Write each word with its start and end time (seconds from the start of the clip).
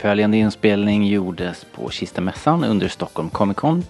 Följande 0.00 0.36
inspelning 0.36 1.06
gjordes 1.06 1.66
på 1.74 1.90
Kistamässan 1.90 2.64
under 2.64 2.88
Stockholm 2.88 3.30
Comic 3.30 3.56
Con 3.56 3.84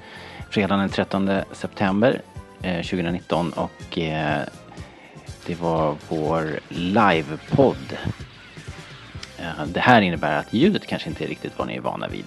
fredagen 0.50 0.78
den 0.78 0.88
13 0.88 1.30
september 1.52 2.22
eh, 2.62 2.76
2019 2.76 3.52
och 3.52 3.98
eh, 3.98 4.42
det 5.46 5.60
var 5.60 5.96
vår 6.08 6.60
livepodd. 6.68 7.96
Eh, 9.38 9.66
det 9.66 9.80
här 9.80 10.00
innebär 10.00 10.38
att 10.38 10.52
ljudet 10.52 10.86
kanske 10.86 11.08
inte 11.08 11.24
är 11.24 11.28
riktigt 11.28 11.58
vad 11.58 11.66
ni 11.66 11.76
är 11.76 11.80
vana 11.80 12.08
vid. 12.08 12.26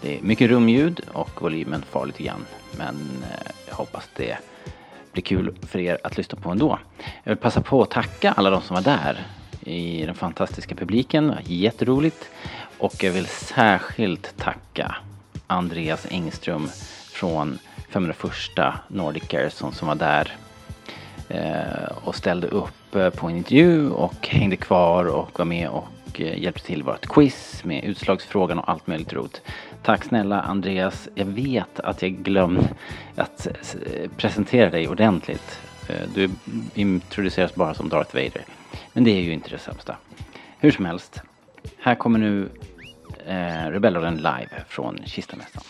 Det 0.00 0.18
är 0.18 0.22
mycket 0.22 0.50
rumljud 0.50 1.00
och 1.12 1.42
volymen 1.42 1.82
far 1.90 2.06
lite 2.06 2.22
grann 2.22 2.46
men 2.78 3.24
jag 3.68 3.74
hoppas 3.74 4.08
det 4.16 4.36
blir 5.12 5.22
kul 5.22 5.54
för 5.62 5.78
er 5.78 5.98
att 6.04 6.16
lyssna 6.16 6.38
på 6.38 6.50
ändå. 6.50 6.78
Jag 7.24 7.30
vill 7.30 7.38
passa 7.38 7.60
på 7.60 7.82
att 7.82 7.90
tacka 7.90 8.32
alla 8.32 8.50
de 8.50 8.62
som 8.62 8.74
var 8.74 8.82
där 8.82 9.26
i 9.64 10.06
den 10.06 10.14
fantastiska 10.14 10.74
publiken. 10.74 11.34
Jätteroligt. 11.44 12.30
Och 12.78 13.04
jag 13.04 13.12
vill 13.12 13.26
särskilt 13.26 14.36
tacka 14.36 14.96
Andreas 15.46 16.06
Engström 16.10 16.68
från 17.12 17.58
501 17.88 18.32
Nordic 18.88 19.28
Garrison 19.28 19.72
som 19.72 19.88
var 19.88 19.94
där 19.94 20.36
eh, 21.28 21.96
och 22.04 22.14
ställde 22.14 22.46
upp 22.46 22.94
eh, 22.94 23.10
på 23.10 23.28
en 23.28 23.36
intervju 23.36 23.90
och 23.90 24.28
hängde 24.28 24.56
kvar 24.56 25.04
och 25.04 25.38
var 25.38 25.44
med 25.44 25.68
och 25.68 26.20
eh, 26.20 26.42
hjälpte 26.42 26.66
till 26.66 26.78
i 26.78 26.82
vårt 26.82 27.06
quiz 27.06 27.64
med 27.64 27.84
utslagsfrågan 27.84 28.58
och 28.58 28.68
allt 28.68 28.86
möjligt 28.86 29.12
roligt. 29.12 29.42
Tack 29.82 30.04
snälla 30.04 30.40
Andreas. 30.40 31.08
Jag 31.14 31.26
vet 31.26 31.80
att 31.80 32.02
jag 32.02 32.12
glömde 32.12 32.68
att 33.16 33.46
presentera 34.16 34.70
dig 34.70 34.88
ordentligt. 34.88 35.58
Du 36.14 36.30
introduceras 36.74 37.54
bara 37.54 37.74
som 37.74 37.88
Darth 37.88 38.14
Vader. 38.14 38.44
Men 38.92 39.04
det 39.04 39.10
är 39.10 39.20
ju 39.20 39.32
inte 39.32 39.50
det 39.50 39.58
sämsta. 39.58 39.96
Hur 40.58 40.70
som 40.70 40.84
helst. 40.84 41.22
Här 41.78 41.94
kommer 41.94 42.18
nu 42.18 42.48
eh, 43.26 43.70
Rebellradion 43.70 44.16
live 44.16 44.64
från 44.68 44.98
Kistamässan. 45.06 45.62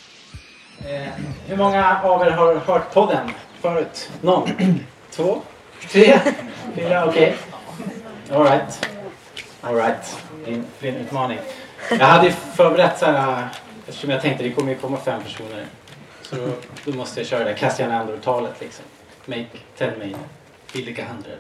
Eh, 0.78 1.08
hur 1.47 1.56
många 1.56 2.00
av 2.03 2.27
er 2.27 2.30
har 2.30 2.55
hört 2.55 2.95
podden 2.95 3.30
förut? 3.61 4.11
Någon? 4.20 4.48
Två? 5.11 5.42
Tre? 5.91 6.20
Fyra? 6.75 7.05
Okej. 7.05 7.36
All 8.33 8.45
right. 8.45 8.89
All 9.61 9.75
right. 9.75 10.19
Din, 10.45 10.64
din 10.80 10.95
utmaning. 10.95 11.39
Jag 11.91 12.06
hade 12.06 12.30
förberett 12.33 12.98
så 12.98 13.06
här, 13.06 13.48
eftersom 13.89 14.11
jag 14.11 14.23
tänkte 14.23 14.45
det 14.45 14.50
kommer 14.50 14.73
ju 14.73 14.78
komma 14.78 14.97
fem 14.97 15.23
personer. 15.23 15.64
Så 16.23 16.36
då, 16.36 16.48
då 16.84 16.97
måste 16.97 17.20
jag 17.20 17.27
köra 17.27 17.45
det 17.45 17.55
Cassian 17.55 17.91
Andor-talet 17.91 18.61
liksom. 18.61 18.84
Make 19.27 19.47
ten 19.78 19.98
me, 19.98 20.14
feel 20.67 20.84
like 20.84 21.03
a 21.03 21.06
hundred. 21.12 21.39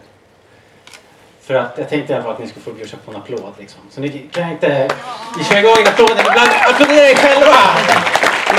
För 1.42 1.54
att 1.54 1.78
jag 1.78 1.88
tänkte 1.88 2.12
i 2.12 2.16
alla 2.16 2.24
fall 2.24 2.32
att 2.32 2.38
ni 2.38 2.46
skulle 2.46 2.64
få 2.64 2.72
bjussa 2.72 2.96
på 3.04 3.10
en 3.10 3.16
applåd 3.16 3.52
liksom. 3.58 3.80
Så 3.90 4.00
ni 4.00 4.28
kan 4.32 4.50
inte... 4.50 4.90
Vi 5.38 5.44
kör 5.44 5.58
igång 5.58 5.86
applåden. 5.86 6.18
Ibland 6.18 6.50
applådera 6.70 7.10
er 7.10 7.14
själva! 7.14 7.56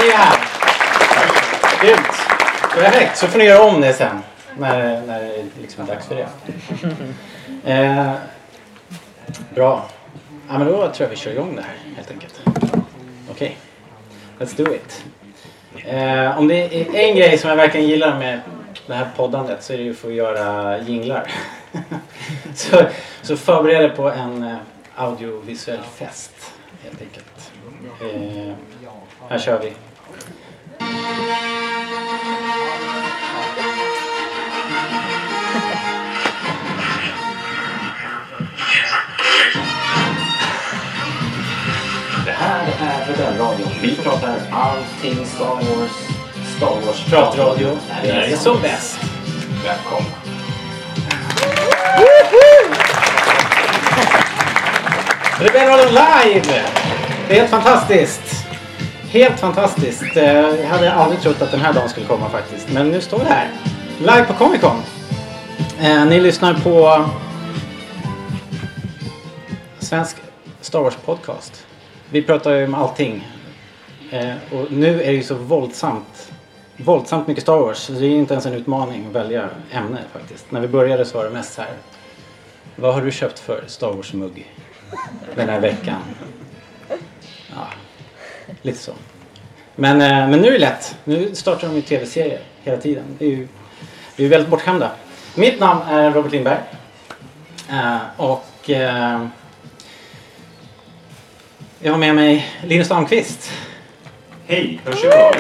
Ni 0.02 0.08
är 0.10 0.18
här. 0.18 0.38
Grymt. 1.82 2.14
Perfekt. 2.76 3.18
Så 3.18 3.28
får 3.28 3.40
ni 3.40 3.46
göra 3.46 3.64
om 3.64 3.82
det 3.82 3.94
sen. 3.94 4.20
När, 4.58 5.02
när 5.02 5.22
det 5.22 5.44
liksom 5.62 5.84
är 5.84 5.88
dags 5.88 6.08
för 6.08 6.16
det. 6.16 6.28
Eh, 7.66 8.12
bra. 9.56 9.86
Ja, 10.50 10.58
men 10.58 10.68
då 10.68 10.78
tror 10.78 10.94
jag 10.98 11.10
vi 11.10 11.16
kör 11.16 11.32
igång 11.32 11.56
det 11.56 11.62
här 11.62 11.96
helt 11.96 12.12
enkelt. 12.12 12.42
Okej. 13.32 13.58
Let's 14.40 14.58
do 14.58 14.74
it. 14.74 15.04
Eh, 15.86 16.38
om 16.38 16.48
det 16.48 16.56
är 16.56 16.96
en 16.96 17.16
grej 17.16 17.38
som 17.38 17.50
jag 17.50 17.58
verkligen 17.58 17.88
gillar 17.88 18.20
med 18.20 18.40
det 18.88 18.94
här 18.94 19.08
poddandet 19.16 19.64
så 19.64 19.74
är 19.74 19.78
det 19.78 19.84
ju 19.84 19.92
att 19.92 19.98
få 19.98 20.12
göra 20.12 20.78
jinglar. 20.80 21.32
så, 22.56 22.86
så 23.22 23.38
förbered 23.38 23.84
er 23.84 23.96
på 23.96 24.10
en 24.12 24.44
eh, 24.44 24.58
audiovisuell 24.96 25.84
fest 25.96 26.54
helt 26.84 27.02
enkelt. 27.02 27.52
Eh, 28.02 28.54
här 29.30 29.40
kör 29.40 29.60
vi. 29.60 29.74
Det 42.26 42.32
här 42.32 42.68
är 42.82 43.14
Rebellradion. 43.14 43.70
Vi 43.82 43.96
pratar 43.96 44.42
allting 44.52 45.26
Star 45.26 45.56
Wars. 45.56 45.92
Star 46.58 46.86
Wars 46.86 47.06
Pratradio. 47.06 47.78
Det 48.02 48.10
är 48.10 48.36
som 48.38 48.62
bäst. 48.62 49.00
Välkomna. 49.64 50.23
Rebellradion 55.44 55.88
live! 55.88 56.64
Det 57.28 57.34
är 57.34 57.40
helt 57.40 57.50
fantastiskt. 57.50 58.46
Helt 59.10 59.40
fantastiskt. 59.40 60.18
Eh, 60.18 60.34
jag 60.34 60.68
hade 60.68 60.94
aldrig 60.94 61.22
trott 61.22 61.42
att 61.42 61.52
den 61.52 61.60
här 61.60 61.74
dagen 61.74 61.90
skulle 61.90 62.06
komma 62.06 62.30
faktiskt. 62.30 62.70
Men 62.74 62.90
nu 62.90 63.02
står 63.02 63.20
vi 63.20 63.26
här. 63.26 63.50
Live 64.00 64.26
på 64.26 64.34
Comic 64.34 64.62
Con. 64.62 64.82
Eh, 65.80 66.06
ni 66.06 66.20
lyssnar 66.20 66.54
på 66.54 67.06
Svensk 69.80 70.18
Star 70.62 70.80
Wars 70.80 70.96
podcast. 71.06 71.66
Vi 72.10 72.22
pratar 72.22 72.52
ju 72.52 72.66
om 72.66 72.76
allting. 72.76 73.28
Eh, 74.12 74.34
och 74.52 74.72
nu 74.72 75.02
är 75.02 75.08
det 75.08 75.14
ju 75.14 75.24
så 75.24 75.36
våldsamt 75.36 76.32
våldsamt 76.78 77.28
mycket 77.28 77.44
Star 77.44 77.58
Wars. 77.58 77.78
Så 77.78 77.92
det 77.92 78.06
är 78.06 78.10
ju 78.10 78.18
inte 78.18 78.34
ens 78.34 78.46
en 78.46 78.54
utmaning 78.54 79.06
att 79.08 79.16
välja 79.16 79.50
ämne 79.72 80.00
faktiskt. 80.14 80.52
När 80.52 80.62
vi 80.62 80.68
började 80.68 81.06
så 81.06 81.18
var 81.18 81.26
det 81.26 81.32
mest 81.32 81.54
så 81.54 81.62
här. 81.62 81.72
Vad 82.76 82.94
har 82.94 83.02
du 83.02 83.12
köpt 83.12 83.40
för 83.40 83.64
Star 83.68 83.92
Wars-mugg 83.92 84.46
den 85.36 85.50
här 85.50 85.60
veckan? 85.60 86.02
Ja, 87.56 87.68
lite 88.62 88.78
så. 88.78 88.94
Men, 89.76 90.02
eh, 90.02 90.30
men 90.30 90.42
nu 90.42 90.48
är 90.48 90.52
det 90.52 90.60
lätt. 90.60 90.98
Nu 91.04 91.36
startar 91.36 91.68
de 91.68 91.76
ju 91.76 91.82
tv-serier 91.82 92.42
hela 92.64 92.78
tiden. 92.78 93.04
Det 93.20 93.26
är 93.26 93.30
ju, 93.30 93.48
vi 94.16 94.26
är 94.26 94.30
väldigt 94.30 94.50
bortskämda. 94.50 94.92
Mitt 95.36 95.60
namn 95.60 95.82
är 95.90 96.12
Robert 96.12 96.32
Lindberg. 96.32 96.60
Eh, 97.70 97.98
och 98.18 98.70
eh, 98.70 99.28
jag 101.80 101.92
har 101.92 102.00
med 102.00 102.16
mig 102.16 102.48
Linus 102.64 102.92
Almqvist. 102.92 103.52
Hej, 104.48 104.82
hörs 104.86 105.04
jag? 105.04 105.36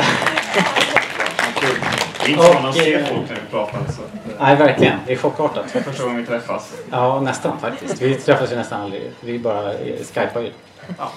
Det 2.25 2.31
är 2.31 2.33
inte 2.33 2.43
så 2.53 2.59
man 2.61 2.73
ser 2.73 2.99
eh, 2.99 3.05
folk 3.05 3.29
när 3.29 3.35
vi 3.35 3.51
pratar. 3.51 3.79
Så 3.79 4.01
eh, 4.01 4.35
Nej, 4.39 4.55
verkligen. 4.55 4.99
Det 5.07 5.13
är 5.13 5.17
chockartat. 5.17 5.65
det 5.73 5.79
är 5.79 5.83
första 5.83 6.03
gången 6.03 6.17
vi 6.17 6.25
träffas. 6.25 6.73
Ja, 6.91 7.19
nästan 7.21 7.59
faktiskt. 7.59 8.01
Vi 8.01 8.15
träffas 8.15 8.51
ju 8.51 8.55
nästan 8.55 8.81
aldrig. 8.81 9.11
Vi 9.21 9.39
bara 9.39 9.73
eh, 9.73 9.95
skypar 10.13 10.41
ju. 10.41 10.51
Ja. 10.97 11.11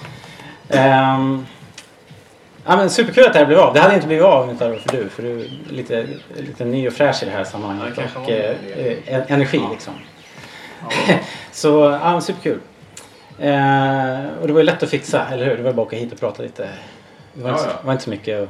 Ehm, 0.69 1.45
ja, 2.65 2.77
men 2.77 2.89
superkul 2.89 3.25
att 3.25 3.33
det 3.33 3.39
här 3.39 3.45
blev 3.45 3.59
av. 3.59 3.73
Det 3.73 3.79
hade 3.79 3.95
inte 3.95 4.07
blivit 4.07 4.25
av 4.25 4.47
varit 4.47 4.81
för 4.81 4.97
du. 4.97 5.09
För 5.09 5.23
du 5.23 5.39
är 5.39 5.45
lite, 5.69 6.07
lite 6.35 6.65
ny 6.65 6.87
och 6.87 6.93
fräsch 6.93 7.23
i 7.23 7.25
det 7.25 7.31
här 7.31 7.43
sammanhanget. 7.43 7.93
Ja, 8.15 8.21
och 8.21 8.29
eh, 8.29 8.55
energi 9.31 9.57
Ja. 9.63 9.69
liksom. 9.71 9.93
Så 11.51 11.99
ja, 12.03 12.21
superkul. 12.21 12.59
Ehm, 13.39 14.25
och 14.41 14.47
det 14.47 14.53
var 14.53 14.59
ju 14.59 14.65
lätt 14.65 14.83
att 14.83 14.89
fixa, 14.89 15.25
eller 15.31 15.45
hur? 15.45 15.57
Det 15.57 15.63
var 15.63 15.73
bara 15.73 15.81
att 15.81 15.87
åka 15.87 15.95
hit 15.95 16.13
och 16.13 16.19
prata 16.19 16.43
lite. 16.43 16.69
Det 17.33 17.43
var, 17.43 17.49
Ja, 17.49 17.57
inte, 17.57 17.69
ja. 17.69 17.79
var 17.83 17.91
inte 17.91 18.03
så 18.03 18.09
mycket. 18.09 18.49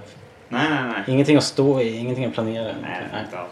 Nej, 0.50 0.70
nej, 0.70 0.84
nej. 0.84 1.04
Ingenting 1.08 1.38
att 1.38 1.44
stå 1.44 1.82
i, 1.82 1.98
ingenting 1.98 2.26
att 2.26 2.34
planera. 2.34 2.64
Nej, 2.64 3.02
Nej. 3.12 3.24
inte 3.26 3.40
alls. 3.40 3.50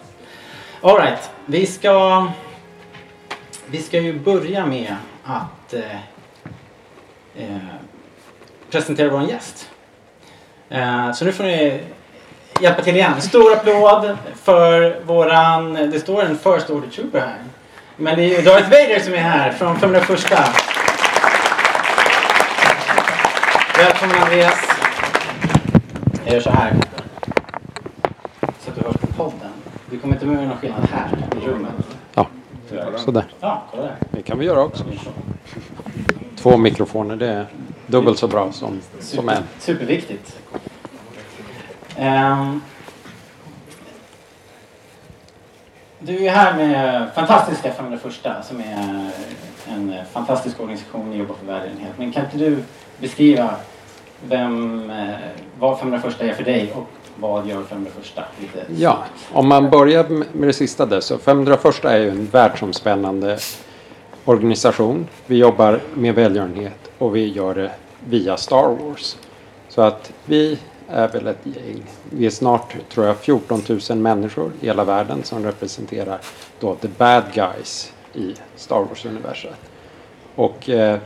All 0.82 0.98
right. 0.98 1.30
Vi 1.46 1.66
ska, 1.66 2.28
vi 3.66 3.82
ska 3.82 4.00
ju 4.00 4.20
börja 4.20 4.66
med 4.66 4.96
att 5.24 5.74
eh, 5.74 5.96
eh, 7.38 7.58
presentera 8.70 9.10
vår 9.10 9.24
gäst. 9.24 9.70
Eh, 10.70 11.12
så 11.12 11.26
nu 11.26 11.32
får 11.32 11.44
ni 11.44 11.82
hjälpa 12.62 12.82
till 12.82 12.96
igen. 12.96 13.22
Stor 13.22 13.54
applåd 13.54 14.18
för 14.44 15.00
våran... 15.06 15.74
Det 15.74 16.00
står 16.00 16.24
en 16.24 16.38
First 16.38 16.70
Order 16.70 16.90
Trooper 16.90 17.20
här. 17.20 17.38
Men 17.98 18.16
det 18.16 18.24
är 18.24 18.38
ju 18.38 18.42
Darth 18.42 18.70
Vader 18.70 19.00
som 19.00 19.14
är 19.14 19.18
här 19.18 19.52
från 19.52 19.80
501. 19.80 20.26
Välkommen 23.78 24.22
Andreas. 24.22 24.75
Gör 26.36 26.42
så 26.42 26.50
här. 26.50 26.74
Så 28.60 28.70
att 28.70 28.76
du 28.76 28.82
hörs 28.82 28.98
på 28.98 29.08
podden. 29.08 29.52
Du 29.90 30.00
kommer 30.00 30.14
inte 30.14 30.26
med 30.26 30.48
någon 30.48 30.58
skillnad 30.58 30.90
här 30.92 31.18
i 31.38 31.48
rummet. 31.48 31.72
Ja, 32.14 32.28
sådär. 32.98 33.26
Ja, 33.40 33.64
kolla 33.72 33.84
där. 33.84 33.96
Det 34.12 34.22
kan 34.22 34.40
vi 34.40 34.46
göra 34.46 34.64
också. 34.64 34.84
Två 36.36 36.58
mikrofoner, 36.58 37.16
det 37.16 37.28
är 37.28 37.46
dubbelt 37.88 38.20
så 38.20 38.28
bra 38.28 38.52
som, 38.52 38.82
som 39.00 39.30
en. 39.30 39.44
Superviktigt. 39.60 40.40
Ehm, 41.98 42.62
du 46.00 46.26
är 46.26 46.32
här 46.32 46.58
med 46.58 47.10
fantastiska 47.16 47.74
501 47.74 48.02
som 48.44 48.60
är 48.60 49.10
en 49.68 49.96
fantastisk 50.12 50.60
organisation 50.60 51.10
och 51.10 51.18
jobbar 51.18 51.36
för 51.36 51.46
välgörenhet. 51.46 51.94
Men 51.98 52.12
kan 52.12 52.26
inte 52.26 52.38
du 52.38 52.64
beskriva 53.00 53.56
vem, 54.30 54.90
eh, 54.90 55.16
vad 55.60 55.80
501 55.80 56.22
är 56.22 56.34
för 56.34 56.44
dig 56.44 56.74
och 56.76 56.90
vad 57.16 57.48
gör 57.48 57.64
501? 57.64 58.26
Lite 58.40 58.66
Ja, 58.78 59.04
om 59.32 59.48
man 59.48 59.70
börjar 59.70 60.10
med 60.10 60.50
det 60.50 60.54
sista 60.54 60.86
där 60.86 61.00
så 61.00 61.18
501 61.18 61.86
är 61.86 61.98
ju 61.98 62.10
en 62.10 62.26
världsomspännande 62.26 63.38
organisation. 64.26 65.08
Vi 65.26 65.38
jobbar 65.38 65.80
med 65.94 66.16
välgörenhet 66.16 66.92
och 66.98 67.16
vi 67.16 67.28
gör 67.28 67.56
det 67.56 67.72
via 68.10 68.38
Star 68.38 68.68
Wars. 68.68 69.18
Så 69.70 69.82
att 69.82 70.12
vi 70.26 70.60
är 70.90 71.08
väl 71.08 71.28
ett 71.28 71.42
gäng. 71.44 71.84
Vi 72.10 72.26
är 72.26 72.30
snart, 72.30 72.76
tror 72.90 73.06
jag, 73.06 73.18
14 73.18 73.62
000 73.90 73.98
människor 73.98 74.52
i 74.62 74.66
hela 74.66 74.84
världen 74.84 75.24
som 75.24 75.44
representerar 75.44 76.20
då 76.60 76.76
the 76.76 76.88
bad 76.88 77.24
guys 77.34 77.94
i 78.14 78.36
Star 78.56 78.80
Wars-universet. 78.80 79.56
Och 80.36 80.70
eh, 80.70 81.00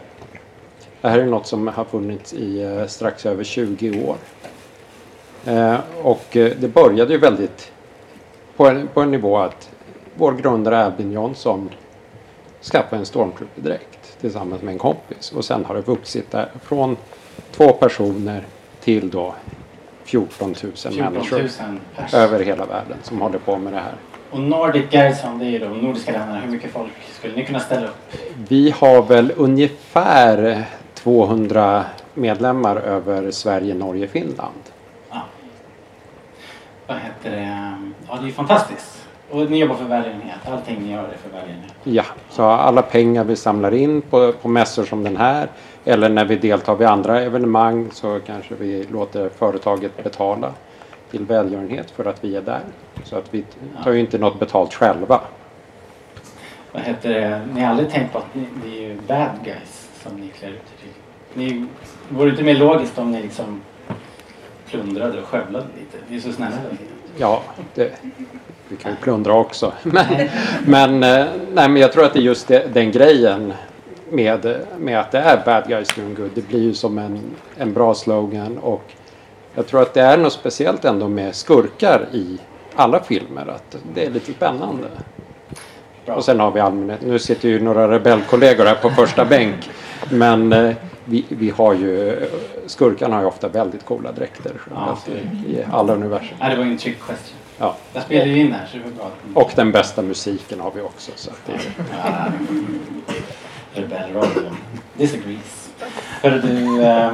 det 1.02 1.10
här 1.10 1.20
är 1.20 1.26
något 1.26 1.48
som 1.48 1.68
har 1.68 1.84
funnits 1.84 2.34
i 2.34 2.62
eh, 2.64 2.86
strax 2.86 3.26
över 3.26 3.44
20 3.44 4.04
år. 4.04 4.16
Eh, 5.46 5.80
och 6.04 6.38
eh, 6.38 6.52
det 6.60 6.68
började 6.68 7.14
ju 7.14 7.20
väldigt 7.20 7.72
på 8.58 8.68
en, 8.68 8.88
på 8.88 9.02
en 9.02 9.12
nivå 9.12 9.38
att 9.38 9.70
vår 10.16 10.34
grundare 10.34 10.86
Albin 10.86 11.12
Johnson 11.12 11.70
skaffade 12.62 13.00
en 13.00 13.06
stormtrooper-dräkt 13.06 14.20
tillsammans 14.22 14.62
med 14.62 14.72
en 14.72 14.80
kompis. 14.80 15.32
Och 15.32 15.46
sen 15.46 15.66
har 15.66 15.76
det 15.76 15.82
vuxit 15.82 16.32
där 16.32 16.52
från 16.64 16.98
två 17.52 17.74
personer 17.74 18.44
till 18.84 19.10
då 19.10 19.36
14 20.04 20.48
000 20.48 20.56
14 20.56 20.96
människor 20.96 21.40
000 21.40 21.50
pers. 21.96 22.14
över 22.14 22.40
hela 22.40 22.66
världen 22.66 22.98
som 23.04 23.22
håller 23.22 23.40
på 23.40 23.58
med 23.58 23.74
det 23.74 23.80
här. 23.80 23.96
Och 24.32 24.40
Nordic 24.40 24.90
Garrison, 24.90 25.40
det 25.40 25.46
är 25.46 25.50
ju 25.50 25.60
de 25.60 25.78
nordiska 25.78 26.12
länderna. 26.12 26.40
Hur 26.40 26.52
mycket 26.52 26.72
folk 26.72 26.92
skulle 27.14 27.36
ni 27.36 27.46
kunna 27.46 27.60
ställa 27.60 27.88
upp? 27.88 27.96
Vi 28.50 28.72
har 28.78 29.02
väl 29.02 29.34
ungefär 29.38 30.66
200 31.04 31.84
medlemmar 32.14 32.76
över 32.76 33.32
Sverige, 33.32 33.74
Norge, 33.74 34.08
Finland. 34.08 34.64
Ja. 35.10 35.22
Vad 36.88 36.98
heter 36.98 37.32
det? 37.32 37.76
Ja, 38.08 38.16
det 38.16 38.22
är 38.22 38.26
ju 38.26 38.32
fantastiskt. 38.32 39.08
Och 39.32 39.52
ni 39.52 39.58
jobbar 39.58 39.76
för 39.76 39.86
välgörenhet. 39.86 40.38
Allting 40.52 40.80
ni 40.80 40.92
gör 40.92 41.04
är 41.04 41.18
för 41.18 41.30
välgörenhet. 41.30 41.74
Ja, 41.84 42.04
så 42.30 42.44
alla 42.44 42.82
pengar 42.82 43.24
vi 43.24 43.36
samlar 43.36 43.74
in 43.74 44.02
på, 44.02 44.32
på 44.42 44.48
mässor 44.48 44.84
som 44.84 45.04
den 45.04 45.18
här 45.18 45.48
eller 45.86 46.10
när 46.10 46.26
vi 46.26 46.36
deltar 46.36 46.76
vid 46.76 46.88
andra 46.88 47.22
evenemang 47.22 47.90
så 47.92 48.20
kanske 48.26 48.56
vi 48.56 48.84
låter 48.84 49.30
företaget 49.30 50.04
betala 50.04 50.54
till 51.12 51.26
välgörenhet 51.26 51.92
för 51.92 52.06
att 52.06 52.24
vi 52.24 52.36
är 52.36 52.42
där. 52.42 52.62
Så 53.04 53.16
att 53.16 53.34
vi 53.34 53.44
tar 53.84 53.92
ju 53.92 54.00
inte 54.00 54.18
något 54.18 54.40
betalt 54.40 54.74
själva. 54.74 55.22
Vad 56.72 56.82
heter 56.82 57.10
det? 57.10 57.42
Ni 57.54 57.62
har 57.62 57.70
aldrig 57.70 57.90
tänkt 57.90 58.14
på 58.14 58.18
att 58.18 58.36
ni, 58.36 58.46
ni 58.66 58.78
är 58.78 58.82
ju 58.82 58.98
bad 59.08 59.30
guys 59.44 59.79
som 60.04 60.16
ni 60.16 60.28
klär 60.28 60.50
ut 60.50 60.56
er 60.56 60.82
till? 60.82 60.94
Ni, 61.34 61.66
vore 62.10 62.26
det 62.26 62.32
inte 62.32 62.44
mer 62.44 62.56
logiskt 62.56 62.98
om 62.98 63.12
ni 63.12 63.22
liksom 63.22 63.62
plundrade 64.66 65.22
och 65.22 65.28
skövlade 65.28 65.66
lite? 65.80 65.98
Ni 66.08 66.18
är 66.18 66.22
så 66.22 66.32
snälla. 66.32 66.58
Ja, 67.18 67.44
det, 67.76 67.92
vi 68.68 68.76
kan 68.76 68.92
ju 68.92 68.98
plundra 68.98 69.34
också. 69.34 69.74
Men, 69.84 70.30
men, 70.66 71.04
eh, 71.04 71.26
nej, 71.54 71.70
men 71.70 71.78
jag 71.78 71.94
tror 71.94 72.06
att 72.06 72.14
det 72.14 72.20
är 72.20 72.24
just 72.24 72.48
den 72.48 72.92
grejen 72.92 73.54
med, 74.10 74.56
med 74.78 75.00
att 75.00 75.12
det 75.12 75.20
är 75.20 75.46
bad 75.46 75.68
guys 75.68 75.96
doing 75.96 76.16
good. 76.16 76.30
Det 76.36 76.48
blir 76.48 76.62
ju 76.62 76.74
som 76.74 76.98
en, 76.98 77.22
en 77.58 77.74
bra 77.74 77.94
slogan 77.94 78.58
och 78.58 78.84
jag 79.56 79.68
tror 79.68 79.82
att 79.82 79.94
det 79.94 80.02
är 80.02 80.18
något 80.18 80.34
speciellt 80.34 80.86
ändå 80.86 81.08
med 81.08 81.36
skurkar 81.36 82.08
i 82.12 82.38
alla 82.76 83.04
filmer. 83.04 83.48
Att 83.48 83.76
det 83.94 84.06
är 84.06 84.10
lite 84.10 84.34
spännande. 84.34 84.88
Bra. 86.06 86.16
Och 86.16 86.26
sen 86.26 86.40
har 86.40 86.52
vi 86.52 86.60
allmänhet. 86.60 87.02
Nu 87.02 87.20
sitter 87.20 87.50
ju 87.50 87.60
några 87.60 87.92
rebellkollegor 87.92 88.66
här 88.66 88.76
på 88.76 88.90
första 88.90 89.26
bänk. 89.26 89.70
Men 90.10 90.54
eh, 90.54 90.76
vi, 91.06 91.26
vi 91.30 91.50
har 91.50 91.74
ju, 91.74 92.20
skurkarna 92.66 93.16
har 93.16 93.22
ju 93.22 93.28
ofta 93.28 93.48
väldigt 93.48 93.86
coola 93.86 94.12
dräkter 94.12 94.52
Ja, 94.76 94.98
i, 95.08 95.12
i 95.54 95.66
alla 95.72 95.94
universum. 95.94 96.38
Nej, 96.40 96.50
det 96.50 96.56
var 96.56 96.64
en 96.64 96.78
trick 96.78 96.98
question. 97.00 97.38
Ja. 97.58 97.76
Jag 97.94 98.04
spelar 98.04 98.26
ju 98.26 98.40
in 98.40 98.54
här 98.54 98.66
så 98.72 98.78
det 98.78 98.84
var 98.84 98.92
bra. 99.34 99.42
Och 99.44 99.52
den 99.56 99.72
bästa 99.72 100.02
musiken 100.02 100.60
har 100.60 100.72
vi 100.76 100.82
också. 100.82 101.12
Så 101.16 101.30
att 101.32 101.42
det 101.46 101.52
är, 101.54 101.62
Ja. 102.04 102.26
Rebellradio. 103.74 104.42
Disagrees. 104.98 105.70
Hörru 106.22 106.40
du. 106.42 106.84
Eh, 106.84 107.12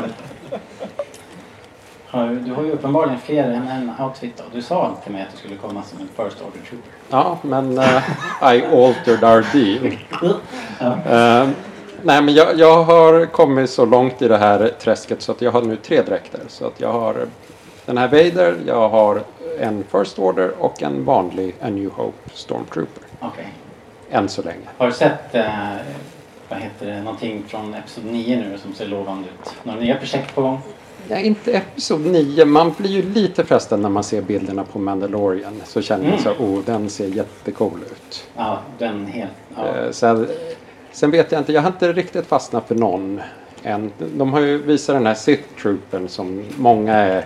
har, 2.08 2.28
du 2.46 2.54
har 2.54 2.64
ju 2.64 2.72
uppenbarligen 2.72 3.20
fler 3.20 3.44
än 3.44 3.68
en 3.68 3.92
outfit 4.06 4.38
då. 4.38 4.44
Du 4.54 4.62
sa 4.62 4.98
till 5.04 5.12
mig 5.12 5.22
att 5.22 5.32
du 5.32 5.38
skulle 5.38 5.56
komma 5.56 5.84
som 5.84 6.00
en 6.00 6.08
first 6.08 6.42
order 6.42 6.60
trooper. 6.70 6.92
ja, 7.10 7.38
men 7.42 7.78
eh, 7.78 8.56
I 8.56 8.66
altered 8.66 9.24
our 9.24 9.46
deal. 9.54 9.98
Ja. 10.80 11.48
Nej, 12.06 12.22
men 12.22 12.34
jag, 12.34 12.60
jag 12.60 12.84
har 12.84 13.26
kommit 13.26 13.70
så 13.70 13.86
långt 13.86 14.22
i 14.22 14.28
det 14.28 14.38
här 14.38 14.72
träsket 14.80 15.22
så 15.22 15.32
att 15.32 15.42
jag 15.42 15.52
har 15.52 15.62
nu 15.62 15.76
tre 15.76 16.02
dräkter. 16.02 16.40
Så 16.48 16.68
att 16.68 16.80
jag 16.82 16.92
har 16.92 17.28
den 17.86 17.98
här 17.98 18.08
Vader, 18.08 18.56
jag 18.68 18.90
har 18.90 19.22
en 19.60 19.84
First 19.92 20.20
Order 20.20 20.52
och 20.60 20.84
en 20.84 21.06
vanlig 21.06 21.56
A 21.62 21.70
New 21.70 21.90
Hope 21.90 22.30
Stormtrooper. 22.34 23.04
Okej. 23.20 23.48
Än 24.12 24.30
så 24.30 24.42
länge. 24.42 24.62
Har 24.78 24.88
du 24.88 24.94
sett 24.94 25.36
eh, 25.36 25.46
vad 26.50 26.60
heter 26.60 26.86
det, 26.86 27.02
någonting 27.02 27.44
från 27.48 27.74
Episod 27.74 28.06
9 28.06 28.36
nu 28.38 28.58
som 28.58 28.74
ser 28.74 28.86
lovande 28.86 29.28
ut? 29.30 29.54
Några 29.64 29.80
nya 29.80 29.96
projekt 29.96 30.36
på 30.36 30.42
gång? 30.42 30.60
Ja, 31.08 31.18
inte 31.18 31.52
Episod 31.54 32.02
9. 32.06 32.46
Man 32.46 32.74
blir 32.78 32.90
ju 32.90 33.02
lite 33.02 33.46
frestad 33.46 33.80
när 33.80 33.90
man 33.90 34.04
ser 34.04 34.22
bilderna 34.22 34.64
på 34.64 34.80
Mandalorian. 34.80 35.62
Så 35.66 35.82
känner 35.82 36.04
man 36.04 36.12
Mm. 36.20 36.24
så 36.24 36.44
oh 36.44 36.60
den 36.66 36.90
ser 36.90 37.08
jättecool 37.08 37.80
ut. 37.92 38.28
Ja, 38.38 38.60
den 38.78 39.06
helt... 39.06 39.32
Ja. 39.58 39.66
Eh, 39.68 39.92
Sen, 39.92 40.28
sen 40.96 41.12
vet 41.12 41.32
jag 41.32 41.42
inte, 41.42 41.54
jag 41.54 41.62
har 41.62 41.70
inte 41.70 41.94
riktigt 41.94 42.28
fastnat 42.28 42.68
för 42.68 42.76
någon 42.76 43.22
än. 43.64 43.92
De 43.98 44.34
har 44.34 44.40
ju 44.40 44.58
visat 44.58 44.96
den 44.96 45.06
här 45.06 45.14
Sith 45.14 45.44
Troopen 45.62 46.10
som 46.10 46.44
många 46.58 46.94
är, 46.94 47.26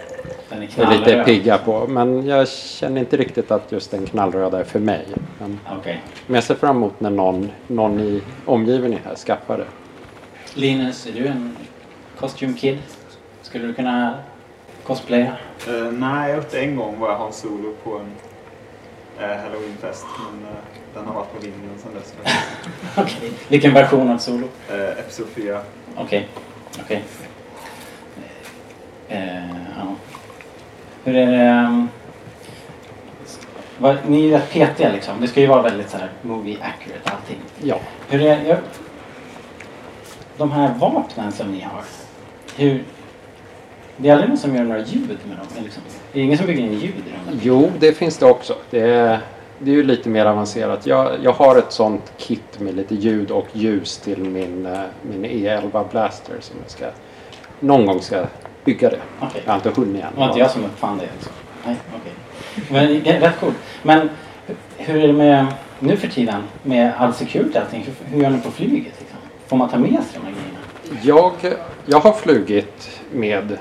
är 0.50 0.80
är 0.81 0.98
lite 0.98 1.24
pigga 1.24 1.57
på. 1.57 1.88
Men 1.88 2.25
jag 2.25 2.50
känner 2.50 3.00
inte 3.01 3.18
riktigt 3.18 3.51
att 3.51 3.71
just 3.71 3.92
den 3.92 4.06
knallröda 4.06 4.60
är 4.60 4.63
för 4.63 4.80
mig. 4.80 5.06
Men, 5.39 5.60
Okej. 5.80 6.01
men 6.27 6.36
jag 6.36 6.44
ser 6.44 6.56
fram 6.56 6.77
emot 6.77 7.00
när 7.00 7.10
någon, 7.10 7.51
någon 7.68 8.00
i 8.00 8.21
omgivningen 8.45 9.00
här 9.06 9.16
skaffar 9.16 9.57
det. 9.57 9.66
Linus, 10.54 11.07
är 11.07 11.12
du 11.12 11.27
en 11.27 11.57
costume 12.19 12.54
kid? 12.54 12.77
Skulle 13.42 13.68
du 13.68 13.74
kunna 13.74 14.19
cosplaya? 14.83 15.38
Eh, 15.68 15.74
nej, 15.74 16.30
jag 16.30 16.36
har 16.36 16.36
gjort 16.36 16.51
det 16.51 16.60
en 16.60 16.75
gång 16.75 17.00
var 17.00 17.10
jag 17.10 17.18
Hans 17.18 17.38
Solo 17.38 17.74
på 17.83 17.98
en 17.98 18.06
uh, 19.25 19.36
halloweenfest. 19.38 20.06
Men 20.18 20.51
eh, 20.51 20.79
den 20.94 21.06
har 21.06 21.13
varit 21.13 21.33
på 21.33 21.39
vinden 21.39 21.62
sedan 21.77 21.91
dess. 21.94 22.13
Okej. 22.97 23.31
Vilken 23.47 23.74
version 23.74 24.09
av 24.09 24.18
Solo? 24.18 24.47
Uh, 24.71 25.00
Episod 25.00 25.27
4. 25.36 25.62
Okej. 25.95 26.27
Okej. 26.81 27.03
Eh, 29.09 29.50
ja. 29.77 29.95
Hur 31.03 31.15
är 31.15 31.27
det... 31.27 31.38
ehm, 31.38 31.89
vad, 33.77 33.97
ni 34.07 34.27
är 34.27 34.31
rätt 34.31 34.51
petiga 34.51 34.91
liksom. 34.91 35.21
Det 35.21 35.27
ska 35.27 35.41
ju 35.41 35.47
vara 35.47 35.62
väldigt 35.62 35.89
så 35.89 35.97
här 35.97 36.09
movie 36.21 36.57
accurate 36.62 37.09
allting. 37.12 37.38
Ja. 37.62 37.80
Hur 38.09 38.21
är 38.21 38.45
jag, 38.45 38.57
De 40.38 40.51
här 40.51 40.74
vapnen 40.80 41.31
som 41.31 41.51
ni 41.51 41.62
har. 41.62 41.83
Hur... 42.56 42.83
Det 43.97 44.09
är 44.09 44.13
aldrig 44.13 44.30
någon 44.30 44.38
som 44.38 44.56
gör 44.56 44.63
några 44.63 44.81
ljud 44.81 45.19
med 45.27 45.38
dem? 45.38 45.63
Liksom. 45.63 45.84
Det 46.13 46.19
är 46.19 46.24
ingen 46.24 46.38
som 46.38 46.48
bygger 46.48 46.63
in 46.63 46.74
ljud 46.74 46.84
i 46.84 47.29
dem? 47.29 47.39
Jo, 47.43 47.72
det 47.79 47.93
finns 47.93 48.17
det 48.17 48.25
också. 48.25 48.55
Det 48.69 48.79
är, 48.79 49.19
det 49.60 49.72
är 49.72 49.75
ju 49.75 49.84
lite 49.84 50.10
mer 50.10 50.25
avancerat. 50.25 50.86
Jag, 50.86 51.12
jag 51.24 51.32
har 51.32 51.56
ett 51.56 51.72
sånt 51.72 52.13
kit 52.18 52.60
med 52.60 52.75
lite 52.75 52.96
ljud 52.96 53.32
och 53.32 53.48
ljus 53.54 53.98
till 53.98 54.20
min, 54.20 54.66
eh, 54.66 54.80
min 55.01 55.25
E11 55.25 55.92
Blaster 55.92 56.36
som 56.39 56.56
jag 56.62 56.72
ska, 56.72 56.86
någon 57.60 57.86
gång 57.86 58.01
ska 58.01 58.25
bygga 58.66 58.89
det. 58.89 59.00
Okej. 59.20 59.42
Jag 59.46 59.51
har 59.51 59.58
inte 59.58 59.82
hunnit 59.82 60.04
än. 60.04 60.10
Det 60.13 60.20
var 60.20 60.28
inte 60.28 60.39
jag 60.39 60.51
som 60.51 60.66
uppfann 60.66 60.98
det. 60.98 61.08
Liksom. 61.13 61.32
Nej, 61.66 61.75
okej. 61.89 62.12
Men 62.72 63.04
det 63.04 63.10
är 63.10 63.20
rätt 63.20 63.39
coolt. 63.39 63.56
Men 63.84 64.10
hur 64.78 65.04
är 65.04 65.08
det 65.08 65.13
med 65.13 65.46
nu 65.80 65.98
för 65.98 66.08
tiden 66.08 66.44
med 66.63 66.94
all 66.98 67.13
security 67.13 67.58
och 67.58 67.62
allting? 67.62 67.86
Hur, 67.86 68.16
hur 68.16 68.24
gör 68.24 68.30
ni 68.30 68.42
på 68.42 68.51
flyget? 68.51 68.94
Liksom? 69.00 69.18
Får 69.48 69.58
man 69.58 69.70
ta 69.70 69.78
med 69.78 70.04
sig 70.04 70.20
de 70.20 70.25
här 70.25 70.34
grejerna? 70.34 70.60
Jag, 71.01 71.34
jag 71.86 72.00
har 72.00 72.13
flugit 72.13 73.01
med 73.12 73.58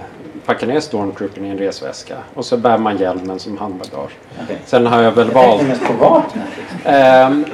packa 0.49 0.67
ner 0.67 0.81
Stormtroopern 0.81 1.47
i 1.47 1.49
en 1.49 1.59
resväska 1.59 2.17
och 2.35 2.45
så 2.45 2.57
bär 2.57 2.79
man 2.79 2.97
hjälmen 2.97 3.39
som 3.39 3.59
handbagage. 3.59 4.13
Okej. 4.43 4.59
Sen 4.67 4.87
har 4.87 5.03
jag 5.03 5.13
väl 5.13 5.29
Jag 5.35 5.35
valt... 5.35 5.63
mest 5.63 5.85
på 5.87 5.93
vapnet. 5.93 6.45
Liksom. 6.57 7.45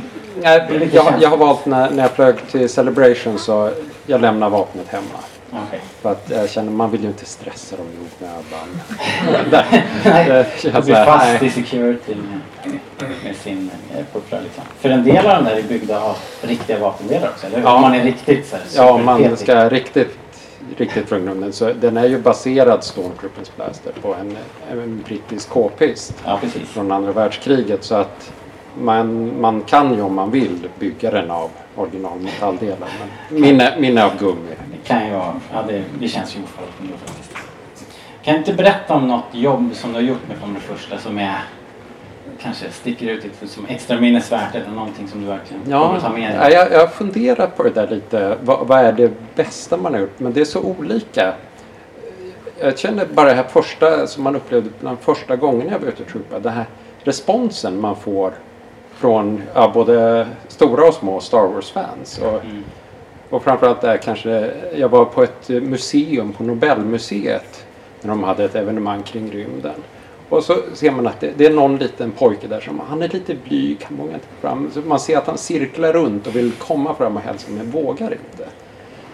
Lite 0.81 0.97
jag, 0.97 1.15
jag 1.21 1.31
har 1.31 1.37
valt 1.37 1.67
när, 1.67 1.91
när 1.91 2.03
jag 2.03 2.11
flög 2.11 2.35
till 2.51 2.69
Celebration 2.69 3.39
så 3.39 3.71
jag 4.07 4.21
lämnar 4.21 4.51
vapnet 4.51 4.89
hemma. 4.89 5.19
Okej. 5.51 5.81
För 6.03 6.13
att 6.13 6.31
jag 6.31 6.51
känner 6.51 6.73
man 6.73 6.91
vill 6.91 7.03
ju 7.03 7.09
inte 7.09 7.25
stressa 7.25 7.77
dem 7.77 7.87
i 7.87 8.25
onödan. 8.25 8.81
Det 10.63 10.85
blir 10.85 11.05
fast 11.05 11.43
i 11.43 11.51
security 11.51 12.15
med, 12.15 13.11
med 13.25 13.37
sin 13.37 13.71
eh, 13.97 14.05
puffra 14.13 14.41
liksom. 14.41 14.65
För 14.81 14.89
en 14.89 15.05
del 15.05 15.27
av 15.27 15.45
dem 15.45 15.47
är 15.47 15.63
byggda 15.63 16.01
av 16.01 16.17
riktiga 16.41 16.79
vapendelar 16.79 17.29
också, 17.29 17.47
eller 17.47 17.57
hur? 17.57 17.65
Ja. 17.65 17.75
Om 17.75 17.83
man 17.83 17.95
är 17.95 18.05
riktigt 18.05 18.49
så 18.49 18.57
här 18.57 18.65
Ja, 18.77 18.91
om 18.93 19.05
man 19.05 19.37
ska 19.37 19.69
riktigt, 19.69 20.19
riktigt 20.77 21.09
från 21.09 21.25
grunden. 21.25 21.53
Så 21.53 21.73
den 21.73 21.97
är 21.97 22.07
ju 22.07 22.19
baserad 22.19 22.85
Stormtroopers 22.85 23.57
Blaster 23.57 23.93
på 24.03 24.15
en, 24.15 24.37
en 24.71 25.03
brittisk 25.07 25.49
k-pist 25.49 26.15
Ja, 26.25 26.41
från 26.67 26.93
andra 26.93 27.13
världskriget. 27.13 27.85
Så 27.85 27.95
att 27.95 28.33
man, 28.79 29.41
man 29.41 29.63
kan 29.63 29.95
ju 29.95 30.03
om 30.03 30.15
man 30.15 30.31
vill 30.31 30.69
bygga 30.79 31.11
den 31.11 31.31
av 31.31 31.51
originalmetalldelar. 31.75 32.89
Men 33.31 33.41
min 33.41 33.61
är, 33.61 33.81
min 33.81 33.99
är 33.99 34.05
av 34.05 34.19
gummi. 34.19 34.55
Det 34.73 34.89
kan 34.89 35.07
ju 35.07 35.13
vara, 35.13 35.41
ja 35.53 35.63
det, 35.69 35.85
det 36.01 36.09
känns 36.09 36.37
ju 36.37 36.43
ofarligt 36.43 36.81
ändå 36.81 36.95
faktiskt. 37.05 37.31
Kan 38.23 38.35
du 38.35 38.39
inte 38.39 38.55
berätta 38.55 38.95
om 38.95 39.09
något 39.09 39.25
jobb 39.33 39.71
som 39.73 39.93
du 39.93 39.97
har 39.97 40.03
gjort 40.03 40.29
med 40.29 40.37
från 40.37 40.53
den 40.53 40.63
första 40.63 40.99
som 40.99 41.19
är 41.19 41.39
kanske 42.43 42.71
sticker 42.71 43.07
ut 43.07 43.25
lite 43.25 43.47
som 43.49 43.67
extra 43.67 44.01
minnesvärt 44.01 44.55
eller 44.55 44.69
någonting 44.71 45.09
som 45.09 45.21
du 45.21 45.27
verkligen 45.27 45.63
kommer 45.63 45.77
Ja, 45.77 45.95
att 45.97 46.03
ta 46.03 46.09
med 46.09 46.41
dig? 46.41 46.53
jag, 46.53 46.73
jag 46.73 46.93
funderar 46.93 47.47
på 47.47 47.63
det 47.63 47.71
där 47.71 47.89
lite. 47.89 48.37
Vad, 48.43 48.67
vad 48.67 48.79
är 48.79 48.93
det 48.93 49.11
bästa 49.37 49.77
man 49.77 49.93
har 49.95 50.01
gjort? 50.01 50.19
Men 50.21 50.33
det 50.33 50.41
är 50.41 50.45
så 50.45 50.61
olika. 50.61 51.35
Jag 52.61 52.79
känner 52.79 53.07
bara 53.07 53.29
det 53.29 53.35
här 53.35 53.43
första 53.45 54.07
som 54.07 54.23
man 54.25 54.37
upplevde 54.37 54.71
bland 54.81 54.99
första 54.99 55.37
gången 55.37 55.69
jag 55.73 55.79
var 55.79 55.89
ute 55.89 56.03
och 56.03 56.09
troopade. 56.09 56.41
Den 56.41 56.53
här 56.53 56.65
responsen 57.03 57.81
man 57.81 57.97
får 57.97 58.33
från 58.95 59.43
ja, 59.55 59.71
både 59.75 60.27
stora 60.49 60.89
och 60.89 60.95
små 60.95 61.21
Star 61.21 61.47
Wars-fans. 61.47 62.19
Och, 62.19 62.41
Mm. 62.45 62.65
och 63.31 63.45
framförallt 63.45 63.81
där 63.81 63.97
kanske, 63.97 64.51
jag 64.77 64.89
var 64.89 65.05
på 65.05 65.23
ett 65.23 65.49
museum 65.49 66.33
på 66.33 66.43
Nobelmuseet 66.43 67.65
när 68.03 68.09
de 68.11 68.25
hade 68.25 68.45
ett 68.45 68.55
evenemang 68.55 69.03
kring 69.03 69.31
rymden. 69.31 69.75
Och 70.29 70.45
så 70.45 70.57
ser 70.75 70.91
man 70.91 71.07
att 71.07 71.21
det, 71.21 71.33
det 71.37 71.47
är 71.47 71.51
någon 71.51 71.77
liten 71.77 72.13
pojke 72.13 72.47
där 72.47 72.61
som 72.61 72.81
han 72.89 73.03
är 73.03 73.09
lite 73.09 73.35
blyg, 73.35 73.79
han 73.85 73.97
vågar 73.97 74.15
inte 74.15 74.27
fram. 74.41 74.71
Så 74.75 74.81
man 74.81 75.01
ser 75.01 75.19
att 75.19 75.27
han 75.27 75.39
cirklar 75.39 75.93
runt 75.93 76.27
och 76.27 76.37
vill 76.37 76.53
komma 76.53 76.95
fram 76.95 77.17
och 77.17 77.23
hälsa 77.23 77.47
men 77.51 77.71
vågar 77.71 78.13
inte. 78.13 78.49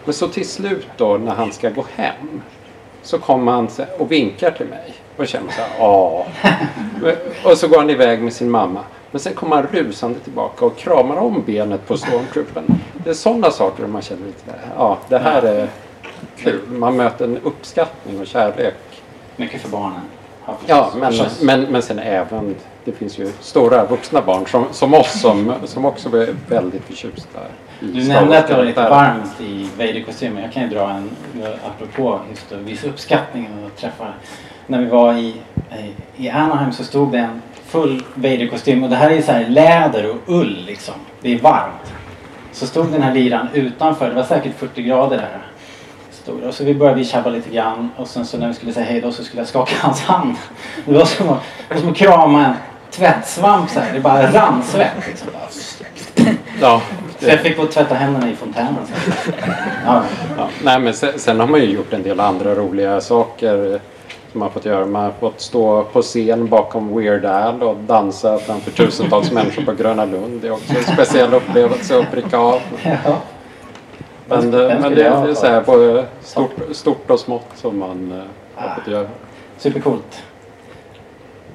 Men 0.05 0.15
så 0.15 0.29
till 0.29 0.49
slut 0.49 0.87
då 0.97 1.19
när 1.19 1.35
han 1.35 1.53
ska 1.53 1.71
gå 1.71 1.85
hem 1.95 2.43
så 3.03 3.19
kommer 3.19 3.53
han 3.53 3.69
och 3.99 4.13
vinkar 4.13 4.51
till 4.51 4.67
mig 4.67 4.95
och 5.17 5.27
känner 5.27 5.53
så 5.53 5.61
här, 5.61 5.71
ja. 5.79 6.27
Och 7.51 7.59
så 7.59 7.69
går 7.69 7.79
han 7.79 7.91
iväg 7.91 8.23
med 8.23 8.33
sin 8.33 8.51
mamma. 8.51 8.81
Men 9.11 9.21
sen 9.21 9.35
kommer 9.35 9.57
han 9.57 9.67
rusande 9.67 10.19
tillbaka 10.19 10.65
och 10.65 10.77
kramar 10.77 11.17
om 11.17 11.43
benet 11.47 11.87
på 11.87 11.97
stormtroopen. 11.97 12.81
Det 13.05 13.11
är 13.11 13.15
sådana 13.15 13.51
saker 13.51 13.87
man 13.87 14.03
känner 14.03 14.27
lite, 14.27 14.55
ja 14.77 14.99
det 15.09 15.19
här 15.19 15.43
är 15.43 15.69
kul. 16.37 16.61
Man 16.69 16.97
möter 16.97 17.25
en 17.25 17.39
uppskattning 17.39 18.21
och 18.21 18.27
kärlek. 18.27 18.75
Mycket 19.37 19.61
för 19.61 19.69
barnen. 19.69 20.01
Ja, 20.67 20.93
men, 20.97 21.13
men, 21.43 21.61
men 21.61 21.83
sen 21.83 21.99
även, 21.99 22.55
det 22.85 22.93
finns 22.93 23.19
ju 23.19 23.33
stora 23.41 23.85
vuxna 23.85 24.23
barn 24.23 24.47
som, 24.47 24.65
som 24.73 24.95
oss 24.95 25.21
som, 25.21 25.55
som 25.65 25.85
också 25.85 26.09
är 26.09 26.35
väldigt 26.49 26.85
förtjusta 26.85 27.39
Du 27.81 28.09
nämnde 28.09 28.39
att 28.39 28.49
det 28.49 28.55
var 28.55 28.65
lite 28.65 28.89
varmt 28.89 29.41
i 29.41 29.69
Vader-kostymen. 29.79 30.43
Jag 30.43 30.53
kan 30.53 30.63
ju 30.63 30.69
dra 30.69 30.91
en, 30.91 31.11
apropå 31.67 32.21
just 32.31 32.53
att 32.53 32.59
visa 32.59 32.89
uppskattning 32.89 33.49
och 33.65 33.81
träffa. 33.81 34.07
När 34.67 34.79
vi 34.79 34.87
var 34.87 35.15
i, 35.15 35.35
i 36.17 36.31
Anaheim 36.31 36.73
så 36.73 36.85
stod 36.85 37.13
det 37.13 37.19
en 37.19 37.43
full 37.65 38.03
Vader-kostym 38.15 38.85
och 38.85 38.91
det 38.91 38.97
här 38.97 39.11
är 39.11 39.23
så 39.23 39.33
här 39.33 39.49
läder 39.49 40.11
och 40.11 40.17
ull 40.27 40.65
liksom. 40.67 40.95
Det 41.21 41.35
är 41.35 41.39
varmt. 41.39 41.93
Så 42.53 42.67
stod 42.67 42.93
den 42.93 43.03
här 43.03 43.15
liran 43.15 43.49
utanför, 43.53 44.09
det 44.09 44.15
var 44.15 44.23
säkert 44.23 44.59
40 44.59 44.83
grader 44.83 45.17
där. 45.17 45.50
Stod, 46.23 46.43
och 46.43 46.55
så 46.55 46.65
vi 46.65 46.75
började 46.75 46.99
vi 46.99 47.05
tjabba 47.05 47.31
lite 47.31 47.51
grann 47.51 47.91
och 47.97 48.09
sen 48.09 48.27
så 48.27 48.39
när 48.39 48.49
vi 48.49 48.55
skulle 48.55 48.73
säga 48.73 48.87
hej 48.87 49.01
då 49.01 49.13
så 49.13 49.25
skulle 49.25 49.41
jag 49.41 49.49
skaka 49.49 49.75
hans 49.81 50.01
hand. 50.01 50.37
Det 50.85 50.93
var 50.93 51.05
som 51.05 51.29
att, 51.29 51.39
det 51.69 51.75
var 51.75 51.81
som 51.81 51.91
att 51.91 51.97
krama 51.97 52.47
en 52.47 52.55
tvättsvamp 52.91 53.71
så 53.71 53.81
här. 53.81 53.93
Det 53.95 54.01
bara 54.01 54.33
rann 54.33 54.63
svett 54.63 54.93
liksom. 55.09 55.29
Ja, 56.61 56.83
Så 57.19 57.29
jag 57.29 57.41
fick 57.41 57.57
gå 57.57 57.63
och 57.63 57.71
tvätta 57.71 57.95
händerna 57.95 58.31
i 58.31 58.35
fontänen. 58.35 58.77
Ja, 59.87 60.03
Ja, 60.37 60.49
nej, 60.63 60.81
men 60.81 60.95
sen, 60.95 61.19
sen 61.19 61.41
har 61.41 61.47
man 61.47 61.61
ju 61.61 61.67
gjort 61.67 61.93
en 61.93 62.03
del 62.03 62.21
andra 62.21 62.55
roliga 62.55 63.01
saker 63.01 63.81
som 64.33 64.41
man 64.41 64.47
har 64.47 64.53
fått 64.53 64.65
göra. 64.65 64.87
Man 64.87 65.05
har 65.05 65.13
fått 65.21 65.41
stå 65.41 65.85
på 65.85 66.03
scen 66.03 66.49
bakom 66.49 66.97
Weird 66.97 67.25
Al 67.25 67.63
och 67.63 67.77
dansa 67.77 68.39
framför 68.39 68.71
tusentals 68.71 69.33
människor 69.33 69.63
på 69.63 69.73
Gröna 69.73 70.05
Lund. 70.05 70.41
Det 70.43 70.49
är 70.49 70.53
också 70.53 70.75
en 70.77 70.85
speciell 70.85 71.35
upplevelse 71.35 71.99
att 71.99 72.11
pricka 72.11 72.39
av. 72.39 72.61
ja. 73.05 73.17
Men, 74.31 74.51
Vem 74.51 74.71
eh, 74.71 74.81
men 74.81 74.95
det 74.95 75.07
är 75.07 75.35
så 75.35 75.47
här 75.47 75.61
både 75.61 76.07
stort, 76.21 76.51
stort 76.73 77.11
och 77.11 77.21
smått 77.21 77.47
som 77.55 77.79
man 77.79 78.23
har 78.55 78.75
fått 78.75 78.89
göra. 78.89 79.09
Supercoolt. 79.59 80.23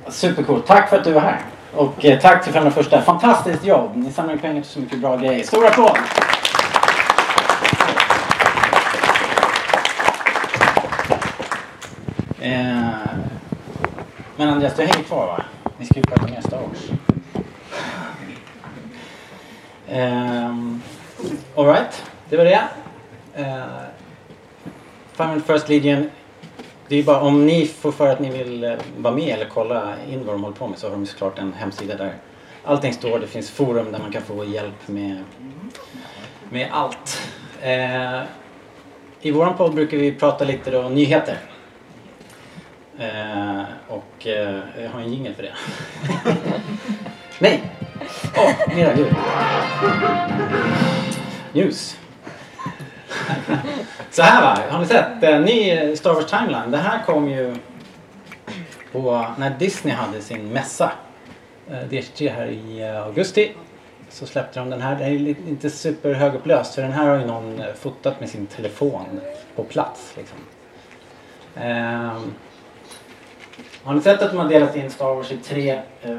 Supercoolt. 0.07 0.67
Tack 0.67 0.89
för 0.89 0.97
att 0.97 1.03
du 1.03 1.11
var 1.11 1.21
här. 1.21 1.39
Och 1.75 2.05
eh, 2.05 2.19
tack 2.19 2.43
till 2.43 2.53
501. 2.53 3.05
Fantastiskt 3.05 3.65
jobb. 3.65 3.91
Ni 3.95 4.11
samlar 4.11 4.37
pengar 4.37 4.61
till 4.61 4.71
så 4.71 4.79
mycket 4.79 4.99
bra 4.99 5.17
grejer. 5.17 5.43
Stor 5.43 5.65
applåd! 5.65 5.97
Eh, 12.39 12.89
men 14.37 14.49
Andreas, 14.49 14.75
du 14.75 14.81
hänger 14.81 15.03
kvar 15.03 15.27
va? 15.27 15.43
Ni 15.77 15.85
ska 15.85 15.95
ju 15.95 16.03
prata 16.03 16.27
mer 16.27 16.41
Star 16.41 16.59
Wars. 16.61 16.89
Um, 19.89 20.81
Alright, 21.55 22.03
det 22.29 22.37
var 22.37 22.45
det. 22.45 22.67
Uh, 23.39 23.65
Final 25.13 25.41
First 25.41 25.69
Legion 25.69 26.09
det 26.87 26.95
är 26.95 26.99
ju 26.99 27.05
bara 27.05 27.21
om 27.21 27.45
ni 27.45 27.67
får 27.67 27.91
för 27.91 28.07
att 28.07 28.19
ni 28.19 28.29
vill 28.29 28.63
eh, 28.63 28.73
vara 28.97 29.15
med 29.15 29.29
eller 29.29 29.45
kolla 29.45 29.93
in 30.09 30.25
vad 30.25 30.35
de 30.35 30.43
håller 30.43 30.55
på 30.55 30.67
med 30.67 30.79
så 30.79 30.87
har 30.87 30.91
de 30.91 31.05
såklart 31.05 31.39
en 31.39 31.53
hemsida 31.53 31.97
där 31.97 32.13
allting 32.63 32.93
står. 32.93 33.19
Det 33.19 33.27
finns 33.27 33.51
forum 33.51 33.91
där 33.91 33.99
man 33.99 34.11
kan 34.11 34.21
få 34.21 34.45
hjälp 34.45 34.87
med, 34.87 35.23
med 36.49 36.69
allt. 36.71 37.21
Eh, 37.61 38.21
I 39.21 39.31
våran 39.31 39.57
podd 39.57 39.73
brukar 39.73 39.97
vi 39.97 40.11
prata 40.11 40.45
lite 40.45 40.71
då 40.71 40.81
nyheter. 40.81 41.37
Eh, 42.99 43.63
och 43.87 44.27
eh, 44.27 44.59
jag 44.81 44.89
har 44.89 45.01
en 45.01 45.13
jingel 45.13 45.33
för 45.33 45.43
det. 45.43 45.53
Nej! 47.39 47.71
Åh, 48.37 48.49
oh, 48.49 48.75
mera 48.75 48.97
ljud. 48.97 49.15
News. 51.53 51.97
Så 54.11 54.21
här 54.21 54.41
va, 54.41 54.57
har 54.69 54.79
ni 54.79 54.85
sett? 54.85 55.23
En 55.23 55.41
ny 55.41 55.95
Star 55.95 56.13
Wars 56.13 56.25
Timeline. 56.25 56.71
Det 56.71 56.77
här 56.77 57.03
kom 57.05 57.29
ju 57.29 57.55
på 58.91 59.25
när 59.37 59.49
Disney 59.49 59.95
hade 59.95 60.21
sin 60.21 60.49
mässa. 60.49 60.91
eh, 61.69 61.79
DSG 61.89 62.29
här 62.29 62.47
i 62.47 62.81
eh, 62.81 63.03
augusti. 63.03 63.51
Så 64.09 64.25
släppte 64.25 64.59
de 64.59 64.69
den 64.69 64.81
här. 64.81 64.95
Den 64.95 65.07
är 65.07 65.11
inte 65.29 65.69
superhögupplöst 65.69 66.75
för 66.75 66.81
den 66.81 66.91
här 66.91 67.07
har 67.07 67.17
ju 67.17 67.25
någon 67.25 67.61
eh, 67.61 67.73
fotat 67.73 68.19
med 68.19 68.29
sin 68.29 68.47
telefon 68.47 69.21
på 69.55 69.63
plats. 69.63 70.13
Liksom. 70.17 70.37
Ehm, 71.55 72.33
har 73.83 73.93
ni 73.93 74.01
sett 74.01 74.21
att 74.21 74.31
de 74.31 74.37
har 74.37 74.49
delat 74.49 74.75
in 74.75 74.89
Star 74.89 75.15
Wars 75.15 75.31
i 75.31 75.37
tre 75.37 75.81
eh, 76.01 76.17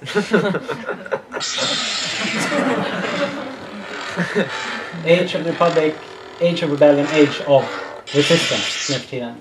Age 5.04 5.34
of 5.34 5.44
the 5.44 5.50
Republic, 5.52 5.94
Age 6.40 6.62
of 6.62 6.70
Rebellion, 6.70 7.06
Age 7.06 7.42
of 7.46 7.64
Resistance 8.06 8.92
nu 8.92 8.98
för 8.98 9.08
tiden. 9.08 9.34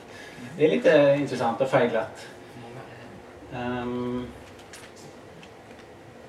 Det 0.58 0.66
är 0.66 0.70
lite 0.70 1.16
intressant 1.20 1.62
och 1.62 1.70
färgglatt. 1.70 2.28
Ehm, 3.54 4.28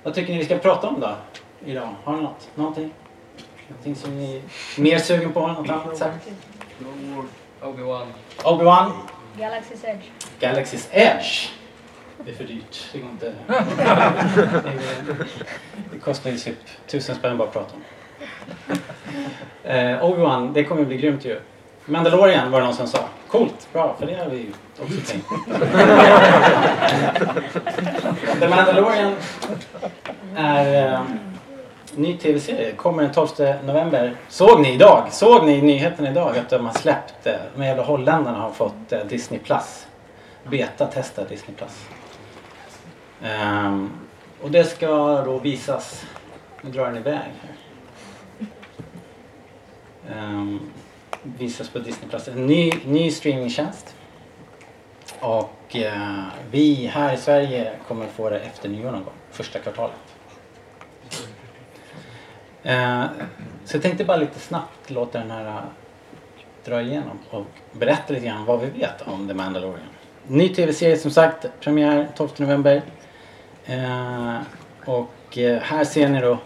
vad 0.02 0.14
tycker 0.14 0.32
ni 0.32 0.38
vi 0.38 0.44
ska 0.44 0.58
prata 0.58 0.88
om 0.88 1.00
då 1.00 1.16
idag? 1.64 1.94
Har 2.04 2.16
ni 2.16 2.22
något? 2.22 2.48
Någonting? 2.54 2.90
Någonting 3.68 3.96
som 3.96 4.18
ni 4.18 4.36
är 4.36 4.42
mer 4.80 4.98
sugen 4.98 5.32
på? 5.32 5.46
Något 5.46 5.70
annat 5.70 5.96
sagt? 5.96 6.28
Obi-Wan. 7.62 8.06
Obi-Wan, 8.42 8.92
Galaxy's 9.38 9.84
Edge. 9.84 10.04
Galaxy's 10.40 10.86
Edge. 10.90 11.48
Det 12.24 12.30
är 12.30 12.34
för 12.34 12.44
dyrt. 12.44 12.88
Det 12.92 12.98
går 12.98 13.10
inte. 13.10 13.34
Det, 15.06 15.14
det 15.92 15.98
kostar 15.98 16.30
ju 16.30 16.36
typ 16.38 16.58
tusen 16.86 17.16
spänn 17.16 17.38
bara 17.38 17.48
att 17.48 17.54
prata 17.54 17.74
om. 17.74 17.84
Eh, 19.64 20.04
Obi-Wan, 20.04 20.52
det 20.52 20.64
kommer 20.64 20.84
bli 20.84 20.96
grymt 20.96 21.24
ju. 21.24 21.40
Mandalorian 21.84 22.50
var 22.50 22.60
det 22.60 22.66
någon 22.66 22.74
som 22.74 22.86
sa. 22.86 22.98
Coolt, 23.28 23.68
bra, 23.72 23.96
för 23.98 24.06
det 24.06 24.14
har 24.14 24.30
vi 24.30 24.36
ju 24.36 24.52
också 24.80 25.12
tänkt. 25.12 25.28
The 28.40 28.48
Mandalorian 28.48 29.14
är 30.36 30.92
eh, 30.92 31.00
ny 31.94 32.16
tv-serie. 32.16 32.72
Kommer 32.72 33.02
den 33.02 33.12
12 33.12 33.28
november. 33.64 34.16
Såg 34.28 34.60
ni 34.60 34.74
idag? 34.74 35.06
Såg 35.10 35.46
ni 35.46 35.52
i 35.52 35.62
nyheten 35.62 36.06
idag 36.06 36.38
att 36.38 36.50
de 36.50 36.66
har 36.66 36.72
släppt, 36.72 37.26
eh, 37.26 37.34
de 37.56 37.64
jävla 37.64 37.82
holländarna 37.82 38.38
har 38.38 38.50
fått 38.50 38.92
eh, 38.92 39.00
Disney 39.08 39.40
Plus. 39.40 39.86
Beta-testa 40.50 41.24
Disney 41.24 41.56
Plus. 41.56 41.86
Ehm, 43.22 43.90
och 44.42 44.50
det 44.50 44.64
ska 44.64 44.86
då 45.22 45.38
visas, 45.38 46.04
nu 46.62 46.70
drar 46.70 46.86
den 46.86 46.96
iväg 46.96 47.14
här 47.14 47.67
um, 50.16 50.60
visas 51.22 51.68
på 51.68 51.78
Disney 51.78 52.10
Plus. 52.10 52.28
En 52.28 52.46
ny, 52.46 52.72
ny 52.86 53.10
streamingtjänst. 53.10 53.94
Och 55.20 55.76
uh, 55.76 56.26
vi 56.50 56.86
här 56.86 57.14
i 57.14 57.16
Sverige 57.16 57.72
kommer 57.88 58.06
få 58.06 58.30
det 58.30 58.40
efter 58.40 58.68
nyår 58.68 58.90
någon 58.90 59.04
gång, 59.04 59.14
första 59.30 59.58
kvartalet. 59.58 59.96
Uh, 62.66 63.04
så 63.64 63.76
jag 63.76 63.82
tänkte 63.82 64.04
bara 64.04 64.16
lite 64.16 64.40
snabbt 64.40 64.90
låta 64.90 65.18
den 65.18 65.30
här 65.30 65.46
eh, 65.46 65.62
dra 66.64 66.82
igenom 66.82 67.18
och 67.30 67.46
berätta 67.72 68.12
lite 68.12 68.26
grann 68.26 68.44
vad 68.44 68.60
vi 68.60 68.66
vet 68.66 69.02
om 69.02 69.28
The 69.28 69.34
Mandalorian. 69.34 69.88
Ny 70.26 70.48
tv-serie 70.48 70.96
som 70.96 71.10
sagt, 71.10 71.46
premiär 71.60 72.08
12 72.16 72.28
november. 72.36 72.82
Ehm, 73.66 74.28
eh, 74.28 74.40
och 74.84 75.38
här 75.62 75.84
ser 75.84 76.08
ni 76.08 76.20
då 76.20 76.38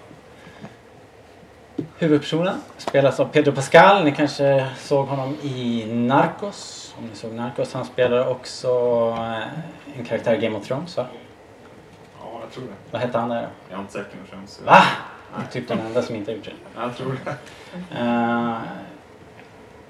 huvudpersonen. 1.98 2.54
Spelas 2.76 3.20
av 3.20 3.24
Pedro 3.24 3.52
Pascal. 3.52 4.04
Ni 4.04 4.12
kanske 4.12 4.66
såg 4.78 5.06
honom 5.06 5.36
i 5.42 5.86
Narcos. 5.88 6.94
Om 6.98 7.06
ni 7.06 7.16
såg 7.16 7.32
Narcos. 7.32 7.74
Han 7.74 7.84
spelar 7.84 8.28
också 8.28 8.68
eh, 9.18 9.98
en 9.98 10.04
karaktär 10.04 10.34
i 10.34 10.38
Game 10.38 10.56
of 10.56 10.66
Thrones 10.66 10.96
va? 10.96 11.06
Jag 12.40 12.50
tror 12.52 12.64
det. 12.64 12.72
Vad 12.90 13.02
hette 13.02 13.18
han 13.18 13.28
där 13.28 13.42
då? 13.42 13.48
Jag 13.68 13.76
har 13.76 13.82
inte 13.82 13.92
sett 13.92 14.12
Game 14.12 14.24
of 14.24 14.30
Thrones. 14.30 14.60
Va? 14.66 14.82
Är 15.36 15.52
typ 15.52 15.68
den 15.68 15.80
enda 15.80 16.02
som 16.02 16.16
inte 16.16 16.30
har 16.30 16.36
gjort 16.36 16.44
det. 16.44 16.80
Jag 16.80 16.96
tror 16.96 17.18
det. 17.24 17.98
Eh, 17.98 18.56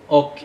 och 0.07 0.45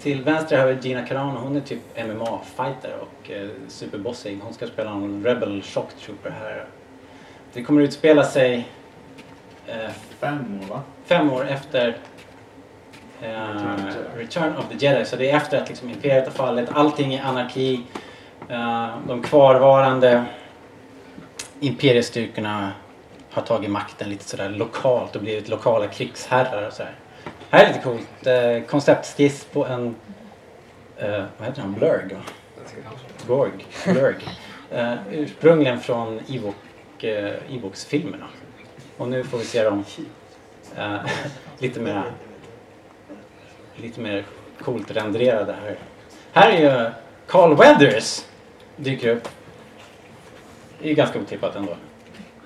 till 0.00 0.22
vänster 0.22 0.58
har 0.58 0.66
vi 0.66 0.88
Gina 0.88 1.06
Carano. 1.06 1.38
Hon 1.38 1.56
är 1.56 1.60
typ 1.60 1.80
MMA-fighter 1.96 2.94
och 3.00 3.30
uh, 3.30 3.50
superbossig. 3.68 4.40
Hon 4.42 4.54
ska 4.54 4.66
spela 4.66 4.90
en 4.90 5.24
Rebel 5.24 5.62
Shock 5.62 5.92
Trooper 6.00 6.30
här. 6.30 6.66
Det 7.52 7.62
kommer 7.62 7.82
utspela 7.82 8.24
sig 8.24 8.68
eh, 9.66 9.90
Fem 10.20 10.60
år 10.62 10.74
va? 10.74 10.82
fem 11.04 11.32
år 11.32 11.46
efter 11.48 11.96
eh, 13.22 13.76
Return 14.16 14.56
of 14.56 14.64
the 14.68 14.86
Jedi. 14.86 15.04
Så 15.04 15.16
det 15.16 15.30
är 15.30 15.36
efter 15.36 15.62
att 15.62 15.68
liksom, 15.68 15.90
Imperiet 15.90 16.24
har 16.24 16.32
fallit. 16.32 16.68
Allting 16.72 17.14
är 17.14 17.22
anarki. 17.24 17.80
Eh, 18.48 18.88
de 19.06 19.22
kvarvarande 19.22 20.24
imperiestyrkorna 21.60 22.72
har 23.30 23.42
tagit 23.42 23.70
makten 23.70 24.08
lite 24.08 24.24
sådär 24.24 24.48
lokalt 24.48 25.16
och 25.16 25.22
blivit 25.22 25.48
lokala 25.48 25.86
krigsherrar 25.88 26.66
och 26.66 26.72
sådär. 26.72 26.94
Här 27.50 27.64
är 27.64 27.68
lite 27.68 27.80
coolt. 27.80 28.26
Eh, 28.26 28.62
konceptskiss 28.70 29.44
på 29.44 29.66
en... 29.66 29.94
Eh, 30.96 31.24
vad 31.38 31.48
heter 31.48 31.62
han? 31.62 31.72
Blurg? 31.72 32.14
va? 32.14 32.20
Gorg. 33.26 33.50
Blurg. 33.84 34.16
Eh, 34.70 34.94
ursprungligen 35.10 35.80
från 35.80 36.20
Ewok, 36.28 37.04
eh, 37.04 37.32
Ewoks-filmerna. 37.50 38.26
Och 38.96 39.08
nu 39.08 39.24
får 39.24 39.38
vi 39.38 39.44
se 39.44 39.62
dem 39.64 39.84
eh, 40.76 40.96
lite 41.58 41.80
mer 41.80 42.04
lite 43.76 44.00
mer 44.00 44.24
coolt 44.60 44.90
rendererade 44.90 45.52
här. 45.52 45.78
Här 46.32 46.50
är 46.50 46.60
ju 46.60 46.90
Carl 47.26 47.56
Weathers 47.56 48.24
dyker 48.76 49.08
upp. 49.08 49.28
Det 50.82 50.90
är 50.90 50.94
ganska 50.94 51.18
otippat 51.18 51.56
ändå. 51.56 51.76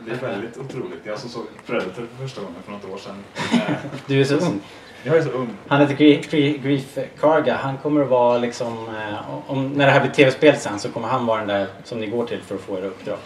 Det 0.06 0.10
är 0.10 0.16
väldigt 0.16 0.58
otroligt. 0.58 1.00
Jag 1.04 1.18
som 1.18 1.30
såg 1.30 1.44
Predator 1.66 1.92
för 1.92 2.22
första 2.22 2.40
gången 2.40 2.62
för 2.64 2.72
något 2.72 2.84
år 2.84 2.98
sedan. 2.98 3.24
Du 4.06 4.20
är 4.20 4.24
så 4.24 4.34
ung. 4.36 4.60
Jag 5.02 5.16
är 5.16 5.22
så 5.22 5.30
ung. 5.30 5.48
Han 5.68 5.80
heter 5.80 5.94
Grief, 5.94 6.30
Grief, 6.30 6.62
Grief 6.62 6.98
Karga. 7.20 7.56
Han 7.56 7.78
kommer 7.78 8.02
att 8.02 8.08
vara 8.08 8.38
liksom, 8.38 8.88
eh, 8.88 9.50
om, 9.50 9.72
när 9.72 9.86
det 9.86 9.92
här 9.92 10.00
blir 10.00 10.10
tv-spel 10.10 10.56
sen 10.56 10.78
så 10.78 10.88
kommer 10.88 11.08
han 11.08 11.26
vara 11.26 11.38
den 11.38 11.48
där 11.48 11.66
som 11.84 12.00
ni 12.00 12.06
går 12.06 12.26
till 12.26 12.40
för 12.42 12.54
att 12.54 12.60
få 12.60 12.78
era 12.78 12.86
uppdrag. 12.86 13.18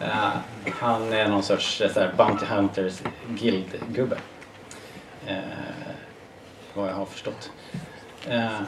Eh, 0.00 0.30
han 0.80 1.12
är 1.12 1.28
någon 1.28 1.42
sorts 1.42 1.80
eh, 1.80 1.92
så 1.92 2.00
här, 2.00 2.12
Bounty 2.16 2.46
Hunters 2.46 3.02
Guild-gubbe. 3.28 4.16
Eh, 5.26 5.36
vad 6.74 6.88
jag 6.88 6.94
har 6.94 7.04
förstått. 7.06 7.50
Eh, 8.28 8.60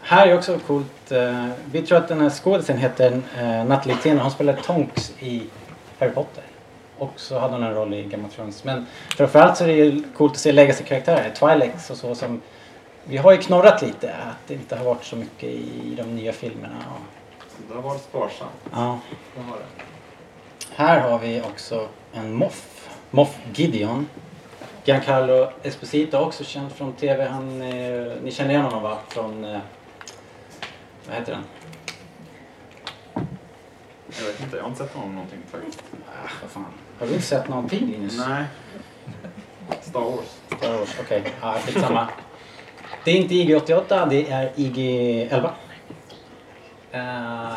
här 0.00 0.26
är 0.26 0.38
också 0.38 0.58
coolt. 0.66 1.12
Vi 1.70 1.82
tror 1.82 1.98
att 1.98 2.08
den 2.08 2.20
här 2.20 2.30
skådisen 2.30 2.78
heter 2.78 3.22
eh, 3.38 3.64
Natalie 3.64 3.96
Tena. 3.96 4.22
Hon 4.22 4.30
spelar 4.30 4.52
Tonks 4.52 5.12
i 5.20 5.42
Harry 5.98 6.10
Potter. 6.10 6.44
Och 6.98 7.12
så 7.16 7.38
hade 7.38 7.54
hon 7.54 7.62
en 7.62 7.74
roll 7.74 7.94
i 7.94 8.02
Game 8.02 8.26
of 8.26 8.34
Thrones. 8.34 8.64
Men 8.64 8.86
framförallt 9.16 9.56
så 9.56 9.64
är 9.64 9.68
det 9.68 9.74
ju 9.74 10.02
coolt 10.16 10.32
att 10.32 10.38
se 10.38 10.52
legacy-karaktärer. 10.52 11.30
Twilex 11.34 11.90
och 11.90 11.96
så 11.96 12.14
som... 12.14 12.40
Vi 13.04 13.16
har 13.16 13.32
ju 13.32 13.38
knorrat 13.38 13.82
lite 13.82 14.14
att 14.14 14.46
det 14.46 14.54
inte 14.54 14.76
har 14.76 14.84
varit 14.84 15.04
så 15.04 15.16
mycket 15.16 15.48
i 15.48 15.94
de 15.96 16.02
nya 16.02 16.32
filmerna. 16.32 16.74
Det 17.68 17.74
har 17.74 17.82
varit 17.82 18.02
sparsamt. 18.02 18.50
ja. 18.72 18.98
Det 19.34 19.42
har 19.42 19.56
det. 19.56 19.93
Här 20.76 21.00
har 21.00 21.18
vi 21.18 21.40
också 21.40 21.88
en 22.12 22.34
Moff. 22.34 22.88
Moff 23.10 23.38
Gideon. 23.54 24.08
Giancarlo 24.84 25.50
Esposito 25.62 26.18
också 26.18 26.44
känd 26.44 26.72
från 26.72 26.92
TV. 26.92 27.28
Han, 27.28 27.62
eh, 27.62 28.12
ni 28.22 28.32
känner 28.32 28.50
igen 28.50 28.62
honom 28.62 28.82
va? 28.82 28.98
Från... 29.08 29.44
Eh, 29.44 29.60
vad 31.06 31.16
heter 31.16 31.32
den? 31.32 31.44
Jag 34.18 34.26
vet 34.26 34.40
inte, 34.40 34.56
jag 34.56 34.62
har 34.62 34.68
inte 34.68 34.84
sett 34.84 34.94
honom 34.94 35.14
någonting 35.14 35.38
faktiskt. 35.50 35.82
Ah, 35.92 36.28
vad 36.42 36.50
fan. 36.50 36.64
Har 36.98 37.06
du 37.06 37.12
inte 37.12 37.26
sett 37.26 37.48
någonting 37.48 37.86
Linus? 37.86 38.18
Nej. 38.28 38.44
Star 39.80 40.00
Wars. 40.00 40.58
Star 40.58 40.78
Wars, 40.78 40.96
okej. 41.00 41.20
Okay. 41.20 41.32
Ja, 41.40 41.58
skitsamma. 41.66 42.08
Det 43.04 43.10
är 43.10 43.16
inte 43.16 43.34
IG-88, 43.34 44.08
det 44.10 44.30
är 44.30 44.52
IG-11. 44.56 45.50
Eh, 46.92 47.56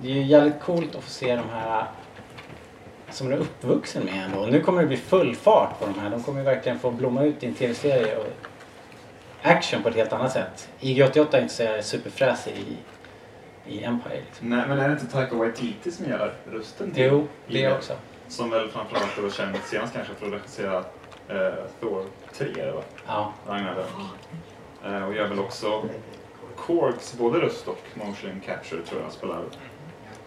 det 0.00 0.10
är 0.10 0.14
ju 0.14 0.22
jävligt 0.22 0.60
coolt 0.60 0.94
att 0.96 1.04
få 1.04 1.10
se 1.10 1.36
de 1.36 1.48
här 1.52 1.86
som 3.10 3.28
du 3.28 3.34
är 3.34 3.38
uppvuxen 3.38 4.04
med 4.04 4.24
ändå. 4.24 4.46
Nu 4.46 4.60
kommer 4.60 4.80
det 4.80 4.88
bli 4.88 4.96
full 4.96 5.36
fart 5.36 5.78
på 5.78 5.86
de 5.86 6.00
här. 6.00 6.10
De 6.10 6.22
kommer 6.22 6.38
ju 6.38 6.44
verkligen 6.44 6.78
få 6.78 6.90
blomma 6.90 7.22
ut 7.22 7.42
i 7.42 7.46
en 7.46 7.54
tv-serie 7.54 8.16
och 8.16 8.26
action 9.42 9.82
på 9.82 9.88
ett 9.88 9.94
helt 9.94 10.12
annat 10.12 10.32
sätt. 10.32 10.68
IG-88 10.80 11.36
är 11.36 11.42
inte 11.42 11.54
så 11.54 11.88
superfräsig 11.88 12.52
i, 12.52 12.76
i 13.72 13.84
Empire. 13.84 14.20
Liksom. 14.26 14.48
Nej, 14.48 14.64
men 14.68 14.78
är 14.78 14.88
det 14.88 14.92
inte 14.92 15.06
Taika 15.06 15.36
Waititi 15.36 15.90
som 15.90 16.06
gör 16.06 16.34
rösten 16.52 16.90
till 16.90 17.04
Jo, 17.04 17.26
det 17.46 17.72
också. 17.72 17.92
Som 18.28 18.50
väl 18.50 18.68
framförallt 18.68 19.16
då 19.16 19.30
känd 19.30 19.56
senast 19.64 19.94
kanske 19.94 20.14
för 20.14 20.26
att 20.26 20.32
regissera 20.32 20.78
eh, 21.28 21.54
Thor 21.80 22.04
3 22.34 22.46
eller 22.46 22.72
vad? 22.72 22.84
Ja. 23.06 23.32
Ragnarök. 23.46 23.86
Eh, 24.84 25.04
och 25.04 25.14
gör 25.14 25.28
väl 25.28 25.38
också 25.38 25.82
Korgs 26.56 27.14
både 27.18 27.38
röst 27.38 27.68
och 27.68 27.80
motion 27.94 28.40
capture 28.46 28.82
tror 28.82 29.02
jag 29.02 29.12
spelar. 29.12 29.42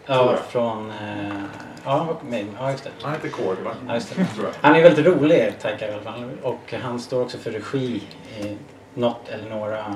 Ja, 0.06 0.38
från... 0.50 0.92
Eh, 0.92 1.44
ja, 1.86 2.18
med, 2.30 2.46
ja, 2.60 2.72
just 2.72 2.84
det. 2.84 2.90
Han 3.02 3.14
heter 3.14 3.30
Korg 3.30 3.62
va? 3.64 3.72
Ja, 3.88 3.94
just 3.94 4.16
det. 4.16 4.28
Jag. 4.38 4.50
Han 4.62 4.76
är 4.76 4.84
väldigt 4.84 5.06
rolig, 5.06 5.54
Taika 5.62 5.90
i 5.90 5.94
alla 5.94 6.02
fall. 6.02 6.30
Och 6.42 6.74
han 6.82 7.00
står 7.00 7.22
också 7.22 7.38
för 7.38 7.52
regi 7.52 8.04
i 8.42 8.58
något 8.94 9.30
eller 9.30 9.50
några 9.50 9.96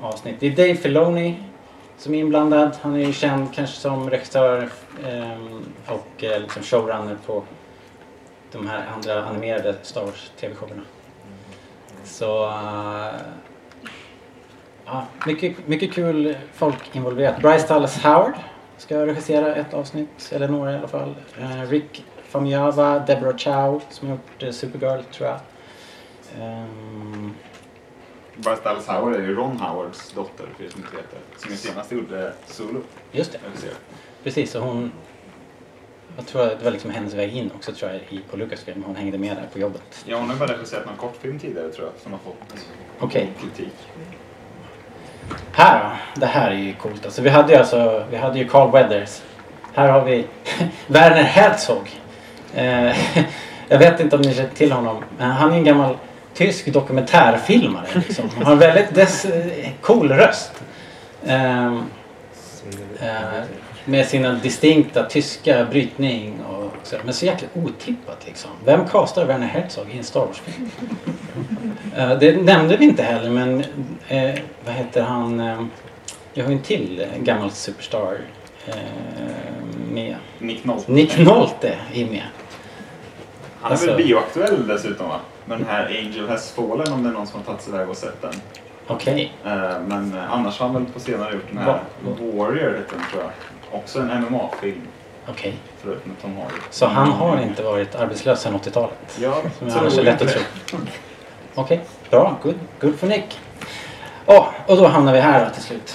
avsnitt. 0.00 0.36
Det 0.40 0.46
är 0.46 0.50
Dave 0.50 0.74
Filoni 0.74 1.36
som 1.98 2.14
är 2.14 2.18
inblandad. 2.18 2.76
Han 2.82 2.94
är 2.94 3.06
ju 3.06 3.12
känd 3.12 3.54
kanske 3.54 3.76
som 3.76 4.10
regissör 4.10 4.68
ehm, 5.06 5.64
och 5.86 6.24
eh, 6.24 6.40
liksom 6.40 6.62
showrunner 6.62 7.16
på 7.26 7.42
de 8.52 8.68
här 8.68 8.84
andra 8.94 9.24
animerade 9.24 9.74
Star 9.82 10.02
Wars 10.04 10.30
TV-showerna. 10.40 10.82
Så... 12.04 12.44
eh, 12.46 13.14
ja, 14.84 15.06
mycket, 15.26 15.68
mycket 15.68 15.92
kul 15.92 16.36
folk 16.54 16.96
involverat. 16.96 17.42
Bryce 17.42 17.66
Dallas 17.68 18.02
Howard 18.02 18.34
ska 18.78 19.06
regissera 19.06 19.54
ett 19.54 19.74
avsnitt, 19.74 20.32
eller 20.32 20.48
några 20.48 20.72
i 20.72 20.76
alla 20.76 20.88
fall. 20.88 21.14
Eh, 21.40 21.62
Rick 21.70 22.04
Famuyiwa, 22.28 22.98
Deborah 22.98 23.36
Chow 23.36 23.82
som 23.90 24.08
har 24.08 24.14
gjort 24.16 24.42
eh, 24.42 24.50
Supergirl 24.50 25.02
tror 25.02 25.28
jag. 25.28 25.40
Ehm, 26.40 27.34
Bryce 28.36 28.60
Dallas 28.64 28.86
Howard 28.86 29.14
är 29.14 29.20
ju 29.20 29.34
Ron 29.34 29.56
Howards 29.56 30.12
dotter 30.12 30.46
för 30.56 30.68
som 30.68 30.80
inte 30.80 30.96
vet 30.96 31.10
det. 31.10 31.40
Som 31.40 31.50
ju 31.50 31.56
senast 31.56 31.92
gjorde 31.92 32.32
Solo. 32.46 32.80
just 33.12 33.32
det, 33.32 33.38
precis. 34.22 34.54
Och 34.54 34.62
hon... 34.62 34.92
Jag 36.16 36.26
tror 36.26 36.42
att 36.42 36.58
det 36.58 36.64
var 36.64 36.72
liksom 36.72 36.90
hennes 36.90 37.14
väg 37.14 37.36
in 37.36 37.50
också 37.56 37.72
tror 37.72 37.90
jag 37.90 38.00
i, 38.00 38.20
på 38.30 38.36
Lucasfilm. 38.36 38.82
Hon 38.86 38.96
hängde 38.96 39.18
med 39.18 39.36
där 39.36 39.48
på 39.52 39.58
jobbet. 39.58 40.04
Ja, 40.06 40.16
hon 40.18 40.30
har 40.30 40.36
bara 40.36 40.52
regisserat 40.52 40.86
någon 40.86 40.96
kortfilm 40.96 41.38
tidigare 41.38 41.68
tror 41.72 41.86
jag 41.86 42.02
som 42.02 42.12
har 42.12 42.18
fått 42.18 42.66
Okej. 42.98 43.32
kritik. 43.40 43.74
Här 45.52 45.80
då, 45.80 46.20
det 46.20 46.26
här 46.26 46.50
är 46.50 46.54
ju 46.54 46.74
coolt. 46.74 47.04
Alltså, 47.04 47.22
vi 47.22 47.30
hade 47.30 47.52
ju 47.52 47.58
alltså, 47.58 48.04
vi 48.10 48.16
hade 48.16 48.38
ju 48.38 48.48
Carl 48.48 48.70
Weathers. 48.70 49.20
Här 49.74 49.88
har 49.88 50.04
vi 50.04 50.26
Werner 50.86 51.22
Herzog. 51.22 51.90
Eh, 52.54 52.96
jag 53.68 53.78
vet 53.78 54.00
inte 54.00 54.16
om 54.16 54.22
ni 54.22 54.34
känner 54.34 54.48
till 54.48 54.72
honom. 54.72 55.04
Men 55.18 55.30
han 55.30 55.52
är 55.52 55.56
en 55.56 55.64
gammal 55.64 55.96
tysk 56.34 56.72
dokumentärfilmare. 56.72 57.86
Liksom. 57.92 58.30
Han 58.34 58.44
har 58.44 58.52
en 58.52 58.58
väldigt 58.58 58.94
dess, 58.94 59.24
eh, 59.24 59.70
cool 59.80 60.12
röst. 60.12 60.52
Eh, 61.26 61.72
med 63.84 64.06
sina 64.06 64.32
distinkta 64.32 65.02
tyska 65.02 65.64
brytning 65.64 66.40
och 66.42 66.63
så. 66.86 66.96
Men 67.04 67.14
så 67.14 67.26
jäkla 67.26 67.48
otippat 67.54 68.26
liksom. 68.26 68.50
Vem 68.64 68.88
castar 68.88 69.24
Werner 69.26 69.46
Herzog 69.46 69.86
i 69.94 69.98
en 69.98 70.04
Star 70.04 70.26
Wars-film? 70.26 70.70
Eh, 71.96 72.18
det 72.18 72.42
nämnde 72.42 72.76
vi 72.76 72.84
inte 72.84 73.02
heller 73.02 73.30
men 73.30 73.60
eh, 74.08 74.34
vad 74.64 74.74
heter 74.74 75.02
han? 75.02 75.40
Eh, 75.40 75.62
jag 76.32 76.44
har 76.44 76.50
ju 76.50 76.56
en 76.56 76.62
till 76.62 77.06
gammal 77.22 77.50
superstar 77.50 78.18
eh, 78.66 78.74
med. 79.92 80.16
Nick 80.38 80.64
Nolte. 80.64 80.92
Nick 80.92 81.18
Nolte 81.18 81.74
är 81.94 82.04
med. 82.06 82.22
Han 83.60 83.68
är 83.68 83.70
Alltså- 83.70 83.86
väl 83.86 83.96
bioaktuell 83.96 84.66
dessutom 84.66 85.08
va? 85.08 85.20
Med 85.44 85.58
den 85.58 85.66
här 85.68 85.86
Angel 85.86 86.28
Has 86.28 86.50
Fallen 86.52 86.92
om 86.92 87.02
det 87.02 87.08
är 87.08 87.12
någon 87.12 87.26
som 87.26 87.38
har 87.40 87.44
tagit 87.46 87.60
sig 87.62 87.74
iväg 87.74 87.88
och 87.88 87.96
sett 87.96 88.22
den. 88.22 88.32
Okej. 88.86 89.32
Eh, 89.44 89.50
Men 89.86 90.18
annars 90.30 90.58
har 90.60 90.66
han 90.68 90.74
väl 90.84 90.92
på 90.92 91.00
senare 91.00 91.32
gjort 91.34 91.46
den 91.48 91.58
här 91.58 91.78
Warrior 92.18 92.70
heter 92.70 92.96
den 92.96 93.04
tror 93.12 93.22
jag. 93.22 93.30
Också 93.80 94.00
en 94.00 94.22
MMA-film 94.22 94.80
Okej. 95.28 95.54
förut 95.78 96.06
med 96.06 96.16
Tom 96.22 96.36
Hardy. 96.36 96.54
Så 96.70 96.86
han 96.86 97.10
har 97.12 97.40
inte 97.42 97.62
varit 97.62 97.94
arbetslös 97.94 98.40
sedan 98.40 98.54
80-talet? 98.54 99.18
Ja, 99.20 99.42
Som 99.58 99.68
jag 99.68 99.78
annars 99.78 99.98
är 99.98 100.02
lätt 100.02 100.22
att 100.22 100.28
tro. 100.28 100.78
Okej, 101.54 101.80
bra. 102.10 102.36
Good, 102.42 102.54
good 102.80 102.98
for 102.98 103.06
Nick. 103.06 103.40
Ja, 104.26 104.52
och 104.66 104.76
då 104.76 104.86
hamnar 104.86 105.12
vi 105.12 105.20
här 105.20 105.44
då 105.44 105.50
till 105.50 105.62
slut. 105.62 105.94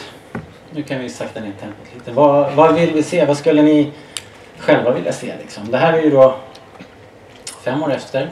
Nu 0.71 0.83
kan 0.83 0.99
vi 0.99 1.09
sakta 1.09 1.39
ner 1.39 1.51
tempot 1.59 1.93
lite. 1.93 2.11
Vad, 2.11 2.53
vad 2.53 2.75
vill 2.75 2.93
vi 2.93 3.03
se? 3.03 3.25
Vad 3.25 3.37
skulle 3.37 3.61
ni 3.61 3.91
själva 4.57 4.91
vilja 4.91 5.13
se 5.13 5.33
liksom? 5.41 5.71
Det 5.71 5.77
här 5.77 5.93
är 5.93 6.01
ju 6.01 6.09
då 6.09 6.35
fem 7.63 7.83
år 7.83 7.93
efter. 7.93 8.31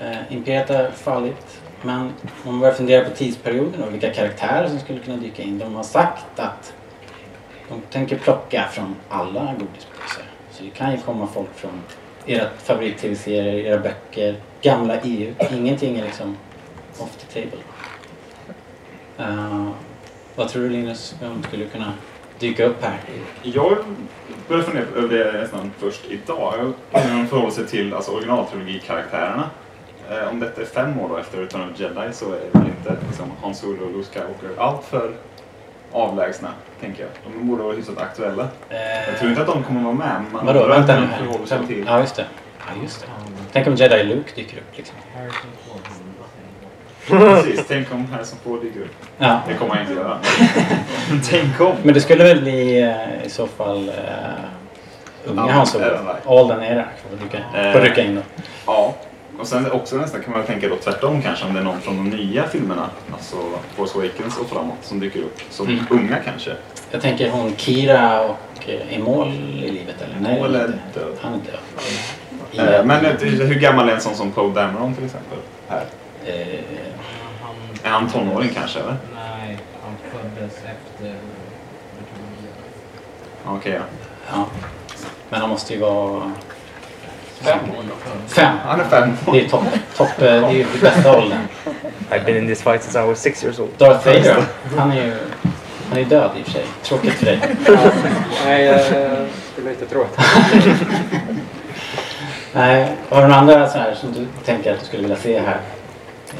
Eh, 0.00 0.16
Imperiet 0.34 0.68
har 0.68 0.90
fallit. 0.90 1.60
Men 1.82 2.00
om 2.00 2.12
man 2.44 2.60
börjar 2.60 2.74
fundera 2.74 3.04
på 3.04 3.10
tidsperioden 3.10 3.82
och 3.82 3.94
vilka 3.94 4.14
karaktärer 4.14 4.68
som 4.68 4.78
skulle 4.78 4.98
kunna 4.98 5.16
dyka 5.16 5.42
in. 5.42 5.58
De 5.58 5.74
har 5.74 5.82
sagt 5.82 6.24
att 6.40 6.72
de 7.72 7.80
tänker 7.92 8.18
plocka 8.18 8.68
från 8.72 8.96
alla 9.08 9.40
godispåsar. 9.40 10.24
Så 10.50 10.64
det 10.64 10.70
kan 10.70 10.92
ju 10.92 10.98
komma 10.98 11.26
folk 11.26 11.54
från 11.54 11.82
era 12.26 12.48
favorit-tv-serier, 12.58 13.54
era 13.54 13.78
böcker, 13.78 14.36
gamla 14.62 15.00
EU. 15.00 15.34
Ingenting 15.52 15.98
är 15.98 16.04
liksom 16.04 16.36
off 16.98 17.16
the 17.16 17.40
table. 17.40 17.58
Uh, 19.20 19.70
vad 20.34 20.48
tror 20.48 20.62
du 20.62 20.68
Linus, 20.68 21.14
vem 21.20 21.42
skulle 21.42 21.64
kunna 21.64 21.92
dyka 22.38 22.64
upp 22.64 22.82
här? 22.82 22.98
Jag 23.42 23.78
började 24.48 24.66
fundera 24.66 24.86
över 24.96 25.18
det 25.18 25.40
nästan 25.40 25.72
först 25.78 26.04
idag. 26.08 26.72
I 26.90 27.26
förhållande 27.28 27.66
till 27.66 27.94
alltså, 27.94 28.12
originaltrilogikaraktärerna. 28.12 29.50
Eh, 30.10 30.28
om 30.28 30.40
detta 30.40 30.60
är 30.60 30.66
fem 30.66 31.00
år 31.00 31.08
då 31.08 31.16
efter 31.16 31.38
Return 31.38 31.70
of 31.70 31.80
Jedi 31.80 32.12
så 32.12 32.32
är 32.32 32.40
det 32.52 32.58
väl 32.58 32.68
inte 32.68 32.96
liksom, 33.08 33.32
Hans 33.40 33.58
Solo 33.58 33.84
och 33.84 33.92
Luke 33.92 34.08
Skywalker 34.20 34.62
allt 34.62 34.84
för 34.84 35.12
avlägsna, 35.92 36.48
tänker 36.80 37.02
jag. 37.02 37.10
De 37.32 37.48
borde 37.48 37.62
vara 37.62 37.74
hyfsat 37.74 37.98
aktuella. 37.98 38.48
Jag 39.08 39.18
tror 39.18 39.30
inte 39.30 39.42
att 39.42 39.46
de 39.48 39.62
kommer 39.64 39.82
vara 39.82 39.94
med, 39.94 40.22
men 40.22 40.32
man 40.32 40.46
Vadå, 40.46 40.66
vänta 40.66 41.00
nu 41.00 41.46
sig 41.46 41.66
till. 41.66 41.84
Ja, 41.86 42.00
just 42.00 42.16
det. 42.16 42.26
Ja, 42.58 42.82
just 42.82 43.00
det. 43.00 43.06
Tänk 43.52 43.66
om 43.66 43.74
Jedi 43.74 44.02
Luke 44.04 44.30
dyker 44.34 44.56
upp 44.56 44.76
liksom. 44.76 44.96
Precis, 47.06 47.64
tänk 47.68 47.92
om 47.92 48.06
Harrison 48.06 48.38
Ford 48.44 48.62
dyker 48.62 48.80
upp. 48.80 48.94
Ja. 49.18 49.40
Det 49.48 49.54
kommer 49.54 49.74
han 49.74 49.82
inte 49.82 49.94
göra. 49.94 50.18
Men 51.10 51.20
tänk 51.30 51.60
om. 51.60 51.72
Men 51.82 51.94
det 51.94 52.00
skulle 52.00 52.24
väl 52.24 52.40
bli 52.40 52.80
eh, 52.82 53.26
i 53.26 53.30
så 53.30 53.46
fall 53.46 53.88
uh, 53.88 53.94
unga 55.24 55.52
Hans 55.52 55.74
Light. 55.74 56.26
Alden 56.26 56.62
är 56.62 56.74
där. 56.74 56.88
Får 57.10 57.16
rycka, 57.24 57.38
Eh. 57.54 57.72
får 57.72 57.80
rycka 57.80 58.02
in 58.02 58.14
då. 58.14 58.22
Ja. 58.66 58.94
Och 59.38 59.46
sen 59.46 59.72
också 59.72 59.96
nästan 59.96 60.22
kan 60.22 60.32
man 60.32 60.44
tänka 60.44 60.68
då 60.68 60.76
tvärtom 60.76 61.22
kanske 61.22 61.44
om 61.46 61.54
det 61.54 61.60
är 61.60 61.64
någon 61.64 61.80
från 61.80 61.96
de 61.96 62.16
nya 62.16 62.48
filmerna, 62.48 62.90
alltså 63.12 63.36
Force 63.76 63.98
Awakens 63.98 64.38
och 64.38 64.46
framåt, 64.48 64.76
som 64.82 65.00
dyker 65.00 65.20
upp. 65.20 65.40
Som 65.50 65.66
Mm. 65.66 65.84
unga 65.90 66.16
kanske. 66.24 66.50
Jag 66.90 67.00
tänker 67.02 67.30
hon 67.30 67.56
Kira 67.56 68.20
och 68.20 68.36
eh, 68.66 68.94
är 68.96 69.02
Mål 69.02 69.28
i 69.64 69.70
livet 69.70 69.94
eller? 70.02 70.36
Mål 70.36 70.54
är 70.54 70.68
död. 70.94 71.16
Han 71.20 71.32
är 71.34 71.38
död. 71.38 72.78
Eh, 72.78 72.84
Men 72.84 73.04
eh, 73.04 73.12
hur 73.20 73.54
gammal 73.60 73.88
är 73.88 73.92
en 73.94 74.00
sån 74.00 74.14
som 74.14 74.30
Poe 74.32 74.52
Dameron 74.54 74.94
till 74.94 75.04
exempel? 75.04 75.38
Här. 75.68 75.84
Eh, 76.26 76.58
Är 77.84 77.90
han 77.90 78.08
tonåring 78.10 78.50
kanske 78.54 78.78
eller? 78.80 78.96
Nej, 79.14 79.58
han 79.84 79.94
föddes 80.12 80.56
efter... 80.56 81.14
Okej, 83.46 83.72
ja. 83.72 83.80
ja. 84.32 84.46
Men 85.30 85.40
han 85.40 85.50
måste 85.50 85.74
ju 85.74 85.80
vara 85.80 86.32
Fem. 87.42 87.58
fem. 88.28 88.56
Han 88.64 88.80
är 88.80 88.84
fem. 88.84 89.16
Det 89.32 89.40
är 89.44 89.48
topp. 89.48 89.64
Top, 89.96 90.08
eh, 90.08 90.16
det 90.18 90.28
är 90.28 90.50
ju 90.50 90.66
bästa 90.80 91.18
åldern. 91.18 91.38
I've 92.10 92.24
been 92.24 92.36
in 92.36 92.46
this 92.46 92.62
fight 92.62 92.82
since 92.82 93.02
I 93.02 93.06
was 93.06 93.20
six 93.20 93.44
years 93.44 93.58
old. 93.58 93.70
Darth 93.78 94.06
Vader? 94.06 94.44
Han 94.76 94.90
är 94.92 95.06
ju 95.06 95.14
han 95.92 96.00
är 96.00 96.04
död 96.04 96.30
i 96.38 96.42
och 96.42 96.44
för 96.44 96.52
sig. 96.52 96.64
Tråkigt 96.82 97.12
för 97.12 97.26
dig. 97.26 97.40
Nej, 98.44 98.64
jag 98.64 98.80
skulle 99.52 99.70
inte 99.70 99.86
tro 99.86 100.02
att 100.02 100.18
Nej, 102.52 102.96
har 103.08 103.22
du 103.22 103.28
några 103.28 103.40
andra 103.40 103.68
så 103.68 103.78
här 103.78 103.94
som 103.94 104.12
du 104.12 104.26
tänker 104.44 104.72
att 104.72 104.80
du 104.80 104.86
skulle 104.86 105.02
vilja 105.02 105.16
se 105.16 105.40
här 105.40 105.60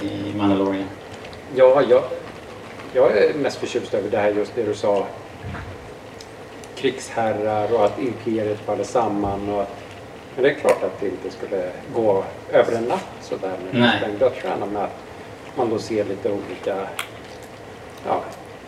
i 0.02 0.34
Mandalorian? 0.36 0.88
Ja, 1.54 1.82
jag, 1.88 2.02
jag 2.92 3.16
är 3.16 3.34
mest 3.34 3.58
förtjust 3.58 3.94
över 3.94 4.10
det 4.10 4.18
här 4.18 4.28
just 4.28 4.54
det 4.54 4.62
du 4.62 4.74
sa. 4.74 5.06
Krigsherrar 6.76 7.72
och 7.72 7.84
att 7.84 7.98
imperiet 7.98 8.60
faller 8.66 8.84
samman. 8.84 9.48
Och, 9.48 9.66
men 10.34 10.44
det 10.44 10.50
är 10.50 10.54
klart 10.54 10.82
att 10.82 11.00
det 11.00 11.06
inte 11.06 11.30
skulle 11.30 11.70
gå 11.94 12.24
över 12.52 12.72
en 12.76 12.84
natt 12.84 13.08
sådär 13.22 13.56
med 13.70 13.98
den 14.00 14.18
dödsstjärnan. 14.18 14.68
Med 14.68 14.82
att 14.82 14.96
man 15.56 15.70
då 15.70 15.78
ser 15.78 16.04
lite 16.04 16.30
olika 16.30 16.86
ja, 18.06 18.20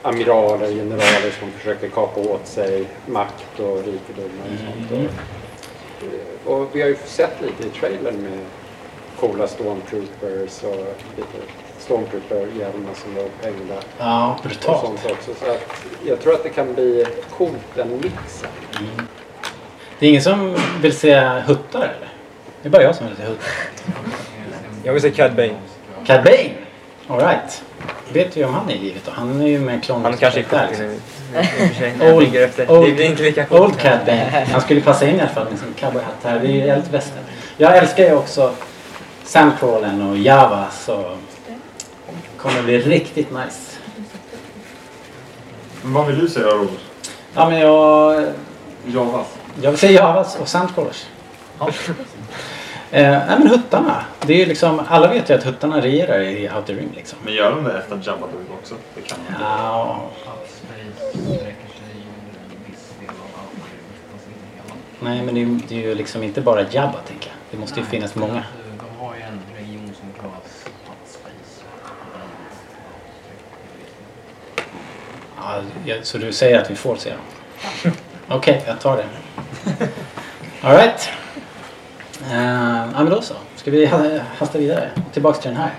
amiraler, 0.02 0.68
generaler 0.70 1.30
som 1.40 1.50
försöker 1.50 1.88
kapa 1.88 2.20
åt 2.20 2.46
sig 2.46 2.84
makt 3.06 3.60
och 3.60 3.76
rikedomar 3.76 4.46
och 4.52 4.58
sånt. 4.58 4.90
Mm. 4.90 5.08
Och, 6.44 6.60
och 6.60 6.68
vi 6.72 6.80
har 6.82 6.88
ju 6.88 6.96
sett 7.04 7.40
lite 7.42 7.66
i 7.66 7.70
trailern 7.80 8.16
med 8.22 8.38
coola 9.20 9.46
stormtroopers 9.48 10.62
och 10.62 10.94
lite 11.16 11.38
stormtrooper-hjälmar 11.78 12.94
som 12.94 13.14
var 13.14 13.22
upphängda. 13.22 13.74
Ja, 13.98 14.34
Och 14.38 14.48
brutalt. 14.48 14.80
sånt 14.80 15.00
också. 15.18 15.34
Så 15.44 15.50
att 15.50 15.60
jag 16.06 16.20
tror 16.20 16.34
att 16.34 16.42
det 16.42 16.48
kan 16.48 16.74
bli 16.74 17.06
coolt 17.30 17.74
den 17.74 17.90
mixen. 17.90 18.50
Det 20.04 20.08
är 20.08 20.10
ingen 20.10 20.22
som 20.22 20.56
vill 20.82 20.96
se 20.96 21.14
huttar 21.46 21.78
eller? 21.80 22.08
Det 22.62 22.68
är 22.68 22.70
bara 22.70 22.82
jag 22.82 22.94
som 22.94 23.06
vill 23.06 23.16
se 23.16 23.22
huttar. 23.22 23.46
Jag 24.82 24.92
vill 24.92 25.02
se 25.02 25.10
Cad 25.10 25.34
Bane. 25.34 25.54
Cad 26.06 26.24
Bane! 26.24 26.50
Alright. 27.08 27.62
Vet 28.12 28.34
du 28.34 28.44
om 28.44 28.54
han 28.54 28.70
är 28.70 28.74
i 28.74 28.78
livet 28.78 29.02
då? 29.04 29.10
Han 29.14 29.40
är 29.42 29.46
ju 29.48 29.58
med 29.58 29.84
Clone 29.84 30.02
Han 30.08 30.16
kanske 30.16 30.40
är 30.40 30.44
cool 30.44 30.60
liksom. 30.68 30.86
nu. 30.86 30.98
Och 32.00 32.06
jag 32.06 32.14
Old- 32.16 32.24
tänker 32.24 32.42
efter. 32.42 32.70
old- 32.70 32.86
Det 32.88 32.92
blir 32.92 33.04
inte 33.06 33.22
lika 33.22 33.44
coolt. 33.46 33.60
Old 33.62 33.78
Cad 33.78 33.98
Bane. 34.06 34.46
Han 34.52 34.60
skulle 34.60 34.80
passa 34.80 35.08
in 35.08 35.16
i 35.16 35.20
alla 35.20 35.28
fall 35.30 35.46
med 35.50 35.58
sin 35.58 35.74
cowboyhatt 35.76 36.14
här. 36.22 36.38
Det 36.40 36.46
är 36.46 36.52
ju 36.52 36.60
helt 36.60 36.90
västern. 36.90 37.24
Jag 37.56 37.78
älskar 37.78 38.04
ju 38.04 38.14
också 38.14 38.54
Sandcrawlen 39.24 40.10
och 40.10 40.18
Java 40.18 40.66
så 40.70 40.96
det 41.46 41.56
kommer 42.36 42.62
bli 42.62 42.78
riktigt 42.78 43.30
nice. 43.30 43.76
Men 45.82 45.92
vad 45.92 46.06
vill 46.06 46.18
du 46.18 46.28
säga 46.28 46.46
då 46.46 46.52
Robert? 46.52 46.70
Ja 47.34 47.50
men 47.50 47.58
jag, 47.60 48.22
Javas. 48.86 49.26
Jag 49.62 49.70
vill 49.70 49.78
säga 49.80 49.92
Javas 49.92 50.36
och 50.36 50.48
Sandcrawlers. 50.48 51.06
Eh, 52.90 53.10
nej 53.10 53.38
men 53.38 53.48
huttarna. 53.48 54.04
Det 54.26 54.32
är 54.34 54.38
ju 54.38 54.46
liksom, 54.46 54.82
alla 54.88 55.08
vet 55.08 55.30
ju 55.30 55.34
att 55.34 55.44
huttarna 55.46 55.80
regerar 55.80 56.20
i 56.20 56.50
Outer 56.56 56.74
Rim 56.74 56.92
liksom. 56.94 57.18
Men 57.24 57.34
gör 57.34 57.50
de 57.50 57.64
det 57.64 57.78
efter 57.78 57.94
att 57.96 58.06
Jabba 58.06 58.20
dog 58.26 58.58
också? 58.60 58.74
Det 58.94 59.00
kan 59.00 59.18
inte. 59.20 59.32
Ja, 59.42 60.00
nej 65.00 65.22
men 65.22 65.34
det 65.34 65.40
är, 65.40 65.44
ju- 65.44 65.60
det 65.68 65.74
är 65.74 65.80
ju 65.88 65.94
liksom 65.94 66.22
inte 66.22 66.40
bara 66.40 66.62
Jabba 66.70 66.98
tänker 67.08 67.28
jag. 67.28 67.36
Det 67.50 67.58
måste 67.58 67.76
ju 67.80 67.82
Nej, 67.82 67.90
finnas 67.90 68.14
många. 68.14 68.32
alltså, 68.34 68.86
De 68.90 69.04
har 69.06 69.14
ju 69.14 69.20
en 69.22 69.40
region 69.58 69.90
som 70.00 70.12
kallas. 70.20 70.64
Ja, 75.36 75.62
ja, 75.84 75.94
så 76.02 76.18
du 76.18 76.32
säger 76.32 76.60
att 76.60 76.70
vi 76.70 76.74
får 76.76 76.96
se 76.96 77.10
dem? 77.10 77.92
Okej, 78.28 78.62
jag 78.66 78.80
tar 78.80 78.96
det. 78.96 79.04
Alright. 80.62 81.10
Uh, 82.30 82.32
eh, 82.32 82.88
ja 82.94 83.02
men 83.02 83.10
då 83.10 83.22
så. 83.22 83.34
Ska 83.56 83.70
vi 83.70 83.86
hasta 84.38 84.58
vidare? 84.58 84.90
Tillbaks 85.12 85.38
till 85.38 85.50
den 85.50 85.60
här. 85.60 85.72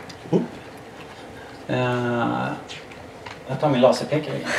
Uh, 1.69 2.47
jag 3.47 3.59
tar 3.59 3.69
min 3.69 3.81
laserpekare 3.81 4.35
igen. 4.35 4.49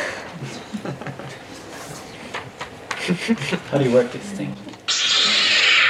How 3.70 3.78
do 3.78 3.84
you 3.84 3.92
work 3.92 4.12
this 4.12 4.38
thing? 4.38 4.54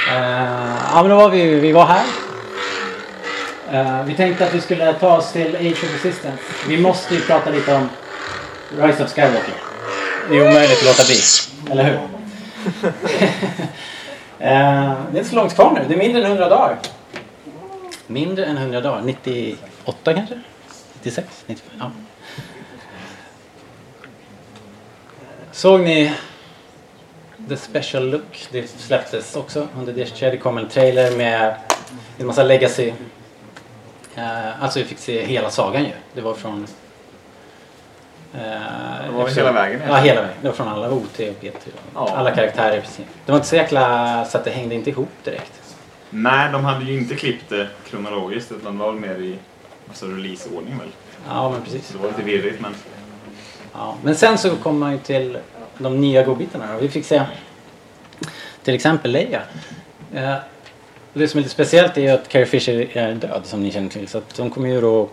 Uh, 0.09 0.75
ja 0.93 1.01
men 1.01 1.09
då 1.09 1.15
var 1.15 1.29
vi, 1.29 1.59
vi 1.59 1.71
var 1.71 1.85
här. 1.85 2.05
Uh, 3.73 4.05
vi 4.05 4.15
tänkte 4.15 4.45
att 4.45 4.53
vi 4.53 4.61
skulle 4.61 4.93
ta 4.93 5.17
oss 5.17 5.31
till 5.31 5.55
Age 5.55 5.83
of 5.83 5.93
Resistance. 5.93 6.43
Vi 6.67 6.77
måste 6.77 7.15
ju 7.15 7.21
prata 7.21 7.49
lite 7.49 7.75
om 7.75 7.89
Rise 8.77 9.03
of 9.03 9.13
Skywalker. 9.13 9.53
Det 10.29 10.37
är 10.37 10.41
omöjligt 10.41 10.77
att 10.77 10.85
låta 10.85 11.03
bli, 11.03 11.19
eller 11.71 11.83
hur? 11.83 12.16
Eh, 14.39 14.93
det 15.11 15.17
är 15.17 15.17
inte 15.17 15.29
så 15.29 15.35
långt 15.35 15.55
kvar 15.55 15.71
nu. 15.71 15.85
Det 15.87 15.93
är 15.93 15.97
mindre 15.97 16.21
än 16.21 16.27
100 16.27 16.49
dagar. 16.49 16.77
Mindre 18.07 18.45
än 18.45 18.57
100 18.57 18.81
dagar. 18.81 19.01
98 19.01 20.13
kanske? 20.13 20.41
96? 20.93 21.43
95? 21.45 21.77
Ja. 21.79 21.91
Såg 25.51 25.81
ni 25.81 26.13
The 27.49 27.57
Special 27.57 28.09
Look? 28.09 28.47
Det 28.51 28.67
släpptes 28.67 29.35
också 29.35 29.67
under 29.77 29.93
det 29.93 30.19
Det 30.19 30.37
kom 30.37 30.57
en 30.57 30.67
trailer 30.67 31.17
med 31.17 31.55
en 32.17 32.25
massa 32.27 32.43
legacy. 32.43 32.93
Eh, 34.15 34.63
alltså 34.63 34.79
vi 34.79 34.85
fick 34.85 34.99
se 34.99 35.25
hela 35.25 35.49
sagan 35.49 35.83
ju. 35.83 35.91
Det 36.13 36.21
var 36.21 36.33
från 36.33 36.67
eh, 38.37 39.05
Det 39.05 39.11
var 39.17 39.27
hela 39.29 39.51
vägen, 39.51 39.81
Ja, 39.87 39.95
hela 39.95 40.21
vägen. 40.21 40.35
Det 40.41 40.47
var 40.47 40.55
från 40.55 40.67
alla 40.67 40.91
OT 40.91 41.19
och 41.19 41.39
PT. 41.41 41.67
Ja. 41.93 42.09
Alla 42.15 42.31
karaktärer 42.35 42.77
i 42.77 42.81
princip. 42.81 43.05
Det 43.25 43.31
var 43.31 43.37
inte 43.39 43.47
så 43.49 43.55
jäkla 43.55 44.25
så 44.25 44.37
att 44.37 44.43
det 44.43 44.51
hängde 44.51 44.75
inte 44.75 44.89
ihop 44.89 45.09
direkt. 45.23 45.51
Nej, 46.09 46.51
de 46.51 46.65
hade 46.65 46.85
ju 46.85 46.99
inte 46.99 47.15
klippt 47.15 47.49
det 47.49 47.67
kronologiskt 47.89 48.51
utan 48.51 48.77
det 48.77 48.83
var 48.83 48.91
väl 48.91 49.01
mer 49.01 49.15
i 49.15 49.35
alltså, 49.87 50.05
releaseordning 50.05 50.77
väl. 50.77 50.87
Ja, 51.27 51.49
men 51.49 51.61
precis. 51.61 51.87
Så 51.87 51.93
det 51.93 51.99
var 51.99 52.07
lite 52.09 52.21
virrigt 52.23 52.61
men 52.61 52.75
Ja. 53.73 53.95
Men 54.03 54.15
sen 54.15 54.37
så 54.37 54.55
kom 54.55 54.79
man 54.79 54.91
ju 54.91 54.97
till 54.97 55.37
de 55.77 56.01
nya 56.01 56.23
godbitarna. 56.23 56.77
Vi 56.81 56.89
fick 56.89 57.05
se 57.05 57.21
till 58.63 58.75
exempel 58.75 59.11
Leia. 59.11 59.41
Eh, 60.13 60.35
Det 61.13 61.27
som 61.27 61.37
är 61.37 61.41
lite 61.41 61.53
speciellt 61.53 61.97
är 61.97 62.01
ju 62.01 62.09
att 62.09 62.27
Carrie 62.27 62.45
Fisher 62.45 62.97
är 62.97 63.13
död 63.15 63.41
som 63.43 63.63
ni 63.63 63.71
känner 63.71 63.89
till. 63.89 64.07
Så 64.07 64.17
att 64.17 64.35
de 64.35 64.49
kommer 64.49 64.69
ju 64.69 64.81
då 64.81 65.09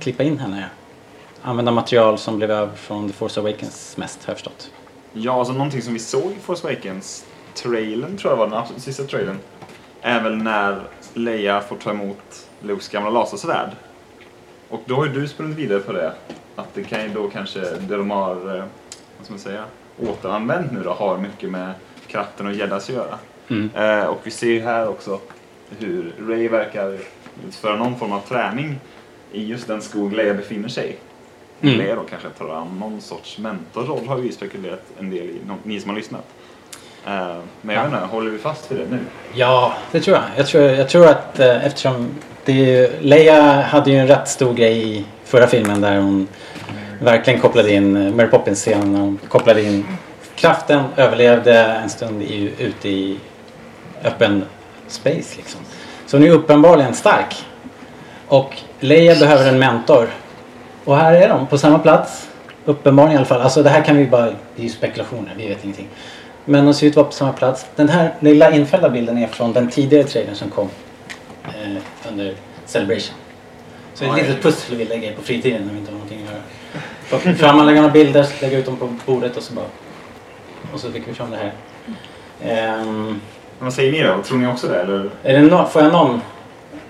klippa 0.00 0.22
in 0.22 0.38
henne. 0.38 0.64
Använda 1.44 1.72
material 1.72 2.18
som 2.18 2.36
blev 2.36 2.50
över 2.50 2.76
från 2.76 3.08
The 3.08 3.14
Force 3.14 3.40
Awakens 3.40 3.96
mest 3.96 4.24
har 4.24 4.30
jag 4.30 4.36
förstått. 4.36 4.70
Ja, 5.12 5.38
alltså 5.38 5.52
någonting 5.52 5.82
som 5.82 5.92
vi 5.92 5.98
såg 5.98 6.32
i 6.32 6.40
Force 6.42 6.68
Awakens 6.68 7.26
trailern 7.54 8.16
tror 8.16 8.32
jag 8.32 8.36
var 8.36 8.46
den 8.46 8.58
absolut 8.58 8.82
sista 8.82 9.04
trailern. 9.04 9.38
Är 10.02 10.22
väl 10.22 10.36
när 10.36 10.80
Leia 11.14 11.60
får 11.60 11.76
ta 11.76 11.90
emot 11.90 12.48
Lukes 12.60 12.88
gamla 12.88 13.10
lasersvärd. 13.10 13.70
Och 14.68 14.82
då 14.86 14.94
har 14.94 15.06
ju 15.06 15.12
du 15.12 15.28
sprungit 15.28 15.58
vidare 15.58 15.80
på 15.80 15.92
det. 15.92 16.12
Att 16.56 16.74
det 16.74 16.84
kan 16.84 17.02
ju 17.02 17.08
då 17.08 17.30
kanske, 17.30 17.60
det 17.60 17.96
de 17.96 18.10
har, 18.10 18.56
eh, 18.56 18.64
vad 19.16 19.24
ska 19.24 19.32
man 19.32 19.38
säga, 19.38 19.64
återanvänt 20.00 20.72
nu 20.72 20.82
då 20.82 20.90
har 20.90 21.18
mycket 21.18 21.50
med 21.50 21.72
kraften 22.06 22.46
och 22.46 22.52
gäddas 22.52 22.88
att 22.88 22.94
göra. 22.94 23.18
Mm. 23.48 23.70
Eh, 23.74 24.04
och 24.04 24.20
vi 24.22 24.30
ser 24.30 24.46
ju 24.46 24.60
här 24.60 24.88
också 24.88 25.20
hur 25.78 26.14
Ray 26.28 26.48
verkar 26.48 26.98
utföra 27.48 27.76
någon 27.76 27.98
form 27.98 28.12
av 28.12 28.20
träning 28.20 28.80
i 29.32 29.46
just 29.46 29.66
den 29.66 29.82
skog 29.82 30.12
Leia 30.12 30.34
befinner 30.34 30.68
sig 30.68 30.90
i. 30.90 31.11
Mm. 31.62 31.78
Leia 31.78 31.94
då 31.94 32.02
kanske 32.10 32.28
tar 32.28 32.48
an 32.48 32.78
någon 32.80 33.00
sorts 33.00 33.38
mentorroll 33.38 34.06
har 34.06 34.16
vi 34.16 34.32
spekulerat 34.32 34.82
en 34.98 35.10
del 35.10 35.22
i, 35.24 35.40
ni 35.62 35.80
som 35.80 35.90
har 35.90 35.96
lyssnat. 35.96 36.24
Eh, 37.06 37.36
men 37.60 37.76
jag 37.76 37.84
Ja. 37.84 37.86
inte, 37.86 37.98
håller 38.06 38.30
vi 38.30 38.38
fast 38.38 38.72
vid 38.72 38.78
det 38.78 38.86
nu? 38.90 38.98
Ja, 39.34 39.74
det 39.92 40.00
tror 40.00 40.16
jag. 40.16 40.24
Jag 40.36 40.46
tror, 40.46 40.62
jag 40.64 40.88
tror 40.88 41.06
att 41.08 41.38
eh, 41.40 41.66
eftersom 41.66 42.08
det 42.44 42.90
Leia 43.02 43.60
hade 43.62 43.90
ju 43.90 43.96
en 43.96 44.06
rätt 44.06 44.28
stor 44.28 44.54
grej 44.54 44.96
i 44.98 45.04
förra 45.24 45.46
filmen 45.46 45.80
där 45.80 45.96
hon 46.00 46.28
verkligen 47.00 47.40
kopplade 47.40 47.72
in 47.72 47.96
eh, 48.06 48.14
Mary 48.14 48.28
Poppins-scenen. 48.28 48.94
Hon 48.96 49.18
kopplade 49.28 49.62
in 49.62 49.86
kraften, 50.34 50.84
överlevde 50.96 51.58
en 51.64 51.90
stund 51.90 52.22
i, 52.22 52.52
ute 52.58 52.88
i 52.88 53.18
öppen 54.04 54.44
space 54.88 55.36
liksom. 55.36 55.60
Så 56.06 56.16
hon 56.16 56.26
är 56.26 56.30
uppenbarligen 56.30 56.94
stark. 56.94 57.46
Och 58.28 58.56
Leia 58.80 59.14
behöver 59.14 59.48
en 59.48 59.58
mentor. 59.58 60.08
Och 60.84 60.96
här 60.96 61.14
är 61.14 61.28
de 61.28 61.46
på 61.46 61.58
samma 61.58 61.78
plats. 61.78 62.28
Uppenbarligen 62.64 63.14
i 63.14 63.16
alla 63.16 63.26
fall. 63.26 63.40
Alltså 63.40 63.62
det 63.62 63.70
här 63.70 63.84
kan 63.84 63.96
vi 63.96 64.06
bara, 64.06 64.24
det 64.26 64.34
är 64.56 64.62
ju 64.62 64.68
spekulationer, 64.68 65.34
vi 65.36 65.48
vet 65.48 65.64
ingenting. 65.64 65.88
Men 66.44 66.64
de 66.64 66.74
ser 66.74 66.86
ut 66.86 66.92
att 66.92 66.96
vara 66.96 67.06
på 67.06 67.12
samma 67.12 67.32
plats. 67.32 67.66
Den 67.76 67.88
här 67.88 68.14
lilla 68.20 68.52
infällda 68.52 68.90
bilden 68.90 69.18
är 69.18 69.26
från 69.26 69.52
den 69.52 69.70
tidigare 69.70 70.04
trailern 70.04 70.34
som 70.34 70.50
kom 70.50 70.68
eh, 71.44 72.08
under 72.08 72.34
Celebration. 72.66 73.14
Så 73.94 74.04
det 74.04 74.10
är 74.10 74.14
ett 74.14 74.28
litet 74.28 74.42
pussel 74.42 74.76
vi 74.76 74.84
lägger 74.84 75.12
på 75.12 75.22
fritiden 75.22 75.62
när 75.62 75.72
vi 75.72 75.78
inte 75.78 75.90
har 75.90 75.98
någonting 75.98 76.26
att 76.26 77.22
göra. 77.22 77.34
Fram 77.36 77.60
alla 77.60 77.72
gamla 77.72 77.90
bilder, 77.90 78.26
lägga 78.40 78.58
ut 78.58 78.66
dem 78.66 78.76
på 78.76 78.88
bordet 79.06 79.36
och 79.36 79.42
så 79.42 79.54
bara... 79.54 79.66
Och 80.72 80.80
så 80.80 80.92
fick 80.92 81.08
vi 81.08 81.14
fram 81.14 81.30
det 81.30 81.36
här. 81.36 81.52
Men 83.58 83.66
vad 83.66 83.74
säger 83.74 83.92
ni 83.92 84.02
då? 84.02 84.22
Tror 84.22 84.38
ni 84.38 84.46
också 84.46 84.68
det? 84.68 84.80
Eller? 84.80 85.10
är 85.22 85.32
det 85.32 85.42
no, 85.42 85.66
får 85.66 85.82
jag 85.82 85.92
någon, 85.92 86.20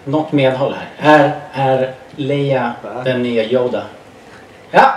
något 0.04 0.32
medhåll 0.32 0.74
här? 0.98 1.34
Är, 1.52 1.80
är 1.80 1.94
Leia 2.16 2.72
den 3.04 3.22
nya 3.22 3.44
Yoda? 3.44 3.82
Ja! 4.70 4.94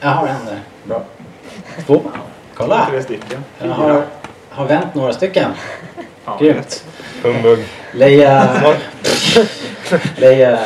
Jag 0.00 0.08
har 0.08 0.28
en 0.28 0.46
där. 0.46 0.60
Bra. 0.84 1.02
Två. 1.86 2.02
Kolla! 2.54 2.86
Tre 2.90 3.02
stycken? 3.02 3.44
Jag 3.58 3.68
har, 3.68 4.04
har 4.50 4.66
vänt 4.66 4.94
några 4.94 5.12
stycken. 5.12 5.50
Ja, 6.24 6.38
Grymt. 6.40 6.84
Humbug. 7.22 7.64
Leia... 7.92 8.48
Leia, 10.16 10.58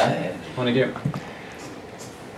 hon 0.56 0.68
är 0.68 0.72
grym. 0.72 0.92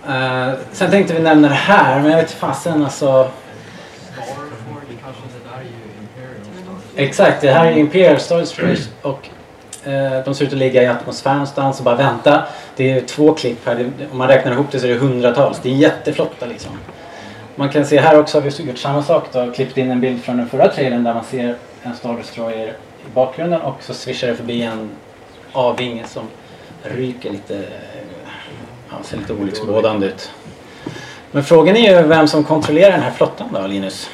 Eh, 0.07 0.53
sen 0.71 0.91
tänkte 0.91 1.13
vi 1.13 1.19
nämna 1.19 1.47
det 1.47 1.53
här, 1.53 2.01
men 2.01 2.11
jag 2.11 2.17
vet 2.17 2.31
fasen 2.31 2.83
alltså. 2.83 3.29
Starford 4.13 4.47
kanske 5.03 5.21
det 5.33 5.49
där 5.49 5.59
är 5.59 5.63
ju 5.63 5.69
Imperial 6.01 6.45
Stars. 6.63 6.95
Exakt, 6.95 7.41
det 7.41 7.51
här 7.51 7.65
är 7.65 7.77
Imperial 7.77 8.19
Star 8.19 8.75
och 9.01 9.29
Eh, 9.89 10.23
de 10.25 10.35
ser 10.35 10.45
ut 10.45 10.51
att 10.51 10.57
ligga 10.57 10.83
i 10.83 10.87
atmosfären 10.87 11.37
någonstans 11.37 11.79
och 11.79 11.85
bara 11.85 11.95
vänta. 11.95 12.43
Det 12.75 12.91
är 12.91 13.01
två 13.01 13.33
klipp 13.33 13.65
här, 13.65 13.91
om 14.11 14.17
man 14.17 14.27
räknar 14.27 14.51
ihop 14.51 14.71
det 14.71 14.79
så 14.79 14.85
är 14.85 14.91
det 14.91 14.97
hundratals. 14.97 15.59
Det 15.63 15.69
är 15.69 15.73
jätteflotta 15.73 16.45
liksom. 16.45 16.71
Man 17.55 17.69
kan 17.69 17.85
se 17.85 17.99
här 17.99 18.19
också 18.19 18.37
har 18.37 18.41
vi 18.41 18.63
gjort 18.63 18.77
samma 18.77 19.03
sak 19.03 19.27
då, 19.31 19.51
klippt 19.51 19.77
in 19.77 19.91
en 19.91 20.01
bild 20.01 20.23
från 20.23 20.37
den 20.37 20.49
förra 20.49 20.67
trailern 20.67 21.03
där 21.03 21.13
man 21.13 21.23
ser 21.23 21.55
en 21.83 21.95
Star 21.95 22.17
Destroyer 22.17 22.67
i 22.67 23.13
bakgrunden 23.13 23.61
och 23.61 23.83
så 23.83 23.93
svischar 23.93 24.27
det 24.27 24.35
förbi 24.35 24.61
en 24.61 24.89
A-vinge 25.53 26.03
som 26.07 26.23
ryker 26.83 27.29
lite, 27.29 27.63
ja, 28.89 28.95
ser 29.03 29.17
lite 29.17 29.33
olycksbådande 29.33 30.07
ut. 30.07 30.31
Men 31.31 31.43
frågan 31.43 31.75
är 31.75 32.01
ju 32.01 32.07
vem 32.07 32.27
som 32.27 32.43
kontrollerar 32.43 32.91
den 32.91 33.01
här 33.01 33.11
flottan 33.11 33.47
då, 33.53 33.67
Linus? 33.67 34.09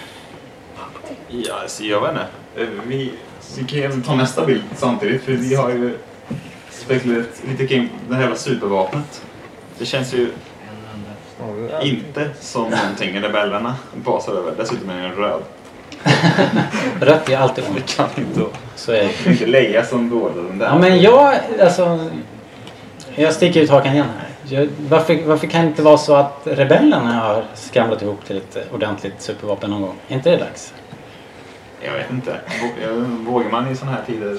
Ja, 1.28 1.54
alltså, 1.62 1.84
jag 1.84 2.02
vet 2.02 2.12
inte. 2.12 2.26
Eh, 2.58 2.68
vi, 3.58 3.64
vi 3.74 3.82
kan 3.82 4.02
ta 4.02 4.16
nästa 4.16 4.46
bild 4.46 4.64
samtidigt 4.76 5.24
för 5.24 5.32
vi 5.32 5.56
har 5.56 5.70
ju 5.70 5.98
spekulerat 6.70 7.28
lite 7.50 7.68
kring 7.68 7.90
det 8.10 8.16
här 8.16 8.22
jävla 8.22 8.38
supervapnet. 8.38 9.22
Det 9.78 9.86
känns 9.86 10.14
ju 10.14 10.28
inte 11.82 12.30
som 12.40 12.64
någonting 12.64 13.22
rebellerna 13.22 13.76
basar 13.94 14.34
över. 14.34 14.54
Dessutom 14.58 14.90
är 14.90 15.02
den 15.02 15.16
röd. 15.16 15.42
Rött 17.00 17.30
är 17.30 17.38
alltid 17.38 17.64
ont. 17.64 17.76
Det 17.76 17.96
kan 17.96 18.10
inte. 18.18 18.42
Så 18.76 18.92
är 18.92 19.10
det. 19.24 19.32
Inte 19.32 19.46
Leia 19.46 19.86
som 19.86 20.10
dådar 20.10 20.44
den 20.44 20.58
där. 20.58 20.66
Ja 20.66 20.78
men 20.78 21.02
jag, 21.02 21.40
alltså. 21.62 22.10
Jag 23.16 23.34
sticker 23.34 23.62
ut 23.62 23.70
hakan 23.70 23.94
igen 23.94 24.08
här. 24.18 24.56
Jag, 24.56 24.70
varför, 24.90 25.24
varför 25.26 25.48
kan 25.48 25.62
det 25.62 25.68
inte 25.68 25.82
vara 25.82 25.98
så 25.98 26.16
att 26.16 26.42
rebellerna 26.44 27.14
har 27.14 27.44
skramlat 27.54 28.02
ihop 28.02 28.26
till 28.26 28.38
ett 28.38 28.58
ordentligt 28.74 29.22
supervapen 29.22 29.70
någon 29.70 29.82
gång? 29.82 29.96
Är 30.08 30.16
inte 30.16 30.30
det 30.30 30.38
dags? 30.38 30.74
Jag 31.86 31.94
vet 31.94 32.12
inte. 32.12 32.40
Jag- 32.82 32.92
Vågar 33.32 33.50
man 33.52 33.72
i 33.72 33.76
sådana 33.76 33.98
här 33.98 34.04
tider 34.06 34.38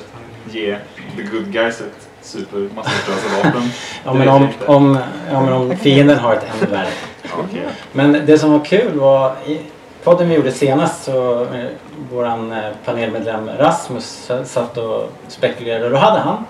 ge 0.50 0.76
the 1.16 1.22
good 1.22 1.52
guys 1.52 1.80
ett 1.80 2.09
supermassförstörelsevapen? 2.22 3.62
Ja 4.04 4.12
Det 4.12 4.18
men 4.18 4.28
om, 4.28 4.48
om, 4.66 4.98
ja, 5.32 5.40
men 5.40 5.52
om 5.52 5.76
fienden 5.76 6.18
har 6.18 6.35
ett 6.35 6.46
ännu 6.62 6.70
värre. 6.72 6.88
Ja, 7.22 7.28
okej. 7.48 7.66
Men 7.92 8.12
det 8.26 8.38
som 8.38 8.52
var 8.52 8.64
kul 8.64 8.98
var 8.98 9.32
i 9.46 9.61
podden 10.04 10.28
vi 10.28 10.35
gjorde 10.35 10.52
senast 10.52 11.04
så 11.04 11.42
eh, 11.42 11.64
våran 12.11 12.52
eh, 12.52 12.70
panelmedlem 12.85 13.50
Rasmus 13.59 14.30
satt 14.44 14.76
och 14.78 15.12
spekulerade 15.28 15.85
och 15.85 15.90
då 15.90 15.96
hade 15.96 16.18
han 16.20 16.44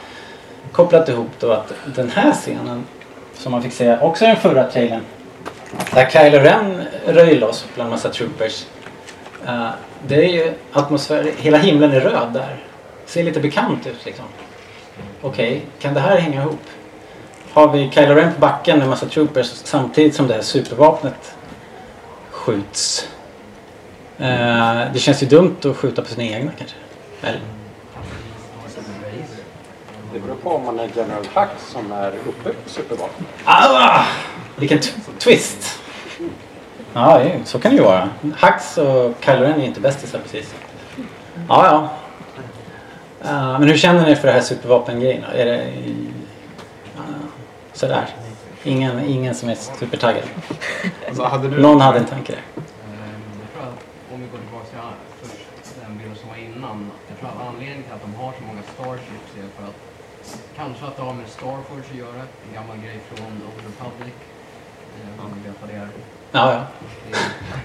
kopplat 0.73 1.09
ihop 1.09 1.31
då 1.41 1.53
att 1.53 1.73
den 1.85 2.11
här 2.11 2.33
scenen 2.33 2.85
som 3.35 3.53
man 3.53 3.63
fick 3.63 3.73
se 3.73 3.99
också 3.99 4.25
i 4.25 4.29
den 4.29 4.37
förra 4.37 4.65
trailern 4.65 5.01
där 5.95 6.07
Kylo 6.11 6.39
Ren 6.39 6.83
röjer 7.07 7.41
loss 7.41 7.67
bland 7.75 7.91
massa 7.91 8.09
troopers. 8.09 8.65
eh, 9.47 9.69
det 10.07 10.15
är 10.15 10.29
ju 10.29 10.53
atmosfär, 10.73 11.33
hela 11.39 11.59
himlen 11.59 11.93
är 11.93 12.01
röd 12.01 12.33
där. 12.33 12.65
Ser 13.07 13.25
lite 13.25 13.41
bekant 13.41 13.87
ut 13.87 14.05
liksom. 14.05 14.25
Okej, 15.21 15.63
kan 15.79 15.95
det 15.95 16.01
här 16.01 16.19
hänga 16.19 16.43
ihop? 16.43 16.61
Har 17.53 17.73
vi 17.73 17.91
Kylo 17.91 18.15
Ren 18.15 18.35
på 18.35 18.41
backen 18.41 18.79
med 18.79 18.89
massa 18.89 19.07
troopers 19.07 19.47
samtidigt 19.47 20.15
som 20.15 20.27
det 20.27 20.35
här 20.35 20.43
supervapnet 20.43 21.35
skjuts. 22.31 23.09
Eh, 24.19 24.93
det 24.93 24.99
känns 24.99 25.23
ju 25.23 25.27
dumt 25.27 25.57
att 25.65 25.77
skjuta 25.77 26.03
på 26.03 26.09
sina 26.09 26.25
egna 26.25 26.53
kanske. 26.59 26.77
Eller? 27.23 27.41
Det 30.13 30.21
beror 30.21 30.35
på 30.35 30.51
om 30.51 30.65
man 30.65 30.79
är 30.81 30.91
General 30.97 31.25
Hux 31.35 31.73
som 31.73 31.93
är 31.93 32.13
uppe 32.29 32.53
på 32.53 32.69
supervapen. 32.69 33.27
Ah, 33.45 34.05
vilken 34.57 34.79
twist! 35.19 35.81
Ja, 36.97 37.21
så 37.45 37.59
kan 37.59 37.71
det 37.71 37.77
ju 37.77 37.83
vara. 37.83 38.09
Hux 38.23 38.79
och 38.79 39.15
Kylo 39.21 39.43
Ren 39.43 39.61
är 39.61 39.65
inte 39.65 39.81
bästisar 39.81 40.19
precis. 40.19 40.55
Ja, 41.49 41.67
ja. 41.67 41.89
Eh, 43.31 43.59
men 43.59 43.69
hur 43.69 43.77
känner 43.77 44.05
ni 44.07 44.17
för 44.17 44.27
det 44.29 44.33
här 44.33 44.41
supervapengrejen? 44.41 45.25
Är 45.25 45.45
det 45.45 45.59
uh, 46.97 47.03
sådär? 47.73 48.09
Ingen, 48.65 49.01
ingen 49.01 49.35
som 49.35 49.49
är 49.49 49.55
supertaggad? 49.55 50.23
Alltså, 51.09 51.49
du... 51.49 51.61
Någon 51.61 51.81
hade 51.81 51.99
en 51.99 52.05
tanke 52.05 52.33
där. 52.33 52.43
Jag 52.55 53.49
tror 53.53 53.63
att 53.69 53.79
om 54.13 54.21
vi 54.21 54.27
går 54.33 54.39
tillbaka 54.39 54.89
till 55.21 55.83
den 55.83 55.99
bilden 55.99 56.17
som 56.17 56.29
var 56.29 56.37
innan. 56.37 56.91
Jag 57.09 57.19
tror 57.19 57.29
att 57.29 57.49
anledningen 57.49 57.83
till 57.83 57.93
att 57.93 58.03
de 58.03 58.15
har 58.15 58.33
så 58.39 58.43
många 58.49 58.63
starships 58.75 59.31
är 59.43 59.49
för 59.57 59.65
att 59.71 59.79
kanske 60.57 60.87
att 60.87 60.97
det 60.97 61.03
har 61.03 61.15
med 61.15 61.29
Starforge 61.29 61.85
att 61.91 61.99
göra. 62.05 62.23
En 62.47 62.53
gammal 62.55 62.77
grej 62.85 62.99
från 63.09 63.33
Old 63.49 63.61
Republic. 63.69 64.15
Eh, 64.97 65.25
Om 65.25 65.31
ni 65.37 65.49
vet 65.49 65.57
vad 65.61 65.71
det 65.71 65.77
är. 65.77 65.89
Ja, 66.37 66.53
ja. 66.53 66.61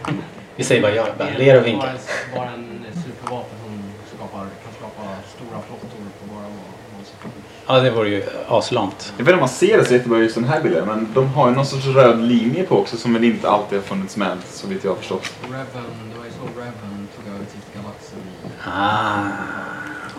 Är- 0.08 0.16
Vi 0.56 0.64
säger 0.64 0.82
bara 0.82 0.92
ja. 0.96 1.06
Bara 1.18 1.30
ler 1.38 1.60
och 1.62 1.66
vinkar. 1.68 1.88
en- 1.88 2.36
Bara 2.36 2.50
en 2.50 2.86
supervapen 2.94 3.58
som 3.64 3.82
skapar, 4.18 4.40
kan 4.40 4.74
skapa 4.80 5.10
stora 5.36 5.60
flottor 5.68 5.98
på 6.20 6.36
bara. 6.36 6.44
Ja, 7.68 7.80
det 7.80 7.92
vore 7.92 8.10
ju 8.10 8.24
aslamt. 8.48 9.14
Jag 9.18 9.26
vet 9.26 9.30
inte 9.30 9.34
om 9.34 9.40
man 9.40 9.50
ser 9.50 9.78
det 9.78 9.86
så 9.86 9.94
jättebra 9.94 10.20
i 10.20 10.22
just 10.22 10.36
den 10.36 10.44
här 10.44 10.62
bilden 10.62 10.88
men 10.88 11.08
de 11.14 11.28
har 11.34 11.50
ju 11.50 11.56
någon 11.56 11.66
sorts 11.66 11.86
röd 11.86 12.22
linje 12.22 12.64
på 12.64 12.78
också 12.78 12.98
som 12.98 13.14
väl 13.14 13.24
inte 13.24 13.50
alltid 13.50 13.78
har 13.80 13.84
funnits 13.86 14.18
med 14.18 14.38
så 14.52 14.68
vitt 14.68 14.84
jag 14.84 14.92
har 14.92 14.96
förstått. 14.98 15.32
Reven, 15.44 15.66
det 16.12 16.18
var 16.18 16.26
ju 16.26 16.32
så 16.32 16.60
Reven 16.60 17.08
tog 17.16 17.34
över 17.36 17.46
till 17.46 17.82
galaxen 17.82 18.20
Ah, 18.66 19.28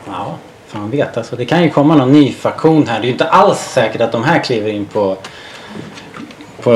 ja, 0.07 0.37
fan 0.67 0.91
vet 0.91 1.17
alltså. 1.17 1.37
Det 1.37 1.45
kan 1.45 1.63
ju 1.63 1.71
komma 1.71 1.95
någon 1.97 2.13
ny 2.13 2.33
faktion 2.33 2.87
här. 2.87 2.99
Det 3.01 3.05
är 3.05 3.07
ju 3.07 3.13
inte 3.13 3.29
alls 3.29 3.59
säkert 3.61 4.01
att 4.01 4.13
de 4.13 4.25
här 4.25 4.39
kliver 4.39 4.71
in 4.71 4.85
på, 4.85 5.17
på 6.63 6.71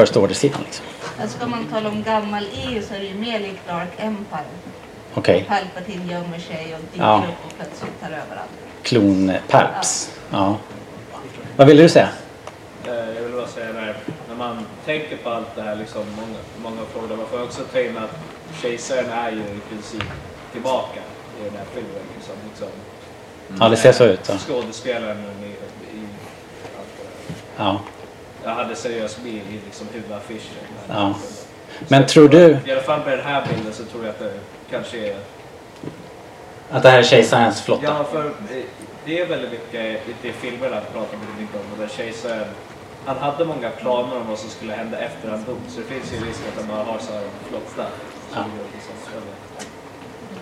First 0.00 0.16
Order-sidan 0.16 0.60
liksom. 0.64 0.86
Alltså 1.20 1.38
ska 1.38 1.46
man 1.46 1.64
tala 1.64 1.88
om 1.88 2.02
gammal 2.02 2.44
EU 2.54 2.82
så 2.82 2.94
är 2.94 2.98
det 2.98 3.04
ju 3.06 3.14
mer 3.14 3.40
likt 3.40 3.66
Dark 3.68 3.88
Empire. 3.96 4.44
Okej, 5.14 5.44
Palpatine 5.48 6.12
gömmer 6.12 6.38
sig 6.38 6.74
och 6.74 6.80
dyker 6.92 7.04
Ja. 7.04 7.24
upp 7.28 7.44
och 7.46 7.56
plötsligt 7.56 8.00
tar 8.00 8.06
över 8.08 8.36
allt. 8.36 8.50
klon-perps. 8.82 10.10
Ja. 10.30 10.56
Vad 11.56 11.66
ville 11.66 11.82
du 11.82 11.88
säga? 11.88 12.08
Eh, 12.86 12.92
Jag 12.94 13.22
vill 13.22 13.32
bara 13.32 13.46
säga 13.46 13.72
när, 13.72 13.96
när 14.28 14.34
man 14.36 14.66
tänker 14.84 15.16
på 15.16 15.30
allt 15.30 15.54
det 15.56 15.62
här, 15.62 15.76
liksom, 15.76 16.02
många, 16.16 16.38
många 16.70 16.86
frågor, 16.92 17.16
man 17.16 17.26
får 17.26 17.42
också 17.42 17.62
ta 17.72 17.80
in 17.80 17.98
att 17.98 18.18
kejsaren 18.62 19.10
är 19.10 19.30
ju 19.30 19.38
i 19.38 19.60
princip 19.70 20.02
tillbaka 20.52 21.00
i 21.40 21.44
den 21.44 21.52
här 21.56 21.66
filmen. 21.74 22.02
Liksom, 22.16 22.34
liksom, 22.50 22.68
Ja, 23.60 23.68
det 23.68 23.76
ser 23.76 23.92
så 23.92 24.04
ut. 24.04 24.20
Ja. 24.28 24.34
Skådespelaren 24.38 25.18
i, 25.42 25.46
i 25.46 26.06
allt 26.78 26.88
det 26.98 27.04
där. 27.04 27.64
ja. 27.64 27.80
Jag 28.46 28.54
hade 28.54 28.76
seriöst 28.76 29.18
med 29.24 29.32
i 29.32 29.60
liksom, 29.64 29.86
huvudaffischen. 29.92 30.54
Ja. 30.88 31.14
Men 31.88 32.06
tror 32.06 32.28
du 32.28 32.58
I 32.66 32.72
alla 32.72 32.80
fall 32.80 33.00
med 33.04 33.18
den 33.18 33.26
här 33.26 33.46
bilden 33.48 33.72
så 33.72 33.84
tror 33.84 34.04
jag 34.04 34.10
att 34.10 34.18
det 34.18 34.32
kanske 34.70 34.98
är... 34.98 35.16
att 36.70 36.82
det 36.82 36.90
här 36.90 36.98
är 36.98 37.02
kejsarens 37.02 37.62
flotta? 37.62 37.84
Ja, 37.84 38.04
för 38.12 38.24
eh, 38.24 38.62
det 39.04 39.20
är 39.20 39.26
väldigt 39.26 39.50
mycket 39.50 40.24
i 40.24 40.32
filmerna 40.32 40.80
pratar 40.92 41.16
väldigt 41.18 41.40
mycket 41.40 41.54
om. 41.54 41.72
Och 41.72 41.78
där 41.78 41.88
kejsaren, 41.88 42.44
han 43.06 43.16
hade 43.16 43.44
många 43.44 43.70
planer 43.70 44.16
om 44.16 44.28
vad 44.28 44.38
som 44.38 44.50
skulle 44.50 44.72
hända 44.72 44.98
efter 44.98 45.30
han 45.30 45.44
dog. 45.44 45.58
Så 45.68 45.80
det 45.80 45.86
finns 45.86 46.12
ju 46.12 46.26
risk 46.28 46.40
att 46.48 46.60
han 46.60 46.76
bara 46.76 46.84
har 46.92 46.98
så 46.98 47.12
här 47.12 47.22
flotta. 47.48 47.86
Ja. 48.34 48.44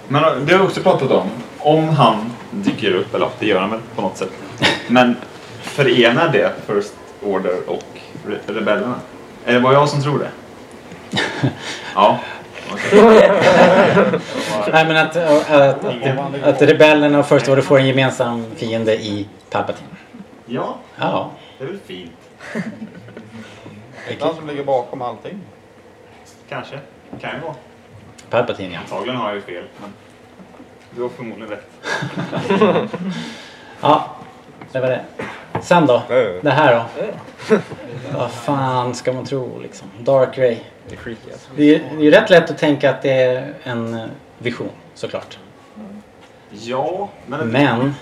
Men 0.08 0.22
det 0.46 0.52
har 0.52 0.60
vi 0.62 0.68
också 0.68 0.80
pratat 0.80 1.10
om. 1.10 1.28
Om 1.58 1.88
han 1.88 2.32
dyker 2.50 2.92
upp, 2.92 3.14
eller 3.14 3.28
det 3.38 3.46
gör 3.46 3.60
han 3.60 3.70
väl 3.70 3.80
på 3.94 4.02
något 4.02 4.16
sätt. 4.16 4.30
Men 4.88 5.16
förenar 5.62 6.28
det 6.28 6.52
First 6.66 6.94
Order 7.24 7.68
och 7.70 7.82
re 8.26 8.38
rebellerna? 8.46 8.94
Är 9.44 9.54
det 9.54 9.60
bara 9.60 9.72
jag 9.72 9.88
som 9.88 10.02
tror 10.02 10.18
det? 10.18 10.30
Ja. 11.94 12.18
Nej 14.72 14.87
men 14.87 14.96
att, 14.96 15.16
att, 15.16 15.50
att, 15.50 15.84
att 16.44 16.62
rebellerna 16.62 17.18
och 17.18 17.26
First 17.26 17.48
Order 17.48 17.62
får 17.62 17.78
en 17.78 17.87
gemensam 17.87 18.46
fiende 18.56 18.94
i 19.02 19.28
Palpatine. 19.50 19.88
Ja, 20.46 20.76
Ja. 20.96 21.30
det 21.58 21.64
är 21.64 21.68
väl 21.68 21.78
fint. 21.87 22.12
Det 24.08 24.14
är 24.20 24.26
han 24.26 24.34
som 24.37 24.46
ligger 24.46 24.64
bakom 24.64 25.02
allting. 25.02 25.40
Kanske. 26.48 26.78
Kan 27.20 27.30
ju 27.34 27.40
vara. 27.40 27.54
Palpatine 28.30 28.72
ja. 28.74 28.80
Antagligen 28.80 29.16
har 29.20 29.26
jag 29.28 29.34
ju 29.37 29.42
fel, 29.42 29.64
men 29.80 29.92
du 30.90 31.02
har 31.02 31.08
förmodligen 31.08 31.50
rätt. 31.50 31.70
Ja, 33.80 34.10
det 34.72 34.80
var 34.80 34.88
det. 34.88 35.04
Sen 35.62 35.86
då? 35.86 36.02
Det 36.42 36.50
här 36.50 36.74
då? 36.74 37.56
Vad 38.18 38.30
fan 38.30 38.94
ska 38.94 39.12
man 39.12 39.24
tro 39.24 39.58
liksom? 39.58 39.88
Dark 39.98 40.38
Ray. 40.38 40.56
Det 40.88 40.94
är 40.94 40.98
creepy 40.98 41.32
alltså. 41.32 41.50
Det 41.56 41.74
är 41.74 41.78
det 41.78 41.96
är 41.96 42.00
ju 42.00 42.10
rätt 42.10 42.30
lätt 42.30 42.50
att 42.50 42.58
tänka 42.58 42.90
att 42.90 43.02
det 43.02 43.12
är 43.12 43.54
en 43.62 43.94
eh, 43.94 44.04
vision 44.38 44.70
såklart. 44.94 45.38
Ja, 46.50 47.08
men... 47.26 47.48
Men, 47.48 47.94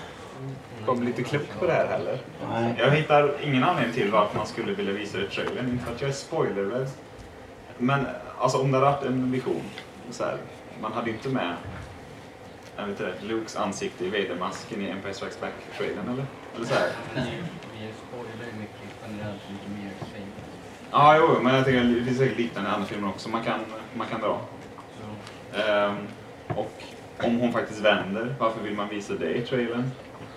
Jag 0.85 0.97
blir 0.97 1.07
lite 1.07 1.23
klok 1.23 1.59
på 1.59 1.65
det 1.65 1.73
här 1.73 1.87
heller. 1.87 2.17
nej. 2.51 2.73
Jag 2.77 2.91
hittar 2.91 3.33
ingen 3.43 3.63
anledning 3.63 3.93
till 3.93 4.11
varför 4.11 4.37
man 4.37 4.47
skulle 4.47 4.73
vilja 4.73 4.93
visa 4.93 5.17
det 5.17 5.23
i 5.23 5.27
trailern. 5.27 5.69
Inte 5.69 5.85
för 5.85 5.93
att 5.95 6.01
jag 6.01 6.09
är 6.09 6.13
spoilerrädd. 6.13 6.87
Men 7.77 8.07
alltså 8.39 8.57
om 8.61 8.71
det 8.71 8.77
hade 8.77 8.91
varit 8.91 9.05
en 9.05 9.31
vision. 9.31 9.61
Så 10.11 10.23
här, 10.23 10.37
man 10.81 10.93
hade 10.93 11.09
inte 11.09 11.29
med 11.29 11.53
jag 12.77 12.85
vet 12.85 12.99
inte, 12.99 13.13
Lukes 13.21 13.55
ansikte 13.55 14.05
i 14.05 14.09
Vader-masken 14.09 14.81
i 14.81 14.89
Empire 14.89 15.13
Strikes 15.13 15.39
Back-trailern 15.39 16.09
eller? 16.13 16.25
Eller 16.55 16.65
så 16.65 16.73
här. 16.73 16.87
Vi 17.15 17.21
spoilar 18.07 18.45
ju 18.53 18.59
mycket 18.59 18.89
generellt 19.07 19.41
mycket 19.51 19.69
mer 19.69 19.91
Fate. 19.99 20.23
Ja, 20.91 21.17
jo, 21.17 21.41
men 21.43 21.55
jag 21.55 21.65
tänker 21.65 21.83
det 21.83 22.05
finns 22.05 22.17
säkert 22.17 22.37
liknande 22.37 22.69
andra 22.69 22.87
filmer 22.87 23.09
också 23.09 23.29
man 23.29 23.43
kan, 23.43 23.59
man 23.93 24.07
kan 24.07 24.21
dra. 24.21 24.41
Så 24.99 25.59
Ehm, 25.59 25.95
och 26.47 26.83
om 27.17 27.39
hon 27.39 27.53
faktiskt 27.53 27.79
vänder, 27.79 28.35
varför 28.39 28.61
vill 28.61 28.73
man 28.73 28.89
visa 28.89 29.13
det 29.13 29.33
i 29.37 29.41
trailern? 29.41 29.91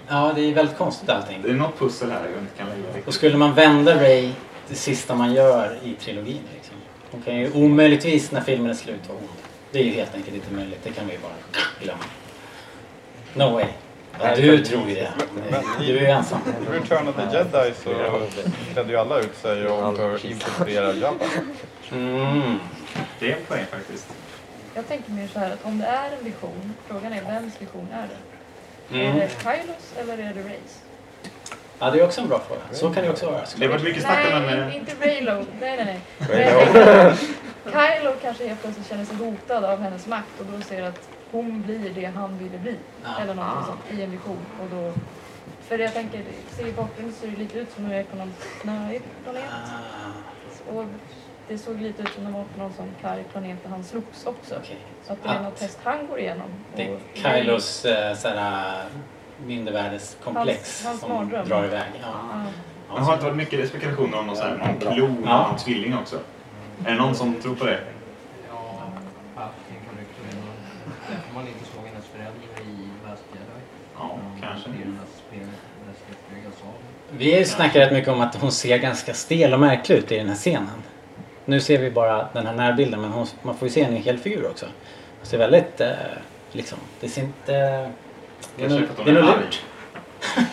Ja, 0.09 0.33
det 0.35 0.40
är 0.40 0.55
väldigt 0.55 0.77
konstigt 0.79 1.09
allting. 1.09 1.42
Det 1.42 1.51
är 1.51 1.55
något 1.55 1.79
pussel 1.79 2.11
här 2.11 2.29
jag 2.35 2.42
inte 2.42 2.57
kan 2.59 2.68
lägga 2.68 2.88
Och 2.88 2.94
riktigt. 2.94 3.14
skulle 3.14 3.37
man 3.37 3.55
vända 3.55 3.94
Ray 4.03 4.31
det 4.68 4.75
sista 4.75 5.14
man 5.14 5.33
gör 5.35 5.79
i 5.85 5.94
trilogin 5.94 6.42
liksom. 6.55 6.77
Hon 7.11 7.22
kan 7.22 7.37
ju 7.37 7.53
omöjligtvis 7.53 8.33
när 8.33 8.40
filmen 8.40 8.70
är 8.70 8.75
slut 8.75 9.09
vara 9.09 9.18
ond. 9.18 9.29
Det 9.72 9.79
är 9.79 9.83
ju 9.85 9.90
helt 9.90 10.14
enkelt 10.14 10.35
inte 10.37 10.55
möjligt. 10.55 10.81
Det 10.85 10.90
kan 10.90 11.07
vi 11.07 11.12
ju 11.12 11.18
bara 11.18 11.33
glömma. 11.83 12.05
No 13.37 13.53
way. 13.53 13.66
Ja, 14.20 14.37
du 14.37 14.64
tror 14.64 14.88
ju 14.88 14.94
det. 14.94 15.12
Du 15.79 15.96
är 15.96 16.01
ju 16.01 16.07
ensam. 16.07 16.40
I 16.68 16.72
Return 16.72 17.09
of 17.09 17.16
the 17.16 17.37
Jedi 17.37 17.75
så 17.85 17.90
klädde 18.72 18.92
ju 18.92 18.99
alla 18.99 19.18
ut 19.18 19.37
sig 19.37 19.66
och 19.66 19.96
för 19.96 20.14
att 20.14 20.25
infiltrera 20.25 20.92
Jabba. 20.92 21.25
Mm. 21.92 22.59
Det 23.18 23.33
är 23.33 23.37
en 23.37 23.44
poäng 23.49 23.64
faktiskt. 23.70 24.07
Jag 24.75 24.88
tänker 24.88 25.11
mer 25.11 25.29
så 25.33 25.38
här 25.38 25.51
att 25.51 25.64
om 25.64 25.79
det 25.79 25.87
är 25.87 26.11
en 26.18 26.25
vision, 26.25 26.75
frågan 26.87 27.12
är 27.12 27.22
vems 27.22 27.55
vision 27.59 27.88
är 27.92 28.09
det? 28.09 28.99
Mm. 28.99 29.16
Är 29.16 29.20
det 29.20 29.29
Kylos 29.29 29.94
eller 29.96 30.12
är 30.12 30.35
det 30.35 30.42
Rays? 30.42 30.83
Ja, 31.79 31.90
det 31.90 32.01
är 32.01 32.05
också 32.05 32.20
en 32.20 32.29
bra 32.29 32.40
fråga. 32.49 32.61
Så 32.72 32.90
kan 32.90 33.05
det 33.05 33.11
också 33.11 33.27
vara. 33.27 33.42
Det 33.57 33.66
har 33.66 33.72
varit 33.72 33.85
mycket 33.85 34.03
snack 34.03 34.27
om 34.27 34.42
den 34.42 34.61
Nej, 34.61 34.77
inte 34.77 35.07
Raylo. 35.07 35.44
Nej, 35.61 35.77
nej, 35.77 35.85
nej. 35.85 36.01
Raylo. 36.29 37.16
Kylo 37.64 38.14
kanske 38.22 38.49
helt 38.49 38.62
plötsligt 38.62 38.88
känner 38.88 39.05
sig 39.05 39.16
hotad 39.16 39.64
av 39.64 39.81
hennes 39.81 40.07
makt 40.07 40.40
och 40.40 40.46
då 40.46 40.61
ser 40.61 40.83
att 40.83 41.09
hon 41.31 41.62
blir 41.62 41.91
det 41.95 42.05
han 42.07 42.39
ville 42.39 42.59
bli. 42.59 42.77
Ja. 43.05 43.23
Eller 43.23 43.35
någonting 43.35 43.59
Ah. 43.62 43.67
sånt 43.67 43.81
i 43.99 44.03
en 44.03 44.11
vision. 44.11 44.39
Och 44.62 44.69
då, 44.71 44.93
för 45.61 45.79
jag 45.79 45.93
tänker, 45.95 46.23
se 46.51 46.69
i 46.69 46.73
bakgrunden 46.73 47.15
ser 47.15 47.29
det 47.29 47.37
lite 47.37 47.59
ut 47.59 47.73
som 47.73 47.85
att 47.87 47.91
jag 47.91 48.01
är 48.01 48.05
på 48.05 48.17
någon 48.17 48.33
snöig 48.62 49.03
planet. 49.25 49.45
Ah, 49.53 50.73
Och 50.79 50.85
det 51.49 51.59
såg 51.59 51.81
lite 51.81 52.03
ut 52.03 52.09
som 52.09 52.27
att 52.27 52.33
de 52.33 52.39
var 52.39 52.45
på 52.55 52.59
någon 52.59 52.73
sån 52.73 52.89
karg 53.03 53.25
planet 53.33 53.59
där 53.62 53.71
han 53.71 53.85
slogs 53.85 54.27
också. 54.27 54.57
okej. 54.62 54.79
Så 55.07 55.12
att 55.12 55.23
det 55.23 55.29
är 55.29 55.35
Att- 55.35 55.43
något 55.43 55.57
test 55.57 55.79
han 55.85 56.07
går 56.07 56.19
igenom. 56.21 56.49
Det 56.77 56.85
är 56.89 56.95
Och- 56.95 57.01
Kylos 57.15 57.85
äh, 57.85 58.15
såhär, 58.17 58.85
mindervärdeskomplex 59.47 60.85
Hans- 60.85 60.87
hans 60.87 61.01
som 61.01 61.11
mardröm. 61.11 61.49
drar 61.49 61.65
iväg. 61.65 61.83
Ja. 62.03 62.09
Ja. 62.89 62.95
Det 62.97 63.01
har 63.01 63.12
inte 63.12 63.25
varit 63.25 63.37
mycket 63.37 63.69
spekulationer 63.69 64.19
om 64.19 64.27
någon, 64.27 64.37
så 64.37 64.43
här, 64.43 64.57
någon 64.81 64.95
klon 64.95 65.23
Ja. 65.27 65.57
tvilling 65.59 65.97
också. 65.99 66.17
Är 66.85 66.91
det 66.91 66.97
någon 66.99 67.15
som 67.15 67.35
tror 67.35 67.55
på 67.55 67.65
det? 67.65 67.81
Det 74.64 74.83
är 74.83 74.85
den 74.85 74.99
här 74.99 75.07
spelet, 75.29 75.49
det 75.87 75.94
ska 75.94 76.35
byggas 76.35 76.55
av. 76.62 76.75
Vi 77.18 77.44
snackar 77.44 77.81
rätt 77.81 77.92
mycket 77.92 78.09
om 78.09 78.20
att 78.20 78.35
hon 78.35 78.53
ser 78.53 78.79
ganska 78.79 79.14
stel 79.14 79.53
och 79.53 79.61
märklig 79.61 79.96
ut 79.96 80.12
i 80.12 80.18
den 80.18 80.29
här 80.29 80.37
scenen. 80.37 80.83
Nu 81.44 81.61
ser 81.61 81.79
vi 81.79 81.90
bara 81.90 82.29
den 82.33 82.46
här 82.46 82.55
närbilden 82.55 83.01
men 83.01 83.12
hon, 83.12 83.27
man 83.42 83.57
får 83.57 83.68
ju 83.68 83.75
se 83.75 83.83
en 83.83 83.96
hel 83.96 84.18
figur 84.18 84.51
också. 84.51 84.66
Hon 85.18 85.27
ser 85.27 85.38
väldigt, 85.38 85.81
eh, 85.81 85.90
liksom, 86.53 86.79
det 87.01 87.09
ser 87.09 87.22
inte... 87.22 87.53
Det 88.57 88.64
är 88.64 88.68
Kanske 88.68 88.81
nog 88.81 88.88
för 88.88 89.01
att 89.01 89.05
det 89.05 89.11
är 89.11 89.14
nog 89.14 89.25
lurt. 89.25 89.62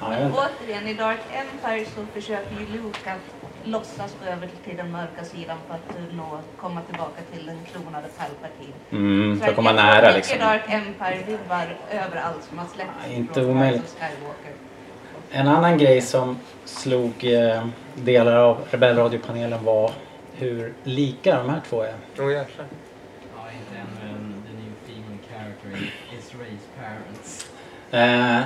ja. 0.00 0.48
Återigen, 0.60 0.88
i 0.88 0.94
Dark 0.94 1.20
Empire 1.32 1.86
så 1.94 2.06
försöker 2.20 2.60
ju 2.60 2.66
Luke 2.66 3.12
att 3.12 3.41
låtsas 3.64 4.16
gå 4.24 4.30
över 4.30 4.48
till 4.64 4.76
den 4.76 4.92
mörka 4.92 5.24
sidan 5.24 5.58
för 5.66 5.74
att 5.74 6.12
nå, 6.12 6.38
komma 6.56 6.80
tillbaka 6.82 7.22
till 7.32 7.46
den 7.46 7.58
klonade 7.72 8.08
Palpatine. 8.18 8.74
Mm, 8.90 9.38
för 9.38 9.44
Så 9.44 9.50
att 9.50 9.56
komma 9.56 9.72
nära 9.72 10.06
mycket 10.06 10.14
liksom. 10.14 10.38
Dark 10.38 10.62
Empire-vibbar 10.68 11.76
överallt 11.90 12.44
som 12.48 12.58
har 12.58 12.66
släppts 12.66 12.92
Ja, 13.08 13.12
inte 13.12 13.34
från 13.34 13.50
omöjligt. 13.50 13.96
Skywalker. 13.98 14.52
En 15.30 15.48
annan 15.48 15.78
grej 15.78 16.00
som 16.00 16.38
slog 16.64 17.12
eh, 17.24 17.66
delar 17.94 18.36
av 18.36 18.58
rebellradiopanelen 18.70 19.64
var 19.64 19.90
hur 20.32 20.74
lika 20.82 21.36
de 21.36 21.50
här 21.50 21.60
två 21.68 21.82
är. 21.82 21.94
Åh 22.18 22.32
jäklar. 22.32 22.66
Ja, 23.36 23.42
inte 23.52 23.80
än 23.80 23.86
men 24.02 24.42
the 24.46 24.52
new 24.52 24.72
female 24.86 25.18
character 25.28 25.92
is 26.18 26.32
Ray's 26.32 26.82
parents. 26.82 27.50
Eh, 27.90 28.40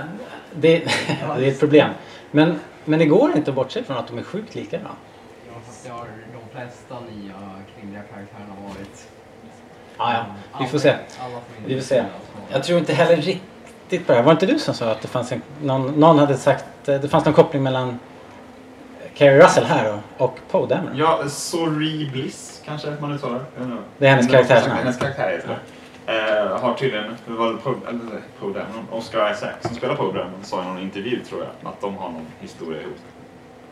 det, 0.54 0.78
det 1.38 1.46
är 1.46 1.50
ett 1.50 1.60
problem. 1.60 1.90
Men, 2.30 2.60
men 2.86 2.98
det 2.98 3.06
går 3.06 3.36
inte 3.36 3.50
att 3.50 3.54
bortse 3.56 3.82
från 3.84 3.96
att 3.96 4.08
de 4.08 4.18
är 4.18 4.22
sjukt 4.22 4.54
lika. 4.54 4.78
Då. 4.78 4.84
Ja, 5.48 5.52
fast 5.66 5.84
det 5.84 5.90
har 5.90 6.06
de 6.32 6.58
flesta 6.58 6.94
nya 6.94 7.34
kvinnliga 7.76 8.02
karaktärerna 8.02 8.54
varit. 8.68 9.08
Ja, 9.98 10.12
ja. 10.12 10.24
Vi 10.28 10.58
Alla- 10.58 10.66
får 10.68 10.78
se. 10.78 10.94
Vi 11.66 11.74
får 11.80 11.86
se. 11.86 12.04
Jag 12.52 12.64
tror 12.64 12.78
inte 12.78 12.92
heller 12.92 13.16
riktigt 13.16 14.06
på 14.06 14.12
det 14.12 14.18
här. 14.18 14.22
Var 14.24 14.34
det 14.34 14.42
inte 14.42 14.46
du 14.54 14.58
som 14.58 14.74
sa 14.74 14.90
att 14.90 15.02
det 15.02 15.08
fanns 15.08 15.32
en, 15.32 15.42
någon, 15.62 16.00
någon 16.00 16.18
hade 16.18 16.36
sagt 16.36 16.88
eh, 16.88 17.00
det 17.00 17.08
fanns 17.08 17.24
någon 17.24 17.34
koppling 17.34 17.62
mellan 17.62 17.98
Carrie 19.14 19.44
Russell 19.44 19.64
här 19.64 19.92
och, 20.18 20.24
och 20.26 20.38
Poe 20.50 20.66
Dameron? 20.66 20.96
Ja, 20.96 21.28
Sorry 21.28 22.10
Bliss 22.10 22.62
kanske 22.64 22.96
man 23.00 23.12
uttalar. 23.12 23.44
Det 23.98 24.06
är 24.06 24.10
hennes 24.10 24.30
karaktärsnamn. 24.30 24.78
Hennes 24.78 24.96
karaktär 24.98 25.30
heter 25.30 25.48
det. 25.48 25.56
Eh, 26.06 26.60
har 26.60 26.74
tydligen, 26.74 27.04
det 27.26 27.32
var 27.32 27.54
Poe, 27.54 27.74
eller 27.88 28.20
Poe 28.40 28.52
Dameron, 28.52 28.86
Oscar 28.90 29.32
Isaac 29.32 29.52
som 29.60 29.74
spelar 29.76 29.94
Poe 29.94 30.06
Dameron 30.12 30.44
sa 30.44 30.62
i 30.62 30.66
någon 30.66 30.78
intervju 30.78 31.20
tror 31.24 31.40
jag 31.40 31.70
att 31.72 31.80
de 31.80 31.96
har 31.96 32.08
någon 32.10 32.26
historia 32.40 32.80
ihop. 32.82 32.96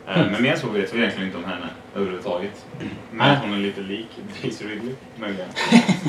Eh, 0.07 0.17
Mm. 0.19 0.31
Men 0.31 0.41
mer 0.41 0.55
så 0.55 0.67
vet 0.67 0.93
vi 0.93 0.97
egentligen 0.99 1.27
inte 1.27 1.37
om 1.37 1.43
henne 1.45 1.65
överhuvudtaget. 1.95 2.65
Men 3.11 3.37
hon 3.37 3.53
är 3.53 3.57
lite 3.57 3.81
lik 3.81 4.07
Daisy 4.41 4.65
Ridley, 4.65 4.93
möjligen. 5.15 5.47